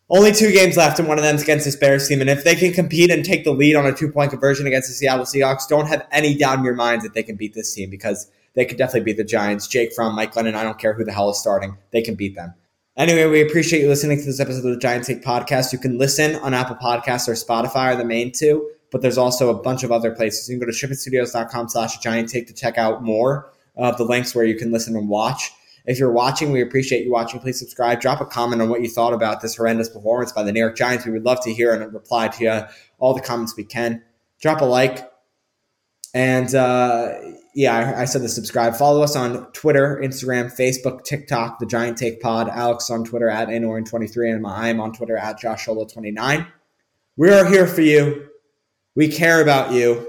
only 0.10 0.34
two 0.34 0.52
games 0.52 0.76
left, 0.76 1.00
and 1.00 1.08
one 1.08 1.18
of 1.18 1.24
them's 1.24 1.44
against 1.44 1.64
this 1.64 1.78
Bears 1.78 2.08
team. 2.08 2.20
And 2.20 2.30
if 2.30 2.44
they 2.44 2.56
can 2.56 2.74
compete 2.74 3.10
and 3.10 3.24
take 3.24 3.46
the 3.46 3.54
lead 3.54 3.76
on 3.76 3.86
a 3.86 3.94
two 3.94 4.12
point 4.12 4.32
conversion 4.32 4.68
against 4.68 4.90
the 4.90 4.94
Seattle 4.94 5.24
Seahawks, 5.24 5.68
don't 5.70 5.88
have 5.88 6.06
any 6.12 6.36
doubt 6.36 6.60
in 6.60 6.66
your 6.66 6.76
minds 6.76 7.06
that 7.06 7.14
they 7.14 7.24
can 7.24 7.38
beat 7.38 7.54
this 7.54 7.74
team 7.74 7.90
because 7.90 8.30
they 8.54 8.66
could 8.66 8.78
definitely 8.78 9.06
beat 9.06 9.18
the 9.18 9.24
Giants. 9.24 9.68
Jake 9.68 9.94
Fromm 9.94 10.14
Mike 10.14 10.34
Glennon, 10.34 10.56
I 10.56 10.64
don't 10.64 10.78
care 10.78 10.94
who 10.94 11.06
the 11.06 11.14
hell 11.14 11.30
is 11.30 11.40
starting. 11.40 11.78
They 11.92 12.02
can 12.02 12.16
beat 12.16 12.36
them. 12.36 12.54
Anyway, 12.98 13.26
we 13.26 13.42
appreciate 13.42 13.82
you 13.82 13.88
listening 13.88 14.20
to 14.20 14.26
this 14.26 14.42
episode 14.42 14.66
of 14.66 14.74
the 14.74 14.78
Giant 14.78 15.06
Take 15.06 15.24
Podcast. 15.24 15.72
You 15.72 15.80
can 15.80 15.98
listen 15.98 16.36
on 16.36 16.54
Apple 16.54 16.76
Podcasts 16.76 17.26
or 17.26 17.34
Spotify 17.34 17.94
are 17.94 17.96
the 17.96 18.04
main 18.04 18.34
two, 18.34 18.70
but 18.92 19.02
there's 19.02 19.18
also 19.18 19.50
a 19.50 19.54
bunch 19.54 19.84
of 19.84 19.94
other 19.94 20.12
places. 20.12 20.50
You 20.50 20.60
can 20.60 20.68
go 20.68 20.72
to 20.72 20.78
shipitstudios.com 20.78 21.70
slash 21.70 22.00
giant 22.00 22.28
take 22.28 22.48
to 22.48 22.54
check 22.54 22.78
out 22.78 23.02
more 23.02 23.50
of 23.78 23.98
the 23.98 24.04
links 24.04 24.36
where 24.36 24.44
you 24.44 24.58
can 24.58 24.74
listen 24.74 24.98
and 24.98 25.08
watch. 25.08 25.52
If 25.86 26.00
you're 26.00 26.12
watching, 26.12 26.52
we 26.52 26.62
appreciate 26.62 27.06
you 27.06 27.14
watching. 27.14 27.40
Please 27.40 27.58
subscribe. 27.58 28.02
Drop 28.02 28.20
a 28.20 28.26
comment 28.26 28.62
on 28.62 28.68
what 28.68 28.82
you 28.82 28.90
thought 28.90 29.14
about 29.14 29.40
this 29.40 29.56
horrendous 29.56 29.88
performance 29.88 30.34
by 30.34 30.44
the 30.44 30.52
New 30.52 30.60
York 30.60 30.76
Giants. 30.76 31.06
We 31.06 31.14
would 31.14 31.24
love 31.24 31.42
to 31.46 31.54
hear 31.54 31.74
and 31.74 31.94
reply 31.94 32.28
to 32.28 32.44
you, 32.44 32.62
all 33.00 33.14
the 33.14 33.22
comments 33.22 33.56
we 33.56 33.64
can. 33.64 34.04
Drop 34.42 34.60
a 34.60 34.66
like. 34.66 35.11
And 36.14 36.54
uh, 36.54 37.14
yeah, 37.56 37.78
I, 37.78 38.02
I, 38.02 38.06
said 38.06 38.22
to 38.22 38.30
subscribe. 38.30 38.76
Follow 38.76 39.02
us 39.02 39.16
on 39.16 39.50
Twitter, 39.54 40.02
Instagram, 40.04 40.54
Facebook, 40.54 41.04
TikTok, 41.04 41.60
The 41.60 41.66
Giant 41.66 41.98
Take 41.98 42.22
Pod. 42.22 42.50
Alex 42.50 42.90
on 42.90 43.06
Twitter 43.06 43.30
at 43.30 43.48
Anorian23, 43.48 44.36
and 44.36 44.46
I 44.46 44.68
am 44.70 44.82
on 44.82 44.92
Twitter 44.92 45.16
at 45.16 45.40
JoshSolo29. 45.40 46.48
We 47.16 47.30
are 47.30 47.46
here 47.46 47.66
for 47.66 47.82
you. 47.82 48.28
We 48.96 49.08
care 49.08 49.42
about 49.42 49.74
you. 49.74 50.08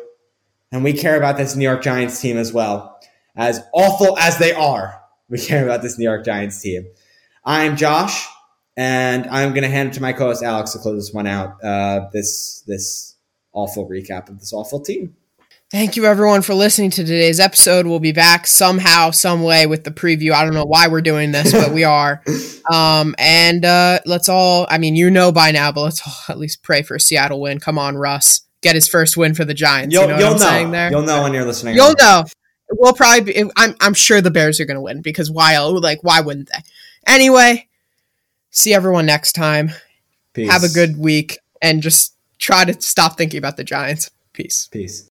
And 0.73 0.83
we 0.83 0.93
care 0.93 1.17
about 1.17 1.37
this 1.37 1.55
New 1.55 1.65
York 1.65 1.83
Giants 1.83 2.21
team 2.21 2.37
as 2.37 2.53
well. 2.53 2.99
As 3.37 3.61
awful 3.73 4.19
as 4.19 4.39
they 4.39 4.53
are, 4.53 5.01
we 5.29 5.39
care 5.39 5.65
about 5.65 5.83
this 5.83 5.99
New 5.99 6.05
York 6.05 6.25
Giants 6.25 6.61
team. 6.61 6.87
I'm 7.45 7.77
Josh, 7.77 8.27
and 8.77 9.27
I'm 9.27 9.51
going 9.51 9.63
to 9.63 9.69
hand 9.69 9.91
it 9.91 9.95
to 9.95 10.03
my 10.03 10.13
co-host 10.13 10.43
Alex 10.43 10.73
to 10.73 10.79
close 10.79 11.07
this 11.07 11.15
one 11.15 11.27
out. 11.27 11.63
Uh, 11.63 12.09
this 12.13 12.63
this 12.67 13.17
awful 13.53 13.89
recap 13.89 14.29
of 14.29 14.39
this 14.39 14.53
awful 14.53 14.81
team. 14.81 15.15
Thank 15.73 15.97
you 15.97 16.05
everyone 16.05 16.43
for 16.43 16.53
listening 16.53 16.91
to 16.91 17.03
today's 17.03 17.41
episode. 17.41 17.87
We'll 17.87 17.99
be 17.99 18.13
back 18.13 18.47
somehow, 18.47 19.11
some 19.11 19.43
way 19.43 19.67
with 19.67 19.85
the 19.85 19.91
preview. 19.91 20.33
I 20.33 20.45
don't 20.45 20.53
know 20.53 20.67
why 20.67 20.89
we're 20.89 21.01
doing 21.01 21.33
this, 21.33 21.51
but 21.51 21.73
we 21.73 21.83
are. 21.85 22.23
Um, 22.73 23.17
and 23.19 23.65
uh, 23.65 23.99
let's 24.07 24.29
all, 24.29 24.67
I 24.71 24.79
mean, 24.79 24.95
you 24.95 25.11
know 25.11 25.33
by 25.33 25.51
now, 25.51 25.73
but 25.73 25.83
let's 25.83 26.01
all 26.07 26.15
at 26.29 26.39
least 26.39 26.63
pray 26.63 26.83
for 26.83 26.95
a 26.95 27.01
Seattle 27.01 27.41
win. 27.41 27.59
Come 27.59 27.77
on, 27.77 27.97
Russ. 27.97 28.43
Get 28.61 28.77
his 28.77 28.89
first 28.89 29.17
win 29.17 29.35
for 29.35 29.45
the 29.45 29.53
Giants. 29.53 29.93
You'll, 29.93 30.05
you 30.05 30.09
know 30.11 30.19
you'll 30.19 30.27
I'm 30.29 30.33
know. 30.35 30.39
saying 30.39 30.71
there? 30.71 30.91
You'll 30.91 31.03
know 31.03 31.25
when 31.25 31.35
you're 31.35 31.45
listening. 31.45 31.75
You'll 31.75 31.97
know. 31.99 32.25
We'll 32.71 32.93
probably 32.93 33.33
be, 33.33 33.51
I'm, 33.57 33.75
I'm 33.81 33.95
sure 33.95 34.21
the 34.21 34.31
Bears 34.31 34.61
are 34.61 34.65
going 34.65 34.77
to 34.77 34.81
win 34.81 35.03
because 35.03 35.29
why, 35.29 35.59
like, 35.59 35.99
why 36.03 36.21
wouldn't 36.21 36.51
they? 36.51 36.61
Anyway, 37.05 37.69
see 38.53 38.73
everyone 38.73 39.05
next 39.05 39.33
time. 39.33 39.73
Peace. 40.33 40.49
Have 40.49 40.63
a 40.63 40.69
good 40.69 40.97
week 40.97 41.41
and 41.61 41.83
just 41.83 42.15
try 42.39 42.65
to 42.65 42.81
stop 42.81 43.19
thinking 43.19 43.39
about 43.39 43.57
the 43.57 43.65
Giants. 43.65 44.09
Peace. 44.33 44.69
Peace. 44.71 45.11